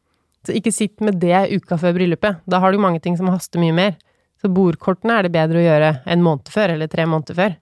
Så 0.42 0.56
ikke 0.58 0.74
sitt 0.74 1.04
med 1.06 1.20
det 1.22 1.52
uka 1.54 1.78
før 1.78 1.94
bryllupet. 2.00 2.40
Da 2.50 2.60
har 2.64 2.74
du 2.74 2.82
mange 2.82 3.00
ting 3.04 3.14
som 3.18 3.30
haster 3.30 3.62
mye 3.62 3.76
mer. 3.78 4.00
Så 4.42 4.50
bordkortene 4.50 5.20
er 5.20 5.28
det 5.28 5.36
bedre 5.36 5.60
å 5.62 5.66
gjøre 5.66 5.92
en 6.10 6.24
måned 6.26 6.50
før, 6.50 6.74
eller 6.74 6.90
tre 6.90 7.06
måneder 7.06 7.38
før. 7.38 7.58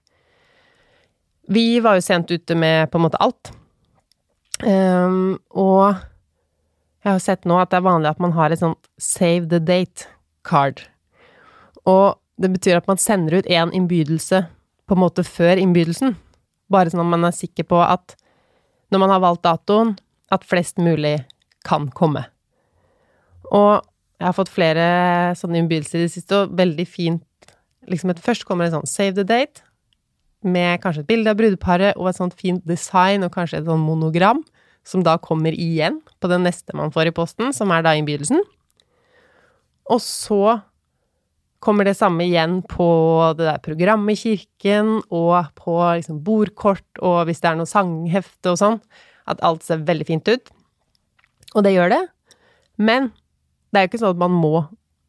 Vi 1.50 1.66
var 1.84 1.98
jo 1.98 2.04
sent 2.06 2.30
ute 2.30 2.56
med 2.56 2.88
på 2.90 2.96
en 2.96 3.04
måte 3.04 3.20
alt. 3.20 3.50
Um, 4.64 5.36
og 5.50 5.98
jeg 7.04 7.10
har 7.10 7.20
sett 7.24 7.46
nå 7.48 7.58
at 7.60 7.72
det 7.72 7.80
er 7.80 7.88
vanlig 7.88 8.10
at 8.12 8.22
man 8.22 8.32
har 8.36 8.52
et 8.52 8.62
sånt 8.62 8.90
save 9.00 9.48
the 9.52 9.60
date-card. 9.60 10.84
Og 11.88 12.16
det 12.40 12.52
betyr 12.54 12.80
at 12.80 12.88
man 12.88 13.00
sender 13.00 13.40
ut 13.40 13.50
én 13.50 13.72
innbydelse 13.76 14.44
på 14.88 14.96
en 14.96 15.02
måte 15.02 15.24
før 15.26 15.60
innbydelsen. 15.60 16.16
Bare 16.72 16.92
sånn 16.92 17.02
at 17.02 17.12
man 17.12 17.28
er 17.28 17.36
sikker 17.36 17.66
på 17.68 17.80
at 17.84 18.16
når 18.90 19.04
man 19.04 19.12
har 19.12 19.22
valgt 19.22 19.44
datoen, 19.44 19.94
at 20.30 20.46
flest 20.46 20.78
mulig 20.78 21.18
kan 21.66 21.88
komme. 21.94 22.24
Og 23.50 23.82
jeg 24.20 24.28
har 24.28 24.36
fått 24.36 24.52
flere 24.52 24.86
sånne 25.38 25.62
innbydelser 25.62 26.02
i 26.02 26.06
det 26.06 26.12
siste, 26.12 26.36
og 26.42 26.54
veldig 26.58 26.86
fint 26.88 27.24
liksom 27.88 28.12
et, 28.12 28.20
Først 28.22 28.44
kommer 28.46 28.66
det 28.66 28.74
sånn 28.74 28.88
save 28.88 29.16
the 29.16 29.24
date, 29.26 29.64
med 30.44 30.80
kanskje 30.80 31.02
et 31.02 31.10
bilde 31.10 31.32
av 31.32 31.36
brudeparet 31.36 31.98
og 32.00 32.08
et 32.08 32.16
sånt 32.16 32.36
fint 32.38 32.64
design 32.68 33.24
og 33.26 33.32
kanskje 33.34 33.60
et 33.60 33.68
sånn 33.68 33.82
monogram, 33.82 34.42
som 34.88 35.02
da 35.04 35.18
kommer 35.20 35.52
igjen 35.52 35.98
på 36.20 36.30
den 36.32 36.44
neste 36.46 36.76
man 36.76 36.92
får 36.92 37.10
i 37.10 37.16
posten, 37.16 37.52
som 37.56 37.72
er 37.72 37.84
da 37.84 37.92
innbydelsen. 37.96 38.40
Og 39.92 40.00
så 40.04 40.60
kommer 41.60 41.84
det 41.84 41.98
samme 41.98 42.24
igjen 42.24 42.60
på 42.64 42.88
det 43.36 43.44
der 43.44 43.60
programmet 43.64 44.16
i 44.16 44.36
kirken, 44.36 45.02
og 45.12 45.52
på 45.60 45.76
liksom 46.00 46.22
bordkort, 46.24 46.88
og 47.04 47.26
hvis 47.28 47.42
det 47.44 47.50
er 47.50 47.60
noe 47.60 47.68
sanghefte 47.68 48.54
og 48.54 48.60
sånn, 48.60 48.80
at 49.28 49.44
alt 49.44 49.66
ser 49.66 49.84
veldig 49.88 50.08
fint 50.08 50.32
ut. 50.32 50.52
Og 51.52 51.66
det 51.66 51.74
gjør 51.74 51.92
det. 51.92 52.02
Men 52.80 53.10
det 53.70 53.78
er 53.78 53.86
jo 53.86 53.90
ikke 53.92 54.02
sånn 54.02 54.14
at 54.16 54.22
man 54.22 54.34
må 54.34 54.54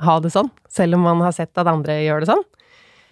ha 0.02 0.18
det 0.22 0.32
sånn, 0.34 0.50
selv 0.70 0.98
om 0.98 1.06
man 1.06 1.22
har 1.26 1.34
sett 1.36 1.58
at 1.58 1.70
andre 1.70 2.00
gjør 2.02 2.24
det 2.24 2.32
sånn. 2.32 2.44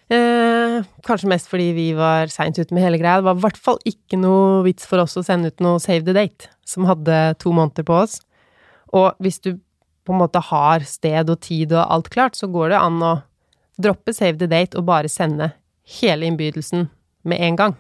Eh, 0.10 0.80
kanskje 1.06 1.30
mest 1.30 1.50
fordi 1.52 1.68
vi 1.78 1.88
var 1.98 2.32
seint 2.34 2.58
ute 2.58 2.74
med 2.74 2.82
hele 2.82 2.98
greia. 2.98 3.20
Det 3.20 3.28
var 3.28 3.38
i 3.38 3.44
hvert 3.44 3.60
fall 3.62 3.78
ikke 3.90 4.18
noe 4.18 4.64
vits 4.66 4.88
for 4.90 5.02
oss 5.04 5.18
å 5.20 5.26
sende 5.26 5.52
ut 5.52 5.62
noe 5.62 5.82
save 5.82 6.02
the 6.08 6.16
date, 6.18 6.50
som 6.66 6.88
hadde 6.90 7.20
to 7.42 7.54
måneder 7.54 7.86
på 7.86 8.00
oss. 8.02 8.18
Og 8.98 9.14
hvis 9.22 9.38
du 9.46 9.54
på 10.08 10.16
en 10.16 10.22
måte 10.24 10.42
har 10.42 10.86
sted 10.90 11.30
og 11.30 11.38
tid 11.46 11.76
og 11.76 11.86
alt 11.86 12.10
klart, 12.10 12.40
så 12.40 12.50
går 12.50 12.74
det 12.74 12.82
an 12.82 12.98
å 13.06 13.14
droppe 13.80 14.16
save 14.16 14.40
the 14.42 14.50
date 14.50 14.78
og 14.78 14.88
bare 14.90 15.12
sende 15.12 15.52
hele 16.00 16.26
innbydelsen 16.26 16.90
med 17.30 17.46
en 17.46 17.60
gang. 17.60 17.78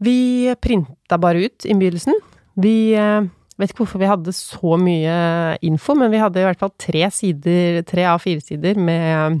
Vi 0.00 0.54
printa 0.62 1.18
bare 1.20 1.50
ut 1.50 1.66
innbydelsen. 1.66 2.14
Vi 2.62 2.94
eh, 2.94 3.26
vet 3.60 3.72
ikke 3.72 3.84
hvorfor 3.84 4.00
vi 4.02 4.08
hadde 4.10 4.34
så 4.36 4.76
mye 4.80 5.14
info, 5.66 5.94
men 5.98 6.10
vi 6.12 6.20
hadde 6.22 6.40
i 6.42 6.48
hvert 6.48 6.60
fall 6.60 6.72
tre 6.80 7.06
sider, 7.14 7.82
tre 7.88 8.08
av 8.08 8.22
fire 8.24 8.42
sider 8.44 8.80
med 8.80 9.40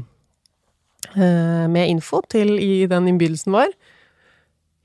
Eh, 1.08 1.66
med 1.68 1.88
info 1.90 2.20
til 2.30 2.54
i 2.60 2.86
den 2.90 3.08
innbydelsen 3.10 3.54
vår. 3.54 3.72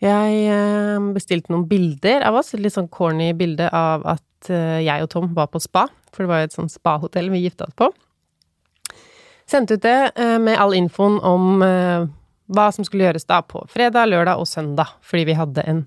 Jeg 0.01 0.39
eh, 0.49 1.09
bestilte 1.13 1.53
noen 1.53 1.67
bilder 1.69 2.25
av 2.25 2.39
oss, 2.39 2.53
et 2.53 2.63
litt 2.63 2.73
sånn 2.73 2.89
corny 2.91 3.29
bilde 3.37 3.67
av 3.69 4.05
at 4.15 4.49
eh, 4.49 4.81
jeg 4.85 5.05
og 5.05 5.11
Tom 5.11 5.29
var 5.37 5.51
på 5.53 5.61
spa, 5.61 5.85
for 6.09 6.25
det 6.25 6.31
var 6.31 6.41
jo 6.41 6.49
et 6.49 6.57
sånt 6.57 6.73
spahotell 6.73 7.29
vi 7.33 7.43
gifta 7.43 7.67
oss 7.67 7.77
på. 7.77 7.91
Sendte 9.45 9.77
ut 9.77 9.83
det 9.85 10.39
med 10.41 10.57
all 10.57 10.73
infoen 10.73 11.19
om 11.21 11.59
hva 11.61 12.63
som 12.73 12.85
skulle 12.87 13.05
gjøres 13.05 13.27
da 13.29 13.43
på 13.45 13.59
fredag, 13.69 14.07
lørdag 14.09 14.41
og 14.41 14.47
søndag, 14.49 14.95
fordi 15.05 15.27
vi 15.29 15.35
hadde 15.37 15.61
en 15.69 15.83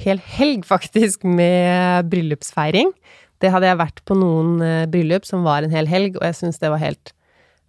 hel 0.00 0.20
helg, 0.36 0.66
faktisk, 0.68 1.24
med 1.24 2.08
bryllupsfeiring. 2.10 2.92
Det 3.40 3.52
hadde 3.52 3.70
jeg 3.70 3.80
vært 3.80 4.02
på 4.08 4.16
noen 4.18 4.58
bryllup 4.92 5.24
som 5.28 5.46
var 5.46 5.64
en 5.64 5.72
hel 5.72 5.88
helg, 5.88 6.18
og 6.18 6.26
jeg 6.28 6.38
syns 6.42 6.60
det 6.60 6.72
var 6.72 6.82
helt 6.82 7.14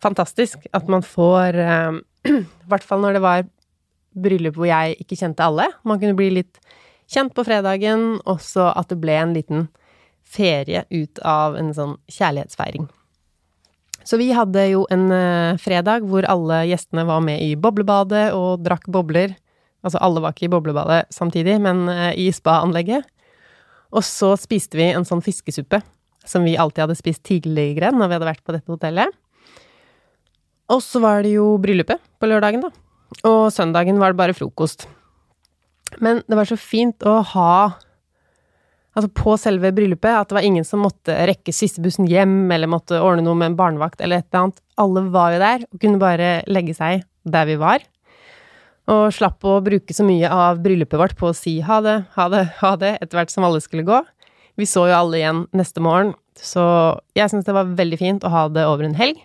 fantastisk 0.02 0.66
at 0.74 0.90
man 0.92 1.04
får 1.06 1.58
eh, 1.62 2.00
I 2.32 2.70
hvert 2.70 2.86
fall 2.86 3.04
når 3.04 3.18
det 3.18 3.24
var 3.26 3.50
bryllup 4.12 4.58
hvor 4.60 4.70
jeg 4.70 4.98
ikke 5.02 5.18
kjente 5.20 5.46
alle. 5.46 5.70
Man 5.88 6.02
kunne 6.02 6.18
bli 6.18 6.30
litt 6.42 6.60
kjent 7.12 7.34
på 7.36 7.46
fredagen, 7.48 8.20
og 8.28 8.42
så 8.44 8.70
at 8.76 8.92
det 8.92 9.00
ble 9.02 9.16
en 9.20 9.36
liten 9.36 9.70
ferie 10.32 10.84
ut 10.92 11.22
av 11.28 11.58
en 11.60 11.72
sånn 11.76 11.96
kjærlighetsfeiring. 12.12 12.86
Så 14.08 14.18
vi 14.20 14.32
hadde 14.34 14.64
jo 14.72 14.84
en 14.92 15.10
uh, 15.14 15.58
fredag 15.62 16.06
hvor 16.10 16.26
alle 16.30 16.64
gjestene 16.70 17.04
var 17.08 17.24
med 17.24 17.44
i 17.44 17.56
boblebadet 17.60 18.32
og 18.36 18.64
drakk 18.66 18.88
bobler. 18.92 19.36
Altså 19.82 20.02
alle 20.04 20.22
var 20.22 20.36
ikke 20.36 20.48
i 20.48 20.54
boblebadet 20.54 21.04
samtidig, 21.14 21.58
men 21.64 21.88
uh, 21.90 22.12
i 22.14 22.30
spa-anlegget. 22.34 23.08
Og 23.92 24.06
så 24.08 24.36
spiste 24.40 24.80
vi 24.80 24.92
en 24.92 25.08
sånn 25.08 25.24
fiskesuppe 25.26 25.82
som 26.28 26.46
vi 26.46 26.58
alltid 26.60 26.86
hadde 26.86 27.00
spist 27.00 27.24
tidligere 27.28 27.90
når 27.96 28.08
vi 28.08 28.18
hadde 28.18 28.30
vært 28.30 28.46
på 28.46 28.56
dette 28.56 28.72
hotellet. 28.72 29.10
Og 30.72 30.80
så 30.86 31.02
var 31.04 31.26
det 31.26 31.34
jo 31.36 31.56
bryllupet 31.62 32.00
på 32.22 32.30
lørdagen, 32.30 32.64
da. 32.64 32.72
Og 33.28 33.50
søndagen 33.52 34.00
var 34.00 34.14
det 34.14 34.22
bare 34.22 34.36
frokost. 34.38 34.86
Men 36.00 36.22
det 36.30 36.38
var 36.38 36.48
så 36.48 36.60
fint 36.60 37.04
å 37.08 37.20
ha 37.34 37.54
Altså 38.92 39.08
på 39.16 39.38
selve 39.40 39.70
bryllupet, 39.72 40.12
at 40.12 40.28
det 40.28 40.36
var 40.36 40.44
ingen 40.44 40.66
som 40.68 40.82
måtte 40.84 41.14
rekke 41.30 41.54
siste 41.56 41.80
bussen 41.80 42.10
hjem, 42.12 42.52
eller 42.52 42.68
måtte 42.68 42.98
ordne 43.00 43.24
noe 43.24 43.38
med 43.40 43.54
en 43.54 43.56
barnevakt 43.56 44.02
eller 44.04 44.20
et 44.20 44.26
eller 44.28 44.42
annet. 44.42 44.58
Alle 44.84 45.04
var 45.14 45.32
jo 45.32 45.38
der, 45.40 45.64
og 45.64 45.80
kunne 45.80 46.02
bare 46.02 46.32
legge 46.52 46.76
seg 46.76 47.06
der 47.24 47.48
vi 47.48 47.56
var. 47.62 47.86
Og 48.90 49.12
slapp 49.14 49.46
å 49.46 49.60
bruke 49.64 49.94
så 49.94 50.06
mye 50.06 50.30
av 50.32 50.62
bryllupet 50.64 51.00
vårt 51.00 51.18
på 51.20 51.30
å 51.30 51.38
si 51.38 51.60
ha 51.66 51.78
det, 51.86 52.00
ha 52.16 52.26
det, 52.34 52.46
ha 52.62 52.72
det, 52.82 52.96
etter 53.04 53.20
hvert 53.20 53.34
som 53.34 53.46
alle 53.46 53.62
skulle 53.62 53.86
gå. 53.88 54.02
Vi 54.60 54.68
så 54.68 54.88
jo 54.90 54.96
alle 54.98 55.20
igjen 55.22 55.44
neste 55.56 55.84
morgen, 55.84 56.16
så 56.38 56.64
jeg 57.16 57.32
syns 57.32 57.46
det 57.48 57.56
var 57.56 57.70
veldig 57.78 58.00
fint 58.02 58.26
å 58.26 58.32
ha 58.34 58.48
det 58.52 58.66
over 58.68 58.88
en 58.88 58.98
helg. 58.98 59.22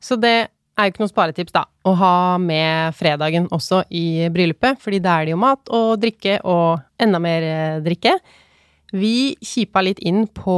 Så 0.00 0.16
det 0.16 0.48
er 0.80 0.88
jo 0.88 0.94
ikke 0.94 1.02
noe 1.04 1.12
sparetips, 1.12 1.54
da, 1.54 1.66
å 1.84 1.92
ha 2.00 2.14
med 2.40 2.96
fredagen 2.96 3.50
også 3.52 3.82
i 3.92 4.30
bryllupet, 4.32 4.80
fordi 4.80 5.02
da 5.04 5.18
er 5.18 5.28
det 5.28 5.34
jo 5.34 5.42
mat 5.42 5.72
og 5.76 6.00
drikke 6.00 6.38
og 6.48 6.80
enda 7.00 7.20
mer 7.22 7.46
eh, 7.46 7.80
drikke. 7.84 8.16
Vi 8.96 9.36
kjipa 9.44 9.84
litt 9.84 10.00
inn 10.02 10.24
på 10.26 10.56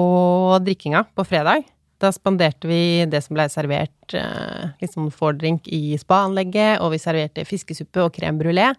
drikkinga 0.64 1.04
på 1.12 1.26
fredag. 1.28 1.66
Da 2.02 2.10
spanderte 2.10 2.66
vi 2.66 3.04
det 3.06 3.20
som 3.22 3.36
ble 3.36 3.46
servert 3.52 4.14
eh, 4.18 4.72
litt 4.82 4.94
sånn 4.94 5.12
fordrink 5.14 5.68
i 5.70 5.94
spa-anlegget, 6.00 6.80
og 6.82 6.96
vi 6.96 6.98
serverte 6.98 7.46
fiskesuppe 7.46 8.02
og 8.02 8.16
crème 8.16 8.40
brulé, 8.40 8.72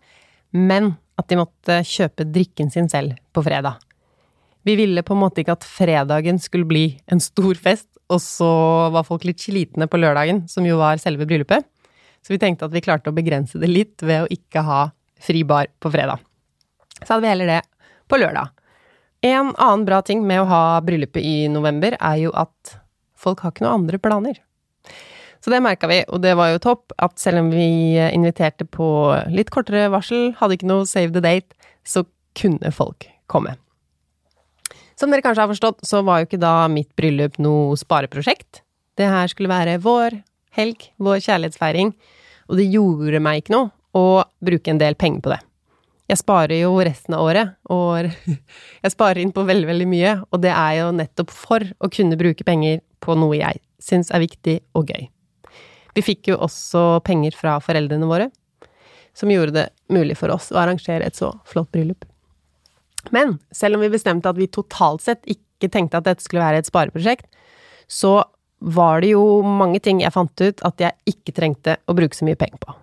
men 0.52 0.92
at 1.20 1.30
de 1.30 1.40
måtte 1.40 1.80
kjøpe 1.88 2.26
drikken 2.28 2.74
sin 2.74 2.90
selv 2.92 3.16
på 3.32 3.46
fredag. 3.46 3.80
Vi 4.68 4.76
ville 4.80 5.06
på 5.08 5.16
en 5.16 5.22
måte 5.22 5.44
ikke 5.44 5.56
at 5.56 5.68
fredagen 5.68 6.40
skulle 6.40 6.68
bli 6.68 6.84
en 7.12 7.24
stor 7.24 7.56
fest, 7.60 7.88
og 8.12 8.20
så 8.20 8.52
var 8.92 9.08
folk 9.08 9.24
litt 9.28 9.40
slitne 9.44 9.88
på 9.88 10.00
lørdagen, 10.04 10.44
som 10.52 10.68
jo 10.68 10.82
var 10.82 11.00
selve 11.00 11.28
bryllupet. 11.30 11.64
Så 12.24 12.36
vi 12.36 12.42
tenkte 12.44 12.68
at 12.68 12.76
vi 12.76 12.84
klarte 12.84 13.12
å 13.12 13.16
begrense 13.16 13.60
det 13.60 13.72
litt 13.72 14.04
ved 14.04 14.26
å 14.26 14.32
ikke 14.32 14.64
ha 14.68 14.84
fri 15.24 15.46
bar 15.48 15.72
på 15.80 15.92
fredag. 15.96 16.20
Så 17.00 17.16
hadde 17.16 17.24
vi 17.24 17.32
heller 17.32 17.56
det 17.56 17.64
på 18.12 18.20
lørdag. 18.20 18.52
En 19.24 19.54
annen 19.56 19.88
bra 19.88 20.02
ting 20.04 20.24
med 20.28 20.44
å 20.44 20.48
ha 20.52 20.64
bryllupet 20.84 21.24
i 21.24 21.36
november, 21.52 21.96
er 22.00 22.26
jo 22.26 22.32
at 22.36 22.83
folk 23.24 23.44
har 23.44 23.54
ikke 23.54 23.66
noen 23.66 23.84
andre 23.84 24.00
planer. 24.02 24.40
Så 25.44 25.52
det 25.52 25.60
merka 25.64 25.90
vi, 25.92 26.00
og 26.08 26.22
det 26.24 26.38
var 26.40 26.54
jo 26.54 26.62
topp, 26.64 26.94
at 27.04 27.18
selv 27.20 27.42
om 27.42 27.50
vi 27.52 28.00
inviterte 28.14 28.64
på 28.64 28.88
litt 29.34 29.52
kortere 29.52 29.90
varsel, 29.92 30.32
hadde 30.40 30.56
ikke 30.56 30.70
noe 30.70 30.88
save 30.88 31.12
the 31.12 31.24
date, 31.24 31.52
så 31.84 32.06
kunne 32.40 32.72
folk 32.72 33.10
komme. 33.28 33.58
Som 35.00 35.12
dere 35.12 35.26
kanskje 35.26 35.44
har 35.44 35.52
forstått, 35.52 35.82
så 35.84 36.00
var 36.06 36.22
jo 36.22 36.30
ikke 36.30 36.40
da 36.40 36.70
mitt 36.72 36.94
bryllup 36.96 37.40
noe 37.44 37.76
spareprosjekt. 37.80 38.62
Det 38.96 39.10
her 39.10 39.28
skulle 39.32 39.52
være 39.52 39.82
vår 39.84 40.22
helg, 40.56 40.86
vår 41.02 41.20
kjærlighetsfeiring, 41.26 41.92
og 42.48 42.60
det 42.60 42.70
gjorde 42.72 43.22
meg 43.24 43.42
ikke 43.42 43.56
noe 43.58 43.72
å 43.98 44.24
bruke 44.44 44.72
en 44.72 44.80
del 44.80 44.96
penger 45.00 45.26
på 45.26 45.34
det. 45.34 45.42
Jeg 46.12 46.20
sparer 46.20 46.60
jo 46.60 46.72
resten 46.84 47.16
av 47.18 47.26
året, 47.26 47.54
og 47.74 48.08
jeg 48.84 48.94
sparer 48.94 49.22
inn 49.24 49.34
på 49.36 49.46
veldig, 49.48 49.68
veldig 49.72 49.90
mye, 49.90 50.16
og 50.30 50.44
det 50.44 50.52
er 50.54 50.80
jo 50.82 50.90
nettopp 50.96 51.34
for 51.34 51.68
å 51.80 51.90
kunne 51.92 52.20
bruke 52.20 52.46
penger 52.48 52.84
på 53.04 53.16
noe 53.20 53.36
jeg 53.38 53.60
syns 53.84 54.12
er 54.14 54.24
viktig 54.24 54.58
og 54.78 54.90
gøy. 54.94 55.10
Vi 55.94 56.06
fikk 56.06 56.32
jo 56.32 56.40
også 56.42 57.04
penger 57.06 57.36
fra 57.38 57.60
foreldrene 57.62 58.08
våre, 58.10 58.30
som 59.14 59.30
gjorde 59.30 59.54
det 59.54 59.68
mulig 59.94 60.18
for 60.18 60.34
oss 60.34 60.50
å 60.54 60.62
arrangere 60.64 61.06
et 61.06 61.20
så 61.20 61.30
flott 61.46 61.70
bryllup. 61.76 62.08
Men 63.14 63.38
selv 63.54 63.78
om 63.78 63.84
vi 63.84 63.92
bestemte 63.94 64.32
at 64.32 64.40
vi 64.40 64.50
totalt 64.50 65.04
sett 65.04 65.28
ikke 65.30 65.70
tenkte 65.72 66.00
at 66.00 66.08
dette 66.08 66.24
skulle 66.24 66.44
være 66.44 66.64
et 66.64 66.70
spareprosjekt, 66.70 67.28
så 67.92 68.22
var 68.64 69.04
det 69.04 69.12
jo 69.12 69.44
mange 69.44 69.82
ting 69.84 70.00
jeg 70.02 70.16
fant 70.16 70.42
ut 70.42 70.64
at 70.64 70.82
jeg 70.82 71.14
ikke 71.14 71.36
trengte 71.36 71.78
å 71.86 71.96
bruke 71.98 72.16
så 72.16 72.26
mye 72.26 72.40
penger 72.40 72.62
på. 72.64 72.76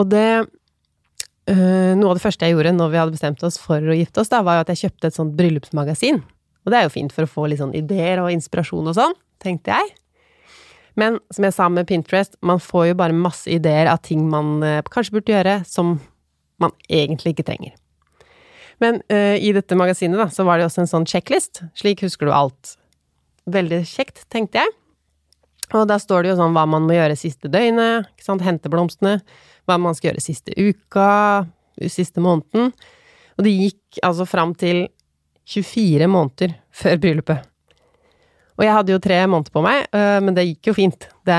Og 0.00 0.06
det 0.06 0.26
øh, 1.50 1.92
Noe 1.98 2.12
av 2.12 2.18
det 2.20 2.22
første 2.22 2.46
jeg 2.46 2.54
gjorde 2.54 2.76
når 2.76 2.92
vi 2.92 3.00
hadde 3.00 3.16
bestemt 3.16 3.42
oss 3.46 3.58
for 3.58 3.82
å 3.82 3.96
gifte 3.96 4.22
oss, 4.22 4.30
da, 4.30 4.44
var 4.46 4.60
jo 4.60 4.64
at 4.64 4.70
jeg 4.72 4.84
kjøpte 4.84 5.10
et 5.10 5.18
sånt 5.18 5.34
bryllupsmagasin. 5.38 6.22
Og 6.70 6.74
det 6.74 6.78
er 6.78 6.86
jo 6.86 6.94
fint 6.94 7.10
for 7.10 7.26
å 7.26 7.30
få 7.30 7.48
litt 7.50 7.58
sånn 7.58 7.74
ideer 7.74 8.22
og 8.22 8.30
inspirasjon 8.30 8.86
og 8.86 8.94
sånn, 8.94 9.16
tenkte 9.42 9.74
jeg. 9.74 9.88
Men 10.94 11.18
som 11.34 11.46
jeg 11.46 11.56
sa 11.56 11.66
med 11.72 11.88
Pinterest, 11.88 12.36
man 12.46 12.62
får 12.62 12.92
jo 12.92 12.98
bare 13.00 13.16
masse 13.16 13.50
ideer 13.50 13.90
av 13.90 13.98
ting 14.06 14.28
man 14.30 14.60
øh, 14.62 14.82
kanskje 14.86 15.16
burde 15.16 15.34
gjøre, 15.34 15.56
som 15.66 15.96
man 16.62 16.70
egentlig 16.86 17.34
ikke 17.34 17.48
trenger. 17.50 17.74
Men 18.80 19.00
uh, 19.12 19.36
i 19.36 19.50
dette 19.52 19.76
magasinet 19.76 20.16
da, 20.16 20.28
så 20.32 20.46
var 20.46 20.56
det 20.56 20.68
også 20.68 20.84
en 20.84 20.90
sånn 20.92 21.08
checklist. 21.08 21.64
Slik 21.76 22.04
husker 22.06 22.30
du 22.30 22.34
alt. 22.36 22.76
Veldig 23.50 23.82
kjekt, 23.88 24.22
tenkte 24.32 24.62
jeg. 24.62 24.76
Og 25.76 25.84
da 25.90 25.98
står 26.00 26.22
det 26.22 26.32
jo 26.32 26.38
sånn 26.38 26.54
hva 26.56 26.64
man 26.70 26.86
må 26.86 26.96
gjøre 26.96 27.18
siste 27.18 27.50
døgnet, 27.52 28.08
ikke 28.14 28.26
sant, 28.26 28.46
hente 28.46 28.70
blomstene, 28.72 29.18
hva 29.68 29.76
man 29.82 29.94
skal 29.94 30.10
gjøre 30.10 30.24
siste 30.24 30.54
uka, 30.56 31.10
siste 31.92 32.22
måneden. 32.24 32.72
Og 33.36 33.44
det 33.46 33.52
gikk 33.54 34.00
altså 34.06 34.26
fram 34.28 34.56
til 34.58 34.88
24 35.48 36.08
måneder 36.10 36.56
før 36.74 36.98
bryllupet. 37.00 37.46
Og 38.60 38.66
jeg 38.66 38.74
hadde 38.76 38.92
jo 38.92 39.00
tre 39.00 39.22
måneder 39.24 39.54
på 39.54 39.62
meg, 39.64 39.86
øh, 39.96 40.18
men 40.20 40.36
det 40.36 40.46
gikk 40.48 40.70
jo 40.70 40.76
fint. 40.76 41.08
Det 41.26 41.38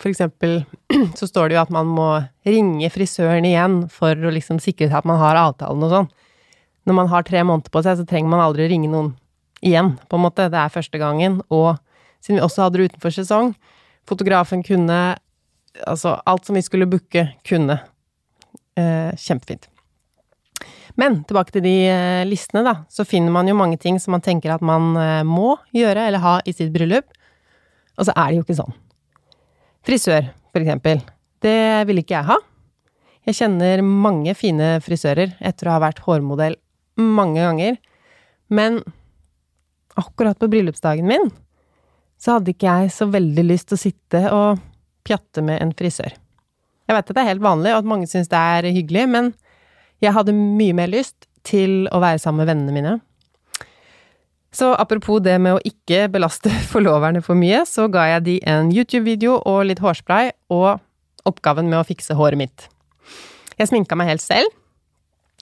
for 0.00 0.10
eksempel 0.10 0.64
så 1.18 1.28
står 1.28 1.48
det 1.48 1.58
jo 1.58 1.62
at 1.62 1.74
man 1.74 1.88
må 1.88 2.08
ringe 2.48 2.90
frisøren 2.92 3.46
igjen 3.46 3.84
for 3.92 4.16
å 4.16 4.32
liksom 4.34 4.60
sikre 4.62 4.88
seg 4.88 4.98
at 5.00 5.08
man 5.08 5.20
har 5.20 5.38
avtalen 5.38 5.84
og 5.86 5.92
sånn. 5.92 6.08
Når 6.84 6.98
man 6.98 7.10
har 7.12 7.24
tre 7.24 7.44
måneder 7.46 7.72
på 7.72 7.82
seg, 7.84 8.00
så 8.00 8.08
trenger 8.08 8.32
man 8.32 8.42
aldri 8.44 8.66
ringe 8.68 8.90
noen 8.92 9.14
igjen, 9.64 9.94
på 10.08 10.18
en 10.18 10.24
måte. 10.26 10.50
Det 10.52 10.60
er 10.60 10.72
første 10.72 11.00
gangen. 11.00 11.38
Og 11.48 11.78
siden 12.20 12.40
vi 12.40 12.44
også 12.44 12.66
hadde 12.66 12.80
det 12.80 12.90
utenfor 12.90 13.14
sesong, 13.14 13.54
fotografen 14.08 14.64
kunne 14.66 15.02
Altså, 15.90 16.12
alt 16.22 16.46
som 16.46 16.54
vi 16.54 16.60
skulle 16.62 16.86
booke, 16.86 17.24
kunne. 17.42 17.74
Eh, 18.78 19.10
kjempefint. 19.18 19.66
Men 21.00 21.22
tilbake 21.26 21.56
til 21.56 21.64
de 21.64 21.74
eh, 21.90 22.22
listene, 22.28 22.62
da. 22.66 22.74
Så 22.90 23.06
finner 23.08 23.34
man 23.34 23.48
jo 23.50 23.56
mange 23.58 23.78
ting 23.82 23.98
som 24.02 24.14
man 24.14 24.22
tenker 24.24 24.54
at 24.54 24.64
man 24.64 24.94
eh, 25.00 25.22
må 25.26 25.56
gjøre 25.74 26.06
eller 26.08 26.22
ha 26.22 26.38
i 26.46 26.54
sitt 26.54 26.72
bryllup. 26.74 27.08
Og 27.98 28.06
så 28.06 28.14
er 28.14 28.30
det 28.30 28.38
jo 28.38 28.46
ikke 28.46 28.58
sånn. 28.60 28.76
Frisør, 29.84 30.28
for 30.54 30.62
eksempel. 30.62 31.02
Det 31.44 31.84
vil 31.88 32.00
ikke 32.00 32.16
jeg 32.16 32.30
ha. 32.30 32.38
Jeg 33.24 33.38
kjenner 33.40 33.82
mange 33.84 34.34
fine 34.36 34.76
frisører 34.84 35.34
etter 35.44 35.68
å 35.68 35.76
ha 35.76 35.82
vært 35.82 36.02
hårmodell 36.04 36.58
mange 37.00 37.42
ganger. 37.42 37.78
Men 38.52 38.82
akkurat 39.98 40.38
på 40.38 40.50
bryllupsdagen 40.52 41.08
min 41.08 41.30
så 42.20 42.36
hadde 42.36 42.54
ikke 42.54 42.70
jeg 42.70 42.92
så 42.94 43.08
veldig 43.10 43.44
lyst 43.46 43.70
til 43.70 43.76
å 43.76 43.82
sitte 43.82 44.20
og 44.32 44.62
pjatte 45.04 45.42
med 45.44 45.60
en 45.60 45.74
frisør. 45.76 46.14
Jeg 46.84 46.96
vet 46.96 47.08
at 47.08 47.16
det 47.16 47.22
er 47.22 47.30
helt 47.32 47.44
vanlig, 47.44 47.72
og 47.72 47.82
at 47.82 47.88
mange 47.88 48.08
syns 48.08 48.30
det 48.32 48.38
er 48.38 48.68
hyggelig, 48.76 49.04
men 49.10 49.32
jeg 50.04 50.14
hadde 50.16 50.36
mye 50.36 50.76
mer 50.76 50.90
lyst 50.92 51.28
til 51.44 51.84
å 51.92 52.00
være 52.02 52.20
sammen 52.22 52.44
med 52.44 52.52
vennene 52.52 52.74
mine. 52.74 52.94
Så 54.54 54.70
apropos 54.78 55.18
det 55.24 55.34
med 55.42 55.56
å 55.56 55.62
ikke 55.66 56.06
belaste 56.14 56.52
forloverne 56.72 57.22
for 57.24 57.38
mye, 57.38 57.64
så 57.66 57.88
ga 57.92 58.06
jeg 58.12 58.26
de 58.28 58.36
en 58.50 58.70
YouTube-video 58.74 59.40
og 59.42 59.64
litt 59.70 59.82
hårspray, 59.82 60.30
og 60.54 60.78
oppgaven 61.26 61.70
med 61.70 61.80
å 61.80 61.86
fikse 61.88 62.14
håret 62.16 62.38
mitt. 62.38 62.68
Jeg 63.58 63.70
sminka 63.70 63.96
meg 63.98 64.12
helt 64.12 64.22
selv. 64.24 64.52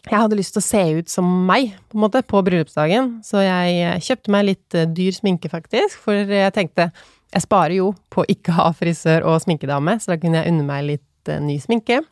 Jeg 0.02 0.18
hadde 0.18 0.36
lyst 0.38 0.56
til 0.56 0.62
å 0.62 0.66
se 0.66 0.82
ut 0.98 1.10
som 1.12 1.26
meg, 1.46 1.76
på 1.90 1.98
en 1.98 2.02
måte, 2.02 2.24
på 2.26 2.40
bryllupsdagen, 2.42 3.18
så 3.26 3.44
jeg 3.44 4.00
kjøpte 4.02 4.32
meg 4.34 4.48
litt 4.48 4.78
eh, 4.78 4.88
dyr 4.90 5.14
sminke, 5.14 5.50
faktisk, 5.52 6.00
for 6.02 6.16
jeg 6.16 6.54
tenkte 6.56 6.88
jeg 7.32 7.44
sparer 7.46 7.78
jo 7.78 7.92
på 8.12 8.24
å 8.24 8.28
ikke 8.28 8.54
ha 8.56 8.66
frisør 8.76 9.24
og 9.30 9.38
sminkedame, 9.44 9.94
så 10.02 10.12
da 10.12 10.18
kunne 10.20 10.42
jeg 10.42 10.52
unne 10.52 10.66
meg 10.66 10.88
litt 10.88 11.30
eh, 11.30 11.40
ny 11.40 11.56
sminke. 11.62 12.02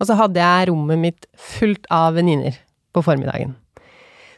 Og 0.00 0.08
så 0.08 0.16
hadde 0.18 0.42
jeg 0.42 0.68
rommet 0.70 1.00
mitt 1.00 1.28
fullt 1.38 1.88
av 1.92 2.16
venninner 2.18 2.58
på 2.94 3.04
formiddagen. 3.04 3.54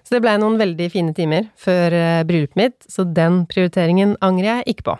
Så 0.07 0.16
det 0.16 0.22
blei 0.24 0.39
noen 0.41 0.57
veldig 0.61 0.87
fine 0.89 1.12
timer 1.12 1.51
før 1.61 1.93
uh, 1.93 2.24
bryllupet 2.24 2.57
mitt, 2.57 2.76
så 2.89 3.05
den 3.05 3.43
prioriteringen 3.51 4.16
angrer 4.24 4.49
jeg 4.62 4.74
ikke 4.74 4.87
på. 4.87 4.97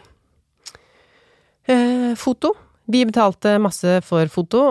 Eh, 1.69 2.13
foto. 2.17 2.55
Vi 2.89 3.05
betalte 3.09 3.59
masse 3.61 3.99
for 4.05 4.29
foto. 4.33 4.71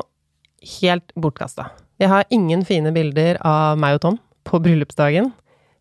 Helt 0.81 1.13
bortkasta. 1.13 1.69
Jeg 2.01 2.09
har 2.09 2.25
ingen 2.33 2.63
fine 2.65 2.89
bilder 2.93 3.37
av 3.45 3.77
meg 3.81 3.97
og 3.97 4.01
Tom 4.05 4.17
på 4.47 4.61
bryllupsdagen. 4.63 5.29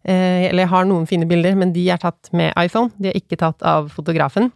Eh, 0.05 0.49
eller 0.51 0.64
jeg 0.64 0.72
har 0.72 0.89
noen 0.89 1.07
fine 1.09 1.29
bilder, 1.29 1.57
men 1.57 1.72
de 1.72 1.87
er 1.91 2.01
tatt 2.03 2.29
med 2.37 2.53
iPhone. 2.61 2.93
De 3.01 3.11
er 3.11 3.16
ikke 3.18 3.41
tatt 3.41 3.64
av 3.64 3.89
fotografen. 3.95 4.53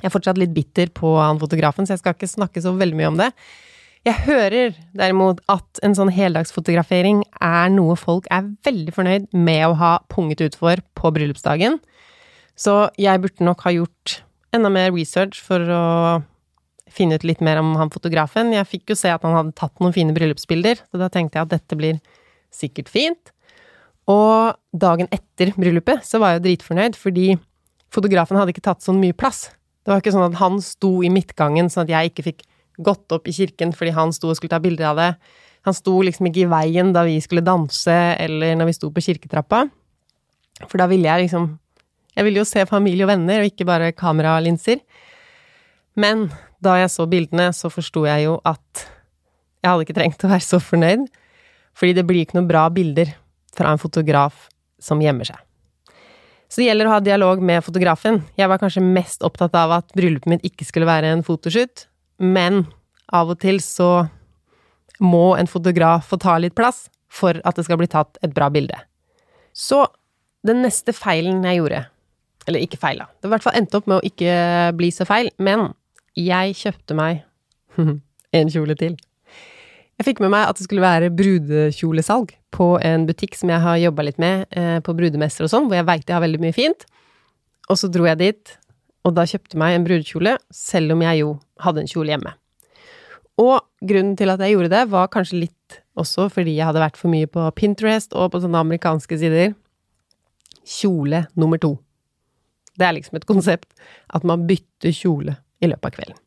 Jeg 0.00 0.08
er 0.08 0.14
fortsatt 0.14 0.40
litt 0.40 0.52
bitter 0.56 0.92
på 0.96 1.16
han 1.18 1.40
fotografen, 1.40 1.84
så 1.84 1.96
jeg 1.96 2.02
skal 2.02 2.16
ikke 2.16 2.28
snakke 2.28 2.62
så 2.64 2.72
veldig 2.76 2.96
mye 3.00 3.10
om 3.12 3.18
det. 3.20 3.30
Jeg 4.08 4.16
hører 4.24 4.72
derimot 4.96 5.42
at 5.52 5.80
en 5.84 5.92
sånn 5.96 6.08
heldagsfotografering 6.14 7.20
er 7.44 7.68
noe 7.74 7.98
folk 8.00 8.24
er 8.32 8.46
veldig 8.64 8.94
fornøyd 8.96 9.26
med 9.36 9.66
å 9.66 9.74
ha 9.76 9.90
punget 10.08 10.40
ut 10.40 10.56
for 10.56 10.80
på 10.96 11.10
bryllupsdagen. 11.12 11.76
Så 12.56 12.88
jeg 13.00 13.20
burde 13.20 13.44
nok 13.44 13.66
ha 13.66 13.74
gjort 13.76 14.22
enda 14.56 14.70
mer 14.72 14.88
research 14.94 15.42
for 15.44 15.60
å 15.60 15.84
finne 16.90 17.20
ut 17.20 17.26
litt 17.28 17.44
mer 17.44 17.60
om 17.60 17.74
han 17.76 17.92
fotografen. 17.92 18.54
Jeg 18.56 18.70
fikk 18.70 18.94
jo 18.94 18.98
se 18.98 19.12
at 19.12 19.22
han 19.26 19.36
hadde 19.36 19.54
tatt 19.60 19.76
noen 19.84 19.94
fine 19.94 20.16
bryllupsbilder, 20.16 20.80
så 20.80 21.00
da 21.00 21.10
tenkte 21.12 21.36
jeg 21.36 21.46
at 21.46 21.52
dette 21.52 21.78
blir 21.78 22.00
sikkert 22.50 22.88
fint. 22.90 23.34
Og 24.10 24.56
dagen 24.72 25.12
etter 25.12 25.52
bryllupet 25.60 26.08
så 26.08 26.18
var 26.22 26.32
jeg 26.32 26.40
jo 26.40 26.46
dritfornøyd, 26.48 26.96
fordi 26.96 27.34
fotografen 27.92 28.40
hadde 28.40 28.56
ikke 28.56 28.64
tatt 28.64 28.80
sånn 28.82 28.98
mye 29.02 29.12
plass. 29.12 29.50
Det 29.84 29.92
var 29.92 30.00
ikke 30.00 30.16
sånn 30.16 30.30
at 30.32 30.40
han 30.40 30.56
sto 30.64 30.96
i 31.04 31.12
midtgangen, 31.12 31.68
sånn 31.68 31.84
at 31.84 31.92
jeg 31.92 32.10
ikke 32.10 32.26
fikk 32.32 32.42
gått 32.84 33.12
opp 33.14 33.28
i 33.28 33.34
kirken 33.34 33.74
fordi 33.76 33.94
han 33.96 34.12
sto 34.16 34.30
og 34.30 34.38
skulle 34.38 34.54
ta 34.54 34.60
bilder 34.62 34.90
av 34.90 35.00
det. 35.00 35.10
Han 35.68 35.76
sto 35.76 35.94
liksom 36.04 36.30
ikke 36.30 36.44
i 36.44 36.50
veien 36.50 36.92
da 36.96 37.04
vi 37.04 37.18
skulle 37.20 37.44
danse, 37.44 37.96
eller 38.16 38.56
når 38.56 38.70
vi 38.70 38.76
sto 38.78 38.90
på 38.94 39.04
kirketrappa. 39.04 39.66
For 40.66 40.80
da 40.80 40.88
ville 40.90 41.08
jeg 41.08 41.26
liksom 41.26 41.56
Jeg 42.10 42.26
ville 42.26 42.40
jo 42.40 42.44
se 42.44 42.64
familie 42.66 43.04
og 43.06 43.08
venner, 43.12 43.38
og 43.40 43.46
ikke 43.46 43.64
bare 43.64 43.92
kameralinser. 43.94 44.80
Men 45.94 46.24
da 46.60 46.74
jeg 46.80 46.90
så 46.90 47.06
bildene, 47.06 47.52
så 47.54 47.70
forsto 47.70 48.02
jeg 48.04 48.24
jo 48.24 48.40
at 48.44 48.82
jeg 49.62 49.70
hadde 49.70 49.84
ikke 49.86 49.96
trengt 49.96 50.24
å 50.26 50.30
være 50.32 50.44
så 50.44 50.58
fornøyd, 50.58 51.06
fordi 51.78 51.94
det 51.96 52.04
blir 52.08 52.24
ikke 52.24 52.36
noen 52.40 52.50
bra 52.50 52.64
bilder 52.74 53.14
fra 53.56 53.70
en 53.70 53.80
fotograf 53.80 54.48
som 54.82 55.00
gjemmer 55.00 55.30
seg. 55.30 55.38
Så 56.50 56.62
det 56.62 56.66
gjelder 56.66 56.88
å 56.88 56.96
ha 56.96 57.02
dialog 57.04 57.42
med 57.46 57.62
fotografen. 57.62 58.24
Jeg 58.34 58.50
var 58.50 58.58
kanskje 58.58 58.82
mest 58.82 59.22
opptatt 59.22 59.54
av 59.54 59.76
at 59.76 59.92
bryllupet 59.94 60.32
mitt 60.32 60.46
ikke 60.46 60.66
skulle 60.66 60.88
være 60.88 61.12
en 61.14 61.22
fotoshoot, 61.26 61.86
men 62.20 62.64
av 63.10 63.32
og 63.32 63.40
til 63.42 63.58
så 63.64 64.06
må 65.00 65.34
en 65.40 65.48
fotograf 65.48 66.10
få 66.12 66.20
ta 66.20 66.36
litt 66.38 66.54
plass 66.58 66.88
for 67.10 67.40
at 67.48 67.56
det 67.56 67.64
skal 67.66 67.80
bli 67.80 67.88
tatt 67.90 68.20
et 68.22 68.34
bra 68.36 68.50
bilde. 68.52 68.76
Så 69.56 69.86
den 70.46 70.62
neste 70.64 70.94
feilen 70.96 71.42
jeg 71.44 71.58
gjorde 71.58 71.82
Eller 72.48 72.62
ikke 72.64 72.78
feila. 72.80 73.04
Det 73.20 73.28
i 73.28 73.30
hvert 73.34 73.44
fall 73.44 73.56
endte 73.58 73.76
opp 73.76 73.88
med 73.90 73.98
å 73.98 74.06
ikke 74.06 74.32
bli 74.78 74.88
så 74.94 75.04
feil, 75.04 75.28
men 75.36 75.68
jeg 76.16 76.54
kjøpte 76.56 76.96
meg 76.96 77.20
en 78.38 78.50
kjole 78.50 78.74
til. 78.80 78.96
Jeg 80.00 80.06
fikk 80.08 80.22
med 80.24 80.32
meg 80.32 80.48
at 80.48 80.56
det 80.56 80.64
skulle 80.64 80.82
være 80.82 81.10
brudekjolesalg 81.12 82.32
på 82.56 82.70
en 82.80 83.04
butikk 83.06 83.36
som 83.36 83.52
jeg 83.52 83.60
har 83.60 83.76
jobba 83.82 84.06
litt 84.08 84.18
med 84.22 84.46
eh, 84.56 84.78
på 84.80 84.94
brudemesser 84.96 85.44
og 85.44 85.52
sånn, 85.52 85.68
hvor 85.68 85.76
jeg 85.76 85.86
veit 85.90 86.08
jeg 86.08 86.16
har 86.16 86.24
veldig 86.24 86.40
mye 86.40 86.56
fint. 86.56 86.86
Og 87.68 87.76
så 87.78 87.90
dro 87.92 88.08
jeg 88.08 88.18
dit, 88.22 88.54
og 89.04 89.14
da 89.18 89.26
kjøpte 89.28 89.60
meg 89.60 89.76
en 89.76 89.84
brudekjole, 89.84 90.34
selv 90.48 90.96
om 90.96 91.04
jeg 91.04 91.20
jo 91.20 91.34
hadde 91.64 91.84
en 91.84 91.90
kjole 91.90 92.14
hjemme. 92.14 92.32
Og 93.40 93.60
grunnen 93.86 94.16
til 94.18 94.32
at 94.32 94.42
jeg 94.44 94.56
gjorde 94.56 94.72
det, 94.72 94.84
var 94.92 95.10
kanskje 95.12 95.44
litt 95.46 95.80
også 96.00 96.28
fordi 96.32 96.56
jeg 96.56 96.68
hadde 96.68 96.82
vært 96.82 96.98
for 97.00 97.12
mye 97.12 97.28
på 97.30 97.44
Pinterest 97.56 98.14
og 98.16 98.32
på 98.32 98.40
sånne 98.42 98.62
amerikanske 98.64 99.20
sider. 99.20 99.54
Kjole 100.66 101.24
nummer 101.40 101.60
to. 101.60 101.74
Det 102.78 102.86
er 102.86 102.96
liksom 102.96 103.18
et 103.18 103.28
konsept 103.28 103.70
at 104.12 104.26
man 104.28 104.46
bytter 104.48 104.94
kjole 104.96 105.36
i 105.60 105.68
løpet 105.70 105.90
av 105.90 105.96
kvelden. 105.96 106.20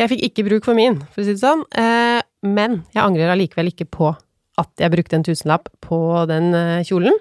Jeg 0.00 0.10
fikk 0.14 0.26
ikke 0.30 0.46
bruk 0.46 0.66
for 0.66 0.78
min, 0.78 0.96
for 1.12 1.22
å 1.22 1.26
si 1.26 1.34
det 1.34 1.42
sånn, 1.42 1.62
eh, 1.76 2.20
men 2.46 2.80
jeg 2.94 3.02
angrer 3.02 3.34
allikevel 3.34 3.68
ikke 3.68 3.88
på 3.92 4.14
at 4.60 4.70
jeg 4.80 4.92
brukte 4.92 5.18
en 5.18 5.26
tusenlapp 5.26 5.68
på 5.84 5.98
den 6.30 6.54
eh, 6.56 6.84
kjolen. 6.88 7.16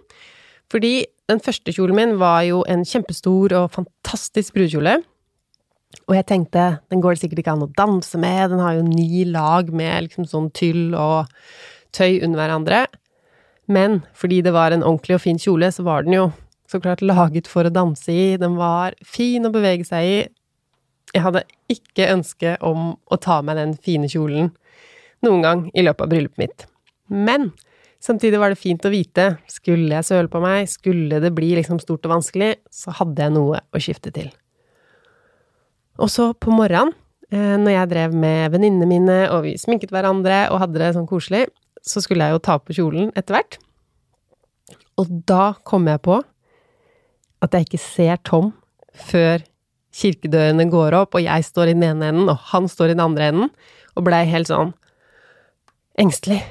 Fordi 0.72 0.94
den 1.30 1.42
første 1.44 1.74
kjolen 1.76 1.98
min 1.98 2.16
var 2.22 2.44
jo 2.48 2.62
en 2.70 2.86
kjempestor 2.88 3.56
og 3.58 3.74
fantastisk 3.76 4.56
brudekjole. 4.56 5.00
Og 6.10 6.16
jeg 6.18 6.26
tenkte, 6.30 6.66
den 6.90 7.02
går 7.02 7.16
det 7.16 7.24
sikkert 7.24 7.42
ikke 7.44 7.54
an 7.56 7.66
å 7.66 7.74
danse 7.78 8.18
med, 8.22 8.52
den 8.52 8.62
har 8.62 8.78
jo 8.78 8.86
ni 8.86 9.24
lag 9.30 9.70
med 9.74 10.08
liksom 10.08 10.28
sånn 10.30 10.50
tyll 10.58 10.94
og 10.98 11.30
tøy 11.96 12.20
under 12.26 12.38
hverandre. 12.42 12.84
Men 13.70 14.02
fordi 14.18 14.42
det 14.46 14.54
var 14.56 14.74
en 14.74 14.86
ordentlig 14.86 15.20
og 15.20 15.24
fin 15.26 15.42
kjole, 15.42 15.70
så 15.74 15.86
var 15.86 16.06
den 16.06 16.18
jo 16.18 16.28
så 16.70 16.82
klart 16.82 17.02
laget 17.06 17.50
for 17.50 17.66
å 17.66 17.74
danse 17.74 18.14
i, 18.14 18.38
den 18.42 18.58
var 18.58 18.98
fin 19.06 19.46
å 19.46 19.54
bevege 19.54 19.86
seg 19.88 20.06
i. 20.06 20.18
Jeg 21.16 21.26
hadde 21.26 21.46
ikke 21.74 22.12
ønske 22.14 22.58
om 22.66 22.92
å 23.10 23.18
ta 23.22 23.40
meg 23.46 23.58
den 23.58 23.74
fine 23.82 24.10
kjolen 24.10 24.52
noen 25.26 25.42
gang 25.46 25.64
i 25.74 25.84
løpet 25.86 26.06
av 26.06 26.12
bryllupet 26.12 26.42
mitt. 26.42 26.68
Men 27.10 27.50
samtidig 28.02 28.42
var 28.42 28.54
det 28.54 28.62
fint 28.62 28.86
å 28.86 28.94
vite, 28.94 29.32
skulle 29.50 29.98
jeg 29.98 30.08
søle 30.10 30.30
på 30.32 30.42
meg, 30.44 30.70
skulle 30.70 31.22
det 31.24 31.34
bli 31.36 31.56
liksom 31.58 31.82
stort 31.82 32.06
og 32.06 32.20
vanskelig, 32.20 32.54
så 32.70 32.94
hadde 33.02 33.26
jeg 33.26 33.36
noe 33.36 33.64
å 33.74 33.82
skifte 33.82 34.14
til. 34.16 34.30
Og 36.00 36.10
så 36.12 36.32
på 36.34 36.52
morgenen, 36.56 36.93
eh, 37.32 37.56
når 37.60 37.74
jeg 37.76 37.91
drev 37.93 38.14
med 38.16 38.54
venninnene 38.54 38.88
mine, 38.88 39.18
og 39.34 39.43
vi 39.43 39.58
sminket 39.60 39.91
hverandre 39.91 40.47
og 40.54 40.62
hadde 40.64 40.80
det 40.80 40.93
sånn 40.95 41.10
koselig, 41.10 41.47
så 41.84 42.02
skulle 42.04 42.26
jeg 42.26 42.36
jo 42.36 42.43
ta 42.43 42.58
på 42.60 42.76
kjolen 42.76 43.12
etter 43.20 43.36
hvert. 43.36 43.60
Og 45.00 45.12
da 45.28 45.54
kom 45.68 45.88
jeg 45.88 46.02
på 46.04 46.20
at 47.43 47.56
jeg 47.56 47.68
ikke 47.68 47.82
ser 47.82 48.20
Tom 48.28 48.52
før 49.10 49.43
kirkedørene 49.95 50.68
går 50.72 50.95
opp, 50.97 51.16
og 51.16 51.24
jeg 51.24 51.45
står 51.47 51.72
i 51.72 51.76
den 51.76 51.88
ene 51.88 52.12
enden, 52.12 52.32
og 52.32 52.39
han 52.52 52.68
står 52.72 52.91
i 52.91 52.95
den 52.95 53.04
andre 53.04 53.30
enden, 53.32 53.52
og 53.95 54.06
blei 54.08 54.24
helt 54.30 54.52
sånn 54.52 54.74
engstelig. 56.00 56.41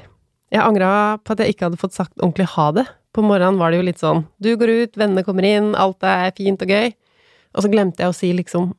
Jeg 0.53 0.65
angra 0.65 1.19
på 1.25 1.35
at 1.35 1.45
jeg 1.45 1.55
ikke 1.55 1.69
hadde 1.69 1.81
fått 1.81 1.97
sagt 1.97 2.17
ordentlig 2.21 2.49
ha 2.55 2.71
det. 2.77 2.87
På 3.13 3.25
morgenen 3.25 3.61
var 3.61 3.73
det 3.73 3.81
jo 3.81 3.87
litt 3.89 4.01
sånn 4.01 4.25
du 4.41 4.51
går 4.57 4.73
ut, 4.73 4.99
vennene 5.01 5.25
kommer 5.25 5.45
inn, 5.45 5.75
alt 5.77 6.05
er 6.05 6.33
fint 6.37 6.65
og 6.65 6.73
gøy. 6.73 6.93
Og 7.57 7.65
så 7.65 7.71
glemte 7.73 8.05
jeg 8.05 8.13
å 8.13 8.17
si 8.17 8.33
liksom 8.37 8.73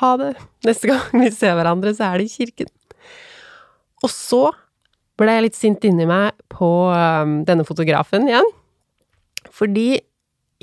ha 0.00 0.12
det. 0.20 0.34
Neste 0.66 0.90
gang 0.90 1.22
vi 1.22 1.30
ser 1.34 1.56
hverandre, 1.58 1.94
så 1.96 2.10
er 2.10 2.20
det 2.20 2.28
i 2.28 2.34
kirken. 2.34 2.70
Og 4.04 4.12
så 4.12 4.44
ble 5.16 5.32
jeg 5.32 5.46
litt 5.46 5.56
sint 5.56 5.84
inni 5.88 6.04
meg 6.08 6.36
på 6.52 6.68
um, 6.92 7.40
denne 7.48 7.64
fotografen 7.68 8.28
igjen. 8.28 8.48
Fordi 9.56 10.02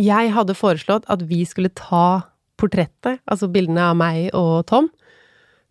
jeg 0.02 0.34
hadde 0.34 0.58
foreslått 0.58 1.08
at 1.12 1.24
vi 1.30 1.42
skulle 1.50 1.74
ta 1.74 2.30
portrettet, 2.62 3.22
altså 3.26 3.50
bildene 3.52 3.90
av 3.90 3.98
meg 3.98 4.30
og 4.38 4.66
Tom, 4.70 4.90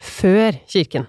før 0.02 0.56
kirken. 0.70 1.06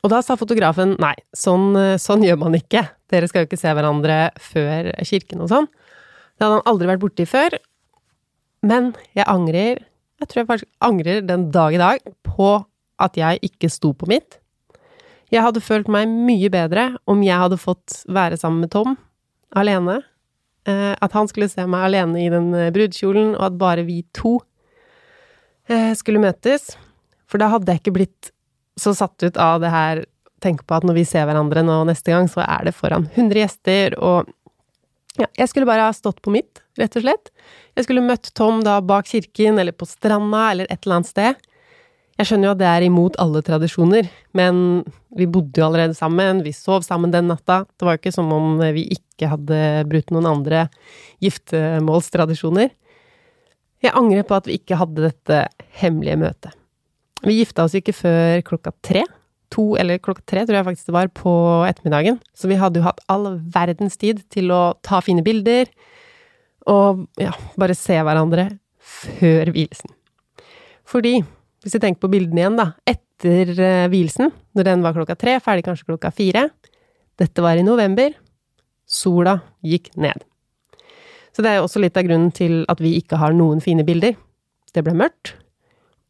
Og 0.00 0.10
da 0.12 0.22
sa 0.24 0.36
fotografen 0.40 0.96
nei, 1.02 1.14
sånn, 1.36 1.74
sånn, 2.00 2.24
gjør 2.24 2.40
man 2.40 2.56
ikke, 2.56 2.86
dere 3.12 3.28
skal 3.28 3.44
jo 3.44 3.50
ikke 3.50 3.60
se 3.60 3.72
hverandre 3.76 4.18
før 4.40 4.90
kirken 5.06 5.44
og 5.44 5.50
sånn. 5.52 5.68
Det 5.70 6.46
hadde 6.46 6.56
han 6.56 6.70
aldri 6.72 6.88
vært 6.88 7.02
borti 7.02 7.26
før, 7.28 7.58
men 8.66 8.94
jeg 9.16 9.28
angrer 9.28 9.82
jeg 10.20 10.28
tror 10.28 10.42
jeg 10.42 10.50
faktisk 10.50 10.70
angrer 10.84 11.24
den 11.24 11.48
dag 11.54 11.74
i 11.74 11.80
dag 11.80 12.12
på 12.26 12.50
at 13.00 13.16
jeg 13.16 13.40
ikke 13.46 13.70
sto 13.72 13.94
på 13.96 14.08
mitt. 14.10 14.36
Jeg 15.32 15.44
hadde 15.46 15.62
følt 15.62 15.88
meg 15.88 16.10
mye 16.10 16.50
bedre 16.52 16.90
om 17.08 17.22
jeg 17.24 17.38
hadde 17.38 17.60
fått 17.60 18.02
være 18.10 18.38
sammen 18.40 18.64
med 18.64 18.72
Tom 18.74 18.96
alene. 19.56 20.00
Eh, 20.68 20.92
at 20.92 21.16
han 21.16 21.28
skulle 21.30 21.48
se 21.48 21.64
meg 21.70 21.86
alene 21.88 22.20
i 22.20 22.28
den 22.32 22.50
eh, 22.52 22.72
brudekjolen, 22.74 23.32
og 23.38 23.46
at 23.48 23.58
bare 23.60 23.86
vi 23.86 24.02
to 24.16 24.36
eh, 25.70 25.94
skulle 25.96 26.22
møtes. 26.22 26.74
For 27.30 27.40
da 27.40 27.48
hadde 27.54 27.72
jeg 27.72 27.82
ikke 27.82 27.96
blitt 27.96 28.32
så 28.80 28.92
satt 28.96 29.22
ut 29.22 29.40
av 29.40 29.60
det 29.64 29.74
her 29.74 30.06
Tenk 30.40 30.62
på 30.64 30.72
at 30.72 30.86
når 30.88 30.94
vi 30.96 31.02
ser 31.04 31.26
hverandre 31.28 31.60
nå 31.60 31.74
neste 31.84 32.14
gang, 32.14 32.24
så 32.32 32.40
er 32.40 32.62
det 32.64 32.72
foran 32.72 33.02
100 33.10 33.42
gjester, 33.42 33.92
og 34.00 34.30
ja, 35.20 35.26
jeg 35.36 35.50
skulle 35.50 35.68
bare 35.68 35.84
ha 35.84 35.92
stått 35.92 36.22
på 36.24 36.32
mitt, 36.32 36.62
rett 36.80 36.96
og 36.96 37.04
slett. 37.04 37.28
Jeg 37.80 37.86
skulle 37.86 38.04
møtt 38.04 38.28
Tom 38.36 38.58
da 38.60 38.74
bak 38.84 39.06
kirken, 39.08 39.56
eller 39.56 39.72
på 39.72 39.86
stranda, 39.88 40.50
eller 40.50 40.68
et 40.68 40.82
eller 40.84 40.98
annet 40.98 41.08
sted. 41.08 41.38
Jeg 42.20 42.28
skjønner 42.28 42.50
jo 42.50 42.52
at 42.52 42.58
det 42.60 42.66
er 42.68 42.84
imot 42.84 43.14
alle 43.22 43.40
tradisjoner, 43.40 44.10
men 44.36 44.58
vi 45.16 45.24
bodde 45.24 45.56
jo 45.56 45.64
allerede 45.64 45.96
sammen, 45.96 46.42
vi 46.44 46.52
sov 46.52 46.84
sammen 46.84 47.14
den 47.14 47.30
natta. 47.32 47.62
Det 47.80 47.86
var 47.86 47.96
jo 47.96 48.02
ikke 48.02 48.12
som 48.12 48.28
om 48.36 48.60
vi 48.76 48.84
ikke 48.92 49.30
hadde 49.32 49.60
brutt 49.88 50.12
noen 50.12 50.28
andre 50.28 50.66
giftermålstradisjoner. 51.24 52.68
Jeg 53.80 53.96
angrer 53.96 54.28
på 54.28 54.36
at 54.36 54.50
vi 54.50 54.58
ikke 54.60 54.76
hadde 54.76 55.06
dette 55.06 55.38
hemmelige 55.80 56.20
møtet. 56.20 56.52
Vi 57.24 57.38
gifta 57.38 57.64
oss 57.64 57.78
ikke 57.80 57.96
før 57.96 58.44
klokka 58.44 58.74
tre. 58.84 59.06
To 59.56 59.70
eller 59.80 60.02
klokka 60.04 60.26
tre, 60.28 60.44
tror 60.44 60.60
jeg 60.60 60.68
faktisk 60.68 60.92
det 60.92 60.98
var, 60.98 61.08
på 61.16 61.32
ettermiddagen. 61.64 62.20
Så 62.36 62.52
vi 62.52 62.60
hadde 62.60 62.82
jo 62.82 62.84
hatt 62.90 63.00
all 63.08 63.38
verdens 63.56 63.96
tid 63.96 64.20
til 64.28 64.52
å 64.52 64.74
ta 64.84 65.00
fine 65.00 65.24
bilder 65.24 65.72
og 66.68 67.06
ja, 67.20 67.32
bare 67.60 67.76
se 67.78 67.96
hverandre 67.96 68.48
før 68.80 69.52
hvilelsen. 69.54 69.92
Fordi 70.88 71.20
hvis 71.62 71.76
vi 71.76 71.82
tenker 71.82 72.02
på 72.02 72.10
bildene 72.12 72.42
igjen, 72.42 72.58
da. 72.58 72.70
Etter 72.88 73.52
hvilelsen, 73.92 74.32
når 74.56 74.66
den 74.66 74.84
var 74.84 74.96
klokka 74.96 75.16
tre, 75.20 75.36
ferdig 75.44 75.66
kanskje 75.66 75.90
klokka 75.92 76.12
fire. 76.14 76.48
Dette 77.20 77.44
var 77.44 77.60
i 77.60 77.66
november. 77.66 78.14
Sola 78.88 79.36
gikk 79.62 79.92
ned. 80.00 80.24
Så 81.36 81.44
det 81.44 81.52
er 81.52 81.62
også 81.62 81.82
litt 81.82 81.98
av 82.00 82.08
grunnen 82.08 82.32
til 82.34 82.64
at 82.72 82.80
vi 82.82 82.96
ikke 82.98 83.20
har 83.20 83.36
noen 83.36 83.60
fine 83.62 83.84
bilder. 83.86 84.16
Det 84.74 84.82
ble 84.86 84.94
mørkt, 84.96 85.34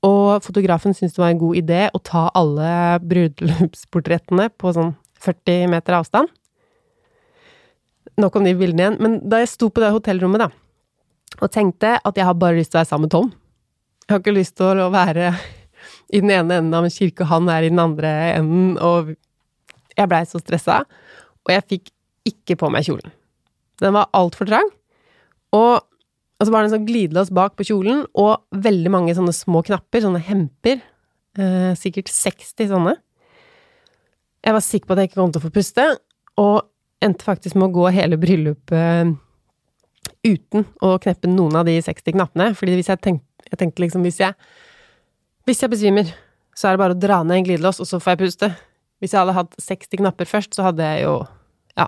og 0.07 0.40
fotografen 0.44 0.94
syntes 0.96 1.16
det 1.16 1.22
var 1.22 1.32
en 1.34 1.40
god 1.40 1.59
idé 1.61 1.80
å 1.92 2.01
ta 2.05 2.26
alle 2.36 2.72
bryllupsportrettene 3.05 4.48
på 4.61 4.72
sånn 4.76 4.94
40 5.20 5.68
meter 5.74 5.98
avstand. 5.98 6.30
Nok 8.20 8.36
om 8.36 8.46
de 8.46 8.56
bildene 8.58 8.84
igjen. 8.84 8.98
Men 9.00 9.20
da 9.32 9.40
jeg 9.40 9.52
sto 9.54 9.70
på 9.72 9.82
det 9.82 9.92
hotellrommet, 9.94 10.44
da, 10.44 10.50
og 11.40 11.52
tenkte 11.52 11.96
at 11.96 12.18
jeg 12.18 12.26
har 12.26 12.36
bare 12.36 12.58
lyst 12.58 12.74
til 12.74 12.78
å 12.78 12.82
være 12.82 12.90
sammen 12.90 13.08
med 13.08 13.14
Tom 13.14 13.30
jeg 14.10 14.16
har 14.16 14.22
ikke 14.24 14.34
lyst 14.34 14.56
til 14.58 14.80
å 14.82 14.90
være 14.90 15.28
i 16.10 16.18
den 16.18 16.32
ene 16.34 16.56
enden 16.58 16.74
av 16.74 16.82
en 16.82 16.90
kirke, 16.90 17.22
og 17.22 17.30
han 17.30 17.46
er 17.52 17.62
i 17.62 17.68
den 17.70 17.78
andre 17.78 18.08
enden, 18.34 18.72
og 18.82 19.12
jeg 19.94 20.10
blei 20.10 20.24
så 20.26 20.40
stressa. 20.42 20.80
Og 21.46 21.52
jeg 21.54 21.66
fikk 21.70 21.92
ikke 22.26 22.56
på 22.58 22.72
meg 22.74 22.88
kjolen. 22.88 23.14
Den 23.78 23.94
var 23.94 24.10
altfor 24.18 24.50
trang. 24.50 24.66
Og, 25.54 25.78
og 25.78 26.42
så 26.42 26.50
var 26.50 26.64
det 26.64 26.72
en 26.72 26.74
sånn 26.74 26.88
glidelås 26.88 27.30
bak 27.38 27.54
på 27.54 27.68
kjolen, 27.70 28.02
og 28.18 28.42
veldig 28.66 28.90
mange 28.90 29.14
sånne 29.14 29.36
små 29.36 29.62
knapper, 29.68 30.02
sånne 30.02 30.24
hemper. 30.26 30.82
Eh, 31.38 31.70
sikkert 31.78 32.10
60 32.10 32.72
sånne. 32.74 32.96
Jeg 34.42 34.58
var 34.58 34.66
sikker 34.66 34.90
på 34.90 34.96
at 34.96 35.04
jeg 35.04 35.12
ikke 35.12 35.20
kom 35.20 35.30
til 35.30 35.44
å 35.44 35.46
få 35.46 35.54
puste, 35.54 35.86
og 36.42 36.66
endte 37.05 37.24
faktisk 37.24 37.57
med 37.57 37.70
å 37.70 37.74
gå 37.80 37.90
hele 37.94 38.18
bryllupet 38.20 39.16
uten 40.26 40.66
å 40.84 40.96
kneppe 41.01 41.30
noen 41.30 41.61
av 41.61 41.68
de 41.68 41.78
60 41.80 42.16
knappene. 42.16 42.53
fordi 42.57 42.76
hvis 42.76 42.90
jeg 42.92 43.01
tenkte 43.01 43.26
jeg 43.51 43.59
tenkte 43.59 43.82
liksom 43.82 44.05
hvis 44.07 44.20
jeg 44.20 44.34
Hvis 45.48 45.62
jeg 45.62 45.70
besvimer, 45.72 46.11
så 46.55 46.68
er 46.68 46.76
det 46.76 46.82
bare 46.82 46.94
å 46.94 47.01
dra 47.01 47.22
ned 47.24 47.38
en 47.38 47.44
glidelås, 47.46 47.80
og 47.80 47.88
så 47.88 47.98
får 47.98 48.12
jeg 48.12 48.18
puste. 48.20 48.48
Hvis 49.01 49.14
jeg 49.14 49.18
hadde 49.22 49.34
hatt 49.34 49.57
60 49.57 49.98
knapper 50.03 50.28
først, 50.28 50.53
så 50.55 50.66
hadde 50.68 50.84
jeg 50.84 51.07
jo 51.07 51.14
Ja. 51.76 51.86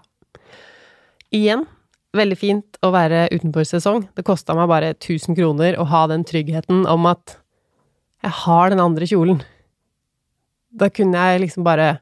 Igjen, 1.31 1.67
veldig 2.17 2.39
fint 2.39 2.79
å 2.83 2.91
være 2.91 3.29
utenfor 3.31 3.69
sesong. 3.69 4.09
Det 4.17 4.25
kosta 4.25 4.57
meg 4.57 4.69
bare 4.73 4.95
1000 4.95 5.37
kroner 5.37 5.77
å 5.77 5.85
ha 5.87 6.07
den 6.07 6.25
tryggheten 6.25 6.87
om 6.89 7.07
at 7.07 7.37
jeg 8.25 8.33
har 8.33 8.71
den 8.71 8.81
andre 8.81 9.07
kjolen. 9.07 9.43
Da 10.73 10.89
kunne 10.89 11.21
jeg 11.21 11.45
liksom 11.45 11.63
bare 11.65 12.01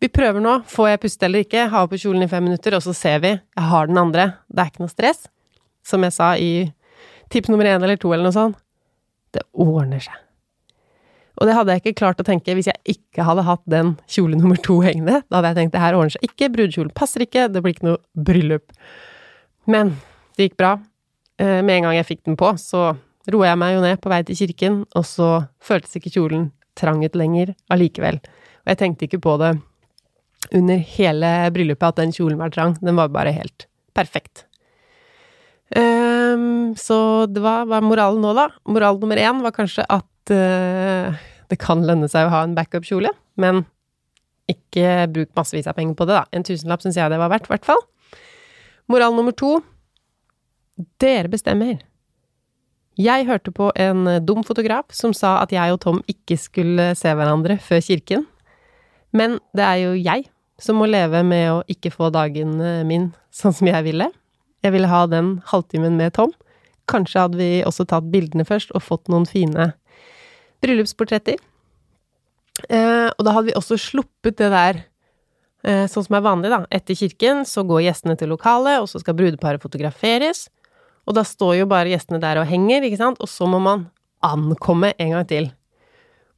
Vi 0.00 0.08
prøver 0.08 0.40
nå. 0.40 0.60
Får 0.70 0.88
jeg 0.88 1.02
puste 1.02 1.28
eller 1.28 1.44
ikke? 1.44 1.66
Ha 1.68 1.84
på 1.88 1.98
kjolen 2.00 2.24
i 2.24 2.30
fem 2.30 2.46
minutter, 2.48 2.76
og 2.76 2.84
så 2.84 2.94
ser 2.96 3.20
vi. 3.20 3.34
Jeg 3.36 3.68
har 3.72 3.90
den 3.90 4.00
andre. 4.00 4.32
Det 4.48 4.62
er 4.62 4.72
ikke 4.72 4.84
noe 4.86 4.92
stress. 4.92 5.26
Som 5.84 6.06
jeg 6.06 6.16
sa 6.16 6.32
i 6.40 6.50
tips 7.32 7.52
nummer 7.52 7.68
én 7.68 7.84
eller 7.84 8.00
to 8.00 8.12
eller 8.14 8.26
noe 8.28 8.36
sånt. 8.36 8.58
Det 9.30 9.44
ordner 9.52 10.00
seg. 10.02 10.16
Og 11.40 11.48
det 11.48 11.54
hadde 11.56 11.72
jeg 11.72 11.82
ikke 11.84 11.98
klart 12.02 12.20
å 12.20 12.26
tenke 12.26 12.52
hvis 12.56 12.68
jeg 12.68 12.96
ikke 12.96 13.24
hadde 13.24 13.46
hatt 13.46 13.62
den 13.70 13.94
kjole 14.10 14.36
nummer 14.36 14.58
to 14.60 14.80
hengende. 14.84 15.22
Da 15.28 15.38
hadde 15.38 15.52
jeg 15.52 15.58
tenkt 15.60 15.76
det 15.76 15.84
her 15.84 15.96
ordner 15.96 16.16
seg 16.16 16.26
ikke, 16.26 16.50
brudekjolen 16.52 16.92
passer 16.96 17.24
ikke, 17.24 17.46
det 17.52 17.62
blir 17.64 17.76
ikke 17.76 17.86
noe 17.86 18.00
bryllup. 18.28 18.74
Men 19.70 19.94
det 20.36 20.50
gikk 20.50 20.58
bra. 20.60 20.74
Eh, 21.40 21.60
med 21.64 21.78
en 21.78 21.88
gang 21.88 21.96
jeg 21.96 22.08
fikk 22.10 22.26
den 22.28 22.36
på, 22.40 22.50
så 22.60 22.90
roa 23.30 23.52
jeg 23.52 23.60
meg 23.62 23.76
jo 23.76 23.84
ned 23.84 24.02
på 24.02 24.12
vei 24.12 24.20
til 24.26 24.36
kirken, 24.42 24.82
og 24.96 25.06
så 25.08 25.30
føltes 25.64 25.96
ikke 25.96 26.12
kjolen 26.12 26.50
trang 26.76 27.00
ut 27.04 27.16
lenger 27.16 27.54
allikevel. 27.72 28.20
Og 28.64 28.72
jeg 28.74 28.80
tenkte 28.82 29.08
ikke 29.08 29.22
på 29.24 29.38
det 29.40 29.54
under 30.48 30.80
hele 30.96 31.32
bryllupet 31.54 31.92
at 31.92 31.98
den 32.00 32.14
kjolen 32.14 32.40
var 32.40 32.52
trang, 32.54 32.76
den 32.80 32.96
var 32.98 33.12
bare 33.12 33.34
helt 33.34 33.66
perfekt. 33.96 34.46
Um, 35.76 36.72
så 36.78 37.26
det 37.30 37.42
var, 37.44 37.68
var 37.70 37.84
moralen 37.86 38.22
nå, 38.24 38.32
da. 38.34 38.48
Moral 38.66 38.98
nummer 39.02 39.20
én 39.20 39.42
var 39.44 39.54
kanskje 39.54 39.84
at 39.86 40.32
uh, 40.34 41.20
det 41.50 41.58
kan 41.62 41.84
lønne 41.86 42.08
seg 42.10 42.26
å 42.26 42.32
ha 42.32 42.42
en 42.46 42.56
backup-kjole, 42.56 43.12
men 43.40 43.62
ikke 44.50 45.06
bruk 45.12 45.30
massevis 45.38 45.68
av 45.70 45.76
penger 45.78 45.94
på 45.98 46.08
det, 46.08 46.16
da. 46.18 46.24
En 46.34 46.46
tusenlapp 46.46 46.82
syns 46.82 46.98
jeg 46.98 47.12
det 47.12 47.20
var 47.20 47.30
verdt, 47.30 47.46
i 47.46 47.54
hvert 47.54 47.68
fall. 47.68 47.84
Moral 48.90 49.14
nummer 49.14 49.36
to 49.36 49.60
dere 51.02 51.30
bestemmer. 51.30 51.78
Jeg 53.00 53.26
hørte 53.28 53.52
på 53.54 53.70
en 53.78 54.08
dum 54.26 54.42
fotograf 54.44 54.90
som 54.96 55.14
sa 55.16 55.38
at 55.44 55.52
jeg 55.54 55.72
og 55.72 55.80
Tom 55.84 56.00
ikke 56.10 56.36
skulle 56.40 56.90
se 56.98 57.12
hverandre 57.14 57.56
før 57.62 57.84
kirken. 57.84 58.26
Men 59.16 59.38
det 59.56 59.66
er 59.66 59.80
jo 59.82 59.96
jeg 59.98 60.28
som 60.60 60.76
må 60.78 60.86
leve 60.90 61.22
med 61.26 61.46
å 61.50 61.60
ikke 61.72 61.92
få 61.92 62.10
dagen 62.14 62.58
min 62.86 63.10
sånn 63.34 63.54
som 63.56 63.70
jeg 63.70 63.86
ville. 63.86 64.10
Jeg 64.60 64.74
ville 64.74 64.90
ha 64.90 65.06
den 65.08 65.38
halvtimen 65.48 65.96
med 65.96 66.14
Tom. 66.18 66.34
Kanskje 66.90 67.24
hadde 67.24 67.40
vi 67.40 67.50
også 67.66 67.86
tatt 67.88 68.10
bildene 68.12 68.44
først 68.46 68.74
og 68.76 68.84
fått 68.84 69.08
noen 69.12 69.26
fine 69.28 69.70
bryllupsportretter. 70.60 71.40
Eh, 72.68 73.08
og 73.08 73.24
da 73.24 73.34
hadde 73.34 73.50
vi 73.50 73.56
også 73.56 73.78
sluppet 73.80 74.36
det 74.40 74.50
der 74.52 74.82
eh, 75.64 75.86
sånn 75.88 76.04
som 76.06 76.18
er 76.18 76.24
vanlig, 76.26 76.50
da. 76.52 76.64
Etter 76.72 76.98
kirken 76.98 77.46
så 77.48 77.64
går 77.68 77.86
gjestene 77.86 78.18
til 78.20 78.32
lokalet, 78.34 78.82
og 78.82 78.90
så 78.90 79.00
skal 79.00 79.16
brudeparet 79.16 79.62
fotograferes. 79.62 80.48
Og 81.08 81.16
da 81.16 81.24
står 81.26 81.62
jo 81.62 81.70
bare 81.70 81.92
gjestene 81.92 82.20
der 82.22 82.42
og 82.42 82.50
henger, 82.50 82.84
ikke 82.84 83.00
sant, 83.00 83.22
og 83.22 83.30
så 83.30 83.48
må 83.48 83.62
man 83.64 83.88
ankomme 84.26 84.92
en 85.00 85.16
gang 85.16 85.28
til. 85.30 85.48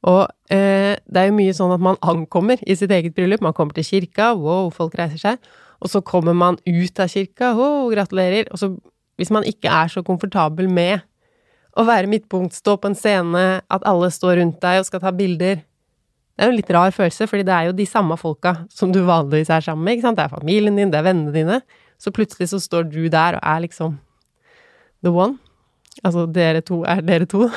Og 0.03 0.23
eh, 0.51 0.95
det 1.07 1.19
er 1.19 1.29
jo 1.29 1.35
mye 1.37 1.53
sånn 1.55 1.73
at 1.75 1.83
man 1.83 1.99
ankommer 2.03 2.59
i 2.67 2.75
sitt 2.75 2.91
eget 2.91 3.15
bryllup. 3.15 3.43
Man 3.45 3.55
kommer 3.55 3.75
til 3.77 3.87
kirka, 3.87 4.33
wow, 4.35 4.67
folk 4.73 4.97
reiser 4.99 5.21
seg 5.21 5.53
og 5.83 5.91
så 5.91 5.99
kommer 6.05 6.35
man 6.37 6.57
ut 6.63 6.99
av 7.03 7.11
kirka, 7.11 7.51
wow, 7.57 7.89
gratulerer. 7.91 8.47
Og 8.55 8.61
så, 8.61 8.71
hvis 9.19 9.31
man 9.35 9.43
ikke 9.47 9.67
er 9.67 9.91
så 9.91 10.03
komfortabel 10.05 10.69
med 10.71 11.03
å 11.75 11.83
være 11.87 12.07
midtpunkt, 12.07 12.55
stå 12.55 12.77
på 12.79 12.91
en 12.91 12.97
scene, 12.97 13.43
at 13.67 13.87
alle 13.89 14.09
står 14.13 14.37
rundt 14.39 14.61
deg 14.63 14.79
og 14.79 14.87
skal 14.87 15.03
ta 15.03 15.11
bilder 15.15 15.63
Det 16.33 16.41
er 16.41 16.49
jo 16.49 16.53
en 16.53 16.57
litt 16.57 16.71
rar 16.73 16.93
følelse, 16.95 17.27
fordi 17.29 17.43
det 17.45 17.53
er 17.53 17.67
jo 17.67 17.75
de 17.77 17.85
samme 17.85 18.15
folka 18.17 18.55
som 18.73 18.89
du 18.89 19.03
vanligvis 19.05 19.51
er 19.53 19.61
sammen 19.61 19.85
med, 19.85 19.99
ikke 19.99 20.07
sant. 20.07 20.17
Det 20.17 20.23
er 20.23 20.31
familien 20.33 20.79
din, 20.79 20.89
det 20.89 20.97
er 20.97 21.05
vennene 21.05 21.33
dine. 21.35 21.59
Så 22.01 22.09
plutselig 22.15 22.47
så 22.49 22.57
står 22.63 22.87
du 22.89 23.03
der 23.11 23.37
og 23.37 23.43
er 23.43 23.59
liksom 23.67 23.99
the 25.05 25.11
one. 25.13 25.37
Altså, 26.01 26.25
dere 26.25 26.63
to 26.65 26.79
er 26.89 27.03
dere 27.05 27.27
to. 27.29 27.51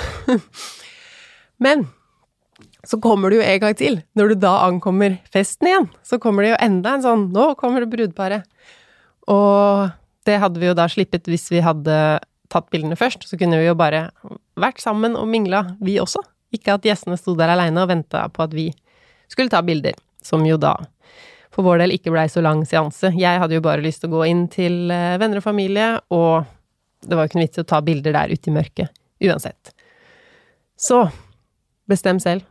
Men 1.65 1.87
så 2.87 3.01
kommer 3.03 3.32
det 3.32 3.41
jo 3.41 3.47
en 3.47 3.61
gang 3.64 3.76
til. 3.78 4.01
Når 4.18 4.32
du 4.32 4.41
da 4.47 4.53
ankommer 4.66 5.18
festen 5.32 5.70
igjen, 5.70 5.89
så 6.07 6.20
kommer 6.22 6.45
det 6.45 6.53
jo 6.55 6.62
enda 6.68 6.95
en 6.95 7.05
sånn 7.05 7.28
Nå 7.34 7.51
kommer 7.61 7.82
det 7.82 7.91
brudeparet. 7.93 8.47
Og 9.32 9.91
det 10.26 10.39
hadde 10.43 10.62
vi 10.62 10.70
jo 10.70 10.76
da 10.78 10.87
slippet 10.91 11.26
hvis 11.30 11.49
vi 11.51 11.62
hadde 11.64 11.99
tatt 12.53 12.70
bildene 12.70 12.99
først. 12.99 13.26
Så 13.26 13.39
kunne 13.41 13.59
vi 13.59 13.68
jo 13.68 13.76
bare 13.78 14.09
vært 14.59 14.82
sammen 14.82 15.18
og 15.18 15.26
mingla, 15.30 15.64
vi 15.82 15.99
også. 16.03 16.22
Ikke 16.55 16.76
at 16.76 16.87
gjestene 16.87 17.18
sto 17.18 17.34
der 17.39 17.53
aleine 17.57 17.82
og 17.82 17.91
venta 17.91 18.26
på 18.30 18.47
at 18.47 18.55
vi 18.55 18.70
skulle 19.26 19.51
ta 19.53 19.64
bilder. 19.66 19.99
Som 20.22 20.47
jo 20.47 20.59
da 20.59 20.76
for 21.57 21.64
vår 21.64 21.80
del 21.80 21.95
ikke 21.97 22.12
blei 22.12 22.26
så 22.28 22.43
lang 22.45 22.66
seanse. 22.68 23.14
Jeg 23.16 23.41
hadde 23.41 23.57
jo 23.57 23.64
bare 23.64 23.84
lyst 23.84 24.03
til 24.03 24.11
å 24.11 24.18
gå 24.18 24.26
inn 24.28 24.45
til 24.53 24.91
eh, 24.93 25.16
venner 25.20 25.41
og 25.41 25.47
familie, 25.47 25.95
og 26.12 26.45
det 27.07 27.16
var 27.16 27.24
jo 27.24 27.30
ikke 27.30 27.39
noe 27.39 27.47
vits 27.47 27.61
i 27.61 27.62
å 27.62 27.70
ta 27.70 27.80
bilder 27.87 28.16
der 28.18 28.34
ute 28.34 28.51
i 28.51 28.53
mørket. 28.53 29.01
Uansett. 29.24 29.72
Så 30.76 31.07
bestem 31.89 32.20
selv. 32.20 32.45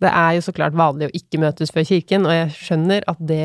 Det 0.00 0.08
er 0.08 0.34
jo 0.36 0.44
så 0.44 0.54
klart 0.56 0.76
vanlig 0.78 1.10
å 1.10 1.16
ikke 1.16 1.40
møtes 1.42 1.72
før 1.74 1.84
kirken, 1.88 2.24
og 2.28 2.32
jeg 2.32 2.52
skjønner 2.56 3.04
at 3.10 3.20
det 3.20 3.44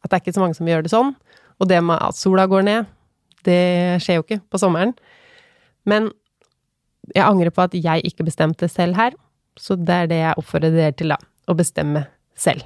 At 0.00 0.08
det 0.08 0.16
er 0.16 0.22
ikke 0.22 0.34
så 0.34 0.42
mange 0.42 0.56
som 0.56 0.68
gjør 0.68 0.82
det 0.82 0.92
sånn. 0.94 1.12
Og 1.60 1.68
det 1.68 1.82
med 1.84 2.00
at 2.00 2.16
sola 2.16 2.46
går 2.48 2.64
ned, 2.64 2.86
det 3.44 4.00
skjer 4.00 4.16
jo 4.16 4.24
ikke 4.24 4.40
på 4.48 4.60
sommeren. 4.60 4.94
Men 5.84 6.08
jeg 7.14 7.26
angrer 7.26 7.52
på 7.52 7.66
at 7.66 7.76
jeg 7.76 8.04
ikke 8.08 8.24
bestemte 8.24 8.68
selv 8.70 8.96
her, 8.96 9.16
så 9.60 9.76
det 9.76 9.96
er 9.96 10.10
det 10.10 10.20
jeg 10.22 10.40
oppfordrer 10.40 10.72
dere 10.72 10.96
til, 10.96 11.12
da. 11.12 11.18
å 11.50 11.56
bestemme 11.58 12.06
selv. 12.38 12.64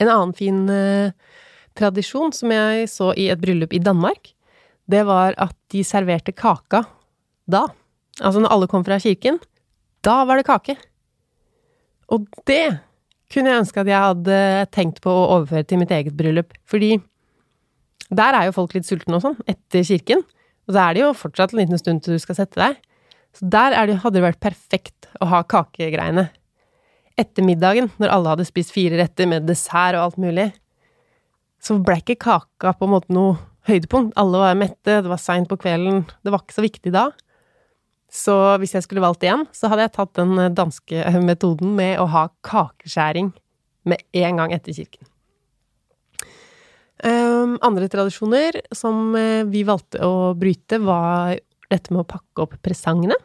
En 0.00 0.08
annen 0.08 0.32
fin 0.36 0.62
eh, 0.72 1.12
tradisjon 1.76 2.32
som 2.36 2.52
jeg 2.54 2.88
så 2.92 3.10
i 3.18 3.28
et 3.32 3.40
bryllup 3.40 3.74
i 3.76 3.82
Danmark, 3.82 4.32
det 4.90 5.04
var 5.06 5.36
at 5.40 5.54
de 5.72 5.84
serverte 5.86 6.32
kaka 6.36 6.84
da. 7.50 7.66
Altså 8.20 8.42
når 8.42 8.54
alle 8.54 8.70
kom 8.70 8.84
fra 8.86 8.98
kirken, 9.02 9.38
da 10.06 10.22
var 10.28 10.40
det 10.40 10.48
kake. 10.48 10.76
Og 12.10 12.26
det 12.48 12.64
kunne 13.30 13.52
jeg 13.52 13.62
ønske 13.62 13.82
at 13.82 13.90
jeg 13.90 14.02
hadde 14.08 14.40
tenkt 14.74 14.98
på 15.04 15.12
å 15.12 15.28
overføre 15.36 15.66
til 15.68 15.80
mitt 15.80 15.92
eget 15.94 16.16
bryllup, 16.18 16.54
fordi 16.68 16.96
der 18.10 18.34
er 18.34 18.48
jo 18.48 18.56
folk 18.56 18.74
litt 18.74 18.88
sultne 18.88 19.20
og 19.20 19.22
sånn, 19.22 19.36
etter 19.46 19.86
kirken. 19.86 20.24
Og 20.66 20.74
så 20.74 20.82
er 20.82 20.96
det 20.96 21.04
jo 21.04 21.12
fortsatt 21.18 21.54
en 21.54 21.62
liten 21.62 21.78
stund 21.78 22.02
til 22.02 22.16
du 22.16 22.22
skal 22.22 22.40
sette 22.40 22.58
deg. 22.58 22.80
Så 23.36 23.46
der 23.46 23.76
det, 23.86 24.00
hadde 24.02 24.18
det 24.18 24.24
vært 24.24 24.42
perfekt 24.42 25.06
å 25.22 25.28
ha 25.30 25.44
kakegreiene. 25.46 26.26
Etter 27.18 27.46
middagen, 27.46 27.90
når 28.02 28.14
alle 28.14 28.32
hadde 28.32 28.48
spist 28.48 28.74
fire 28.74 28.98
retter 28.98 29.28
med 29.30 29.46
dessert 29.46 29.94
og 29.94 30.08
alt 30.08 30.18
mulig, 30.22 30.48
så 31.62 31.76
ble 31.78 32.00
ikke 32.00 32.18
kaka 32.24 32.72
på 32.74 32.88
en 32.88 32.94
måte 32.96 33.14
noe 33.14 33.36
høydepunkt. 33.68 34.16
Alle 34.18 34.42
var 34.42 34.58
mette, 34.58 35.00
det 35.04 35.10
var 35.10 35.20
seint 35.20 35.50
på 35.50 35.58
kvelden, 35.60 36.02
det 36.24 36.32
var 36.32 36.42
ikke 36.42 36.56
så 36.56 36.64
viktig 36.64 36.94
da. 36.96 37.10
Så 38.10 38.34
hvis 38.58 38.74
jeg 38.74 38.84
skulle 38.84 39.04
valgt 39.04 39.22
igjen, 39.22 39.46
så 39.54 39.70
hadde 39.70 39.86
jeg 39.86 39.94
tatt 39.94 40.18
den 40.18 40.34
danske 40.58 41.14
metoden 41.22 41.76
med 41.78 42.00
å 42.02 42.08
ha 42.10 42.26
kakeskjæring 42.46 43.30
med 43.86 44.02
en 44.18 44.42
gang 44.42 44.54
etter 44.54 44.74
kirken. 44.74 45.06
Um, 47.00 47.54
andre 47.64 47.86
tradisjoner 47.88 48.58
som 48.76 49.14
uh, 49.16 49.46
vi 49.48 49.62
valgte 49.64 50.02
å 50.04 50.34
bryte, 50.36 50.82
var 50.84 51.38
dette 51.70 51.94
med 51.94 52.02
å 52.02 52.10
pakke 52.10 52.44
opp 52.44 52.58
presangene. 52.66 53.16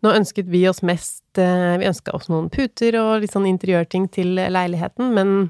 Nå 0.00 0.14
ønsket 0.14 0.46
vi 0.46 0.60
oss 0.70 0.78
mest 0.86 1.34
Vi 1.34 1.86
ønska 1.88 2.12
oss 2.14 2.28
noen 2.30 2.46
puter 2.54 2.94
og 3.00 3.24
litt 3.24 3.32
sånn 3.34 3.48
interiørting 3.50 4.04
til 4.14 4.36
leiligheten, 4.38 5.10
men 5.10 5.48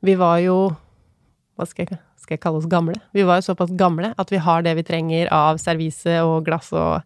vi 0.00 0.14
var 0.16 0.38
jo 0.40 0.70
Hva 1.58 1.66
skal 1.68 1.84
jeg, 1.84 1.98
skal 2.16 2.38
jeg 2.38 2.42
kalle 2.46 2.62
oss 2.62 2.70
gamle? 2.70 2.96
Vi 3.12 3.26
var 3.28 3.42
jo 3.42 3.48
såpass 3.50 3.74
gamle 3.76 4.14
at 4.16 4.32
vi 4.32 4.40
har 4.40 4.64
det 4.64 4.72
vi 4.78 4.86
trenger 4.88 5.28
av 5.34 5.60
servise 5.60 6.16
og 6.24 6.46
glass 6.48 6.72
og 6.72 7.04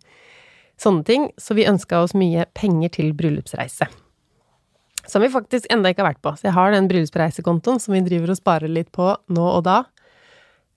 sånne 0.82 1.06
ting, 1.06 1.28
så 1.38 1.54
vi 1.56 1.68
ønska 1.68 2.02
oss 2.02 2.14
mye 2.18 2.46
penger 2.58 2.92
til 2.98 3.12
bryllupsreise. 3.16 3.88
Som 5.08 5.24
vi 5.24 5.30
faktisk 5.32 5.66
enda 5.72 5.90
ikke 5.90 6.04
har 6.04 6.12
vært 6.12 6.22
på. 6.22 6.34
Så 6.38 6.48
jeg 6.48 6.56
har 6.56 6.72
den 6.74 6.88
bryllupsreisekontoen 6.90 7.80
som 7.82 7.94
vi 7.96 8.02
driver 8.06 8.32
og 8.32 8.38
sparer 8.38 8.70
litt 8.70 8.92
på 8.94 9.08
nå 9.34 9.46
og 9.48 9.64
da. 9.66 9.82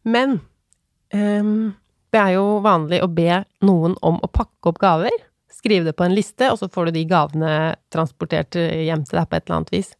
Men 0.06 0.40
um, 1.14 1.76
det 2.14 2.22
er 2.22 2.36
jo 2.38 2.60
vanlig 2.66 3.02
å 3.04 3.12
be 3.12 3.44
noen 3.66 3.98
om 4.06 4.18
å 4.24 4.32
pakke 4.32 4.72
opp 4.72 4.82
gaver. 4.82 5.14
Skrive 5.54 5.90
det 5.90 5.96
på 5.98 6.06
en 6.06 6.16
liste, 6.18 6.50
og 6.52 6.60
så 6.62 6.70
får 6.72 6.90
du 6.90 6.98
de 6.98 7.06
gavene 7.10 7.54
transportert 7.94 8.58
hjem 8.58 9.06
til 9.06 9.20
deg 9.20 9.30
på 9.30 9.38
et 9.38 9.46
eller 9.46 9.60
annet 9.60 9.74
vis. 9.74 9.94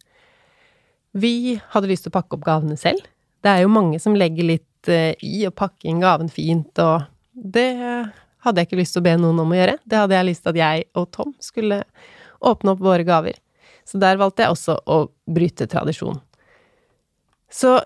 Vi 1.16 1.56
hadde 1.72 1.90
lyst 1.90 2.06
til 2.06 2.12
å 2.12 2.18
pakke 2.18 2.36
opp 2.36 2.44
gavene 2.46 2.76
selv. 2.78 3.06
Det 3.42 3.52
er 3.52 3.62
jo 3.64 3.72
mange 3.72 3.98
som 4.02 4.18
legger 4.18 4.50
litt 4.54 4.90
uh, 4.90 5.14
i 5.22 5.46
å 5.46 5.54
pakke 5.54 5.86
inn 5.90 6.02
gaven 6.02 6.30
fint, 6.32 6.82
og 6.82 7.06
det 7.36 7.70
hadde 8.46 8.62
jeg 8.62 8.70
ikke 8.70 8.78
lyst 8.80 8.96
til 8.96 9.02
å 9.02 9.06
be 9.08 9.16
noen 9.20 9.42
om 9.42 9.52
å 9.52 9.58
gjøre. 9.58 9.76
Det 9.84 9.98
hadde 9.98 10.16
jeg 10.16 10.28
lyst 10.30 10.44
til 10.44 10.54
at 10.54 10.60
jeg 10.60 10.86
og 10.96 11.10
Tom 11.14 11.34
skulle 11.42 11.82
åpne 12.46 12.74
opp 12.74 12.84
våre 12.84 13.06
gaver. 13.06 13.38
Så 13.86 14.00
der 14.02 14.18
valgte 14.20 14.44
jeg 14.44 14.54
også 14.54 14.78
å 14.90 14.98
bryte 15.30 15.68
tradisjon. 15.70 16.18
Så 17.52 17.78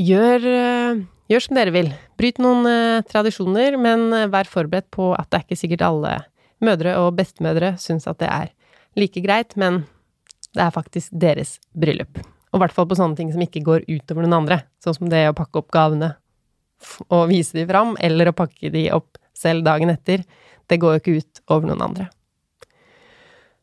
gjør, 0.00 0.46
eh, 0.46 1.02
gjør 1.32 1.44
som 1.44 1.58
dere 1.58 1.74
vil. 1.74 1.90
Bryt 2.16 2.40
noen 2.40 2.68
eh, 2.70 3.02
tradisjoner, 3.08 3.76
men 3.80 4.12
eh, 4.12 4.30
vær 4.32 4.48
forberedt 4.48 4.88
på 4.94 5.12
at 5.16 5.28
det 5.30 5.40
er 5.40 5.46
ikke 5.46 5.60
sikkert 5.60 5.84
alle 5.88 6.14
mødre 6.64 6.96
og 7.02 7.16
bestemødre 7.18 7.74
syns 7.80 8.08
at 8.08 8.20
det 8.22 8.30
er 8.32 8.52
like 8.96 9.20
greit, 9.20 9.52
men 9.60 9.84
det 10.56 10.64
er 10.64 10.72
faktisk 10.72 11.12
deres 11.12 11.58
bryllup. 11.76 12.22
Og 12.52 12.58
i 12.58 12.62
hvert 12.64 12.72
fall 12.72 12.88
på 12.88 12.96
sånne 12.96 13.18
ting 13.18 13.32
som 13.32 13.42
ikke 13.44 13.64
går 13.64 13.84
utover 13.90 14.24
noen 14.24 14.38
andre, 14.40 14.62
sånn 14.80 14.96
som 14.96 15.10
det 15.12 15.26
å 15.28 15.36
pakke 15.36 15.60
opp 15.60 15.68
gavene 15.74 16.14
og 17.12 17.28
vise 17.28 17.56
de 17.56 17.66
fram, 17.68 17.94
eller 18.00 18.30
å 18.30 18.36
pakke 18.36 18.70
de 18.72 18.86
opp 18.94 19.18
selv 19.36 19.66
dagen 19.66 19.92
etter. 19.92 20.24
Det 20.66 20.80
går 20.82 20.96
jo 20.96 21.02
ikke 21.02 21.16
ut 21.20 21.42
over 21.52 21.70
noen 21.70 21.84
andre. 21.88 22.08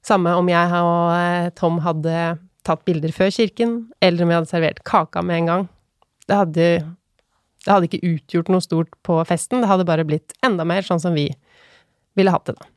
Samme 0.03 0.33
om 0.35 0.49
jeg 0.51 0.81
og 0.83 1.13
eh, 1.15 1.51
Tom 1.55 1.79
hadde 1.83 2.17
tatt 2.63 2.83
bilder 2.87 3.11
før 3.15 3.31
kirken, 3.33 3.77
eller 4.03 4.23
om 4.23 4.31
vi 4.31 4.37
hadde 4.37 4.51
servert 4.51 4.83
kaka 4.87 5.23
med 5.23 5.41
en 5.41 5.49
gang. 5.49 5.65
Det 6.27 6.37
hadde, 6.39 6.67
det 7.63 7.71
hadde 7.71 7.89
ikke 7.89 8.13
utgjort 8.13 8.51
noe 8.51 8.63
stort 8.63 8.93
på 9.03 9.17
festen, 9.27 9.63
det 9.63 9.71
hadde 9.71 9.87
bare 9.87 10.05
blitt 10.07 10.35
enda 10.45 10.67
mer 10.67 10.85
sånn 10.87 11.01
som 11.03 11.15
vi 11.15 11.27
ville 12.17 12.31
hatt 12.31 12.47
det, 12.47 12.55
da. 12.59 12.69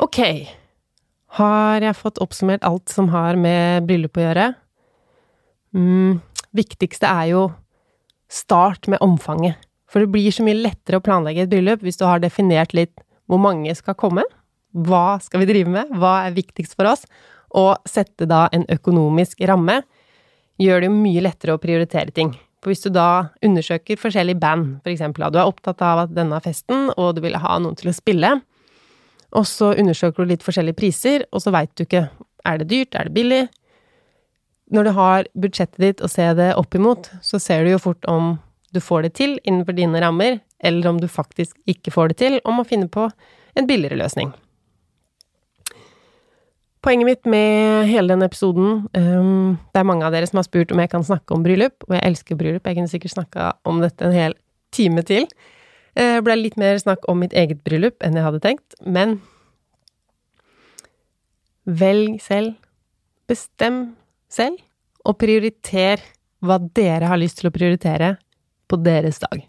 Ok, 0.00 0.18
har 1.36 1.84
jeg 1.84 1.98
fått 1.98 2.20
oppsummert 2.24 2.64
alt 2.66 2.88
som 2.92 3.10
har 3.12 3.36
med 3.38 3.84
bryllup 3.88 4.16
å 4.16 4.24
gjøre? 4.24 4.46
Mm, 5.76 6.20
viktigste 6.56 7.08
er 7.08 7.26
jo 7.34 7.42
start 8.32 8.88
med 8.90 9.02
omfanget. 9.04 9.60
For 9.90 10.02
det 10.02 10.12
blir 10.14 10.30
så 10.34 10.44
mye 10.46 10.58
lettere 10.58 11.00
å 11.00 11.04
planlegge 11.04 11.44
et 11.44 11.50
bryllup 11.50 11.82
hvis 11.82 11.98
du 11.98 12.06
har 12.06 12.22
definert 12.22 12.74
litt 12.76 12.94
hvor 13.30 13.40
mange 13.42 13.74
skal 13.78 13.98
komme, 13.98 14.24
hva 14.70 15.18
skal 15.22 15.42
vi 15.42 15.48
drive 15.50 15.70
med? 15.70 15.90
Hva 15.98 16.26
er 16.26 16.36
viktigst 16.36 16.76
for 16.78 16.90
oss? 16.90 17.02
Og 17.58 17.78
sette 17.90 18.28
da 18.30 18.44
en 18.54 18.66
økonomisk 18.70 19.42
ramme 19.50 19.80
gjør 20.62 20.82
det 20.82 20.90
jo 20.90 20.94
mye 20.94 21.24
lettere 21.24 21.56
å 21.56 21.62
prioritere 21.62 22.14
ting. 22.14 22.32
For 22.60 22.70
hvis 22.70 22.84
du 22.84 22.90
da 22.92 23.32
undersøker 23.42 23.98
forskjellige 23.98 24.38
band, 24.38 24.80
for 24.84 24.92
eksempel, 24.92 25.24
du 25.32 25.40
er 25.40 25.48
opptatt 25.48 25.80
av 25.82 26.04
at 26.04 26.12
denne 26.14 26.38
festen, 26.44 26.90
og 26.96 27.16
du 27.16 27.22
vil 27.24 27.38
ha 27.40 27.56
noen 27.58 27.78
til 27.78 27.90
å 27.90 27.96
spille, 27.96 28.34
og 29.30 29.46
så 29.46 29.72
undersøker 29.78 30.26
du 30.26 30.34
litt 30.34 30.44
forskjellige 30.44 30.78
priser, 30.78 31.24
og 31.30 31.42
så 31.42 31.54
veit 31.54 31.72
du 31.78 31.86
ikke 31.86 32.08
er 32.46 32.60
det 32.60 32.68
dyrt, 32.70 32.94
er 32.98 33.08
det 33.08 33.16
billig? 33.16 33.40
Når 34.70 34.86
du 34.86 34.92
har 34.98 35.30
budsjettet 35.38 35.82
ditt 35.82 36.04
å 36.04 36.10
se 36.10 36.26
det 36.36 36.52
opp 36.58 36.76
imot, 36.76 37.08
så 37.24 37.40
ser 37.42 37.64
du 37.64 37.72
jo 37.72 37.82
fort 37.82 38.06
om 38.10 38.36
du 38.74 38.80
får 38.82 39.06
det 39.06 39.14
til 39.18 39.38
innenfor 39.42 39.76
dine 39.76 40.00
rammer, 40.02 40.38
eller 40.62 40.90
om 40.90 41.00
du 41.00 41.08
faktisk 41.10 41.56
ikke 41.70 41.92
får 41.94 42.12
det 42.12 42.20
til, 42.22 42.38
om 42.44 42.60
å 42.60 42.66
finne 42.66 42.90
på 42.92 43.08
en 43.58 43.66
billigere 43.66 43.98
løsning. 43.98 44.30
Poenget 46.80 47.08
mitt 47.10 47.26
med 47.28 47.90
hele 47.90 48.14
denne 48.14 48.24
episoden 48.30 48.86
um, 48.96 49.58
Det 49.68 49.82
er 49.82 49.84
mange 49.84 50.06
av 50.06 50.14
dere 50.14 50.24
som 50.24 50.38
har 50.40 50.46
spurt 50.46 50.70
om 50.72 50.80
jeg 50.80 50.88
kan 50.92 51.04
snakke 51.04 51.36
om 51.36 51.42
bryllup, 51.44 51.84
og 51.88 51.96
jeg 51.96 52.06
elsker 52.08 52.38
bryllup. 52.40 52.64
Jeg 52.64 52.78
kunne 52.78 52.92
sikkert 52.92 53.16
snakka 53.18 53.50
om 53.68 53.82
dette 53.84 54.06
en 54.06 54.16
hel 54.16 54.36
time 54.72 55.04
til. 55.04 55.26
Det 55.98 56.06
uh, 56.06 56.22
ble 56.24 56.38
litt 56.38 56.56
mer 56.60 56.80
snakk 56.80 57.04
om 57.10 57.20
mitt 57.20 57.36
eget 57.36 57.60
bryllup 57.66 58.00
enn 58.06 58.16
jeg 58.16 58.24
hadde 58.24 58.40
tenkt, 58.46 58.78
men 58.80 59.18
velg 61.68 62.16
selv. 62.24 62.56
Bestem 63.28 63.92
selv, 64.32 64.56
og 65.06 65.18
prioriter 65.20 66.00
hva 66.42 66.56
dere 66.74 67.10
har 67.10 67.20
lyst 67.20 67.38
til 67.38 67.50
å 67.50 67.54
prioritere 67.54 68.14
på 68.70 68.78
deres 68.80 69.20
dag. 69.22 69.42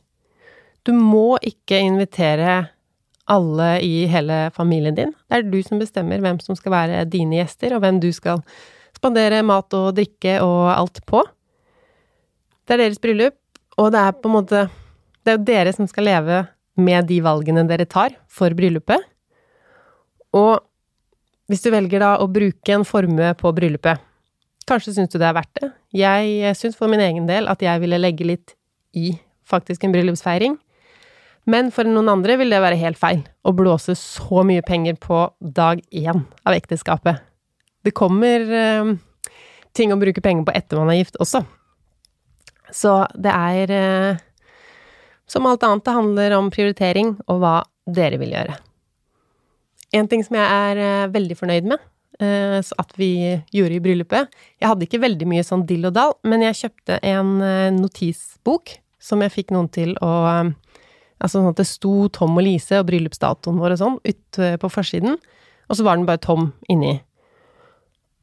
Du 0.86 0.94
må 0.98 1.38
ikke 1.46 1.78
invitere 1.78 2.62
alle 3.32 3.70
i 3.86 4.06
hele 4.10 4.48
familien 4.56 4.98
din. 4.98 5.14
Det 5.30 5.38
er 5.38 5.48
du 5.48 5.60
som 5.64 5.80
bestemmer 5.82 6.22
hvem 6.24 6.40
som 6.42 6.58
skal 6.58 6.74
være 6.74 7.04
dine 7.10 7.38
gjester, 7.38 7.76
og 7.76 7.84
hvem 7.84 8.02
du 8.02 8.10
skal 8.16 8.42
spandere 8.98 9.44
mat 9.46 9.72
og 9.78 9.94
drikke 9.98 10.40
og 10.44 10.72
alt 10.74 11.04
på. 11.08 11.22
Det 12.66 12.76
er 12.76 12.84
deres 12.86 13.02
bryllup, 13.02 13.38
og 13.78 13.92
det 13.94 14.02
er 14.02 14.18
på 14.18 14.30
en 14.30 14.38
måte 14.42 14.70
Det 15.22 15.30
er 15.30 15.38
jo 15.38 15.46
dere 15.46 15.72
som 15.74 15.86
skal 15.86 16.08
leve 16.08 16.38
med 16.82 17.06
de 17.06 17.20
valgene 17.22 17.62
dere 17.70 17.86
tar 17.86 18.16
for 18.26 18.50
bryllupet. 18.58 19.04
Og 20.34 20.64
hvis 21.46 21.62
du 21.62 21.70
velger 21.70 22.02
da 22.02 22.16
å 22.18 22.26
bruke 22.32 22.74
en 22.74 22.86
formue 22.88 23.28
på 23.38 23.52
bryllupet, 23.54 24.02
kanskje 24.66 24.96
syns 24.96 25.12
du 25.14 25.20
det 25.20 25.28
er 25.30 25.36
verdt 25.38 25.60
det. 25.60 25.70
Jeg 25.94 26.56
syns 26.58 26.80
for 26.80 26.90
min 26.90 27.04
egen 27.06 27.28
del 27.30 27.46
at 27.52 27.62
jeg 27.62 27.84
ville 27.84 28.02
legge 28.02 28.26
litt 28.26 28.56
i 28.98 29.16
faktisk 29.48 29.84
en 29.84 29.94
bryllupsfeiring. 29.96 30.58
Men 31.50 31.72
for 31.74 31.90
noen 31.90 32.10
andre 32.12 32.38
vil 32.38 32.54
det 32.54 32.62
være 32.62 32.80
helt 32.82 33.00
feil 33.02 33.24
å 33.48 33.54
blåse 33.58 33.96
så 33.98 34.44
mye 34.46 34.62
penger 34.66 35.00
på 35.02 35.24
dag 35.42 35.82
én 35.90 36.26
av 36.46 36.54
ekteskapet. 36.54 37.24
Det 37.82 37.96
kommer 37.98 38.46
eh, 38.46 38.92
ting 39.74 39.94
å 39.94 40.00
bruke 40.02 40.22
penger 40.22 40.46
på 40.46 40.54
etter 40.54 40.78
man 40.78 40.92
er 40.94 41.02
gift 41.02 41.18
også. 41.24 41.42
Så 42.72 43.02
det 43.20 43.32
er 43.34 43.74
eh, 43.76 44.20
Som 45.28 45.48
alt 45.48 45.64
annet, 45.64 45.86
det 45.86 45.96
handler 45.96 46.34
om 46.36 46.50
prioritering 46.52 47.16
og 47.32 47.40
hva 47.40 47.56
dere 47.88 48.20
vil 48.20 48.34
gjøre. 48.36 48.58
En 49.96 50.08
ting 50.12 50.24
som 50.24 50.36
jeg 50.36 50.44
er 50.44 50.80
eh, 50.80 51.12
veldig 51.12 51.38
fornøyd 51.40 51.70
med, 51.72 51.84
eh, 52.20 52.60
at 52.60 52.94
vi 53.00 53.40
gjorde 53.56 53.78
i 53.78 53.82
bryllupet 53.84 54.30
Jeg 54.60 54.68
hadde 54.68 54.88
ikke 54.88 55.02
veldig 55.04 55.28
mye 55.32 55.46
sånn 55.48 55.66
dill 55.68 55.88
og 55.90 55.96
dall, 55.96 56.16
men 56.28 56.44
jeg 56.46 56.60
kjøpte 56.66 57.00
en 57.00 57.34
eh, 57.44 57.72
notisbok 57.76 58.78
som 59.02 59.22
jeg 59.26 59.34
fikk 59.34 59.54
noen 59.56 59.70
til 59.74 59.96
å 60.04 60.12
eh, 60.32 60.58
Altså 61.22 61.38
sånn 61.38 61.52
at 61.52 61.60
det 61.60 61.68
sto 61.70 62.08
Tom 62.10 62.34
og 62.34 62.42
Lise 62.42 62.80
og 62.82 62.88
bryllupsdatoen 62.88 63.60
vår 63.62 63.76
og 63.76 63.78
sånn 63.78 63.98
ut 64.02 64.38
på 64.58 64.70
forsiden, 64.74 65.20
og 65.70 65.78
så 65.78 65.84
var 65.86 66.00
den 66.00 66.08
bare 66.08 66.18
tom 66.18 66.48
inni. 66.66 66.96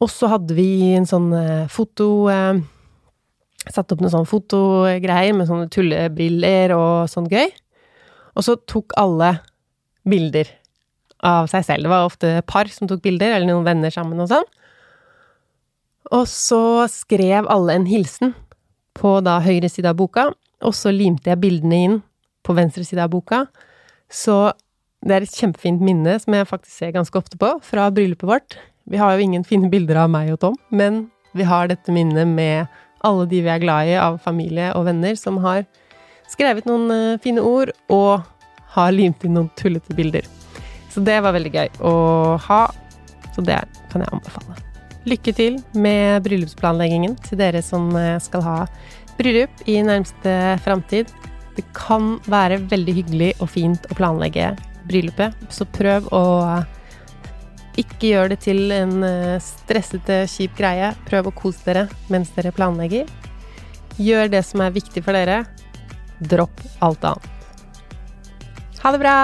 Og 0.03 0.11
så 0.13 0.31
hadde 0.31 0.55
vi 0.55 0.95
en 0.95 1.07
sånn 1.09 1.31
eh, 1.35 1.71
foto 1.73 2.09
eh, 2.33 2.59
Satt 3.69 3.91
opp 3.93 4.01
noen 4.01 4.13
sånne 4.15 4.29
fotogreier 4.31 5.35
med 5.37 5.49
sånne 5.49 5.67
tullebriller 5.75 6.73
og 6.73 7.11
sånn 7.13 7.27
gøy. 7.29 7.51
Og 8.39 8.47
så 8.47 8.55
tok 8.71 8.95
alle 8.97 9.35
bilder 10.09 10.49
av 11.21 11.51
seg 11.53 11.67
selv. 11.67 11.85
Det 11.85 11.91
var 11.93 12.07
ofte 12.07 12.31
par 12.49 12.71
som 12.73 12.89
tok 12.89 13.03
bilder, 13.05 13.35
eller 13.35 13.51
noen 13.51 13.67
venner 13.67 13.93
sammen 13.93 14.23
og 14.25 14.31
sånn. 14.31 14.47
Og 16.17 16.25
så 16.31 16.63
skrev 16.89 17.51
alle 17.53 17.77
en 17.77 17.89
hilsen 17.91 18.33
på 18.97 19.19
da 19.27 19.37
høyre 19.45 19.69
side 19.69 19.91
av 19.91 19.99
boka, 19.99 20.31
og 20.65 20.75
så 20.75 20.93
limte 20.95 21.31
jeg 21.31 21.41
bildene 21.43 21.83
inn 21.87 21.99
på 22.47 22.57
venstre 22.57 22.85
side 22.87 23.05
av 23.05 23.13
boka. 23.13 23.45
Så 24.11 24.51
det 25.05 25.15
er 25.15 25.27
et 25.27 25.37
kjempefint 25.37 25.83
minne 25.85 26.17
som 26.21 26.35
jeg 26.35 26.49
faktisk 26.49 26.75
ser 26.81 26.97
ganske 26.97 27.19
ofte 27.21 27.39
på, 27.41 27.53
fra 27.63 27.89
bryllupet 27.95 28.29
vårt. 28.29 28.59
Vi 28.89 28.99
har 28.99 29.15
jo 29.15 29.25
ingen 29.25 29.45
fine 29.47 29.71
bilder 29.71 30.03
av 30.05 30.11
meg 30.11 30.33
og 30.33 30.41
Tom, 30.43 30.57
men 30.71 31.07
vi 31.37 31.47
har 31.47 31.69
dette 31.71 31.93
minnet 31.95 32.29
med 32.29 32.67
alle 33.07 33.29
de 33.31 33.43
vi 33.45 33.53
er 33.53 33.63
glad 33.63 33.91
i 33.91 33.99
av 34.01 34.17
familie 34.25 34.73
og 34.75 34.89
venner, 34.89 35.15
som 35.15 35.39
har 35.45 35.67
skrevet 36.29 36.67
noen 36.69 36.91
eh, 36.91 37.21
fine 37.23 37.45
ord 37.45 37.71
og 37.93 38.25
har 38.75 38.95
limt 38.95 39.23
inn 39.25 39.37
noen 39.37 39.51
tullete 39.61 39.95
bilder. 39.97 40.27
Så 40.91 41.05
det 41.05 41.21
var 41.23 41.37
veldig 41.37 41.53
gøy 41.55 41.69
å 41.85 41.93
ha, 42.49 42.63
så 43.37 43.45
det 43.45 43.61
kan 43.93 44.03
jeg 44.03 44.13
anbefale. 44.17 44.57
Lykke 45.09 45.33
til 45.37 45.61
med 45.79 46.25
bryllupsplanleggingen 46.25 47.15
til 47.29 47.39
dere 47.41 47.63
som 47.65 47.93
eh, 47.97 48.17
skal 48.25 48.45
ha 48.45 48.59
bryllup 49.19 49.63
i 49.67 49.81
nærmeste 49.83 50.35
framtid. 50.65 51.11
Det 51.59 51.67
kan 51.77 52.17
være 52.31 52.61
veldig 52.71 52.95
hyggelig 53.01 53.31
og 53.43 53.51
fint 53.51 53.87
å 53.91 53.97
planlegge 53.99 54.53
bryllupet, 54.89 55.35
så 55.53 55.67
prøv 55.69 56.07
å 56.15 56.25
ikke 57.79 58.11
gjøre 58.11 58.33
det 58.33 58.41
til 58.47 58.73
en 58.75 59.03
eh, 59.07 59.39
stressete, 59.43 60.25
kjip 60.31 60.57
greie. 60.59 60.91
Prøv 61.07 61.31
å 61.31 61.35
kose 61.35 61.63
dere 61.67 61.87
mens 62.11 62.33
dere 62.35 62.55
planlegger. 62.55 63.11
Gjør 64.03 64.33
det 64.35 64.43
som 64.47 64.65
er 64.65 64.75
viktig 64.75 65.05
for 65.07 65.15
dere. 65.15 65.45
Dropp 66.19 66.63
alt 66.83 67.07
annet. 67.13 67.35
Ha 68.83 68.95
det 68.95 69.03
bra! 69.03 69.19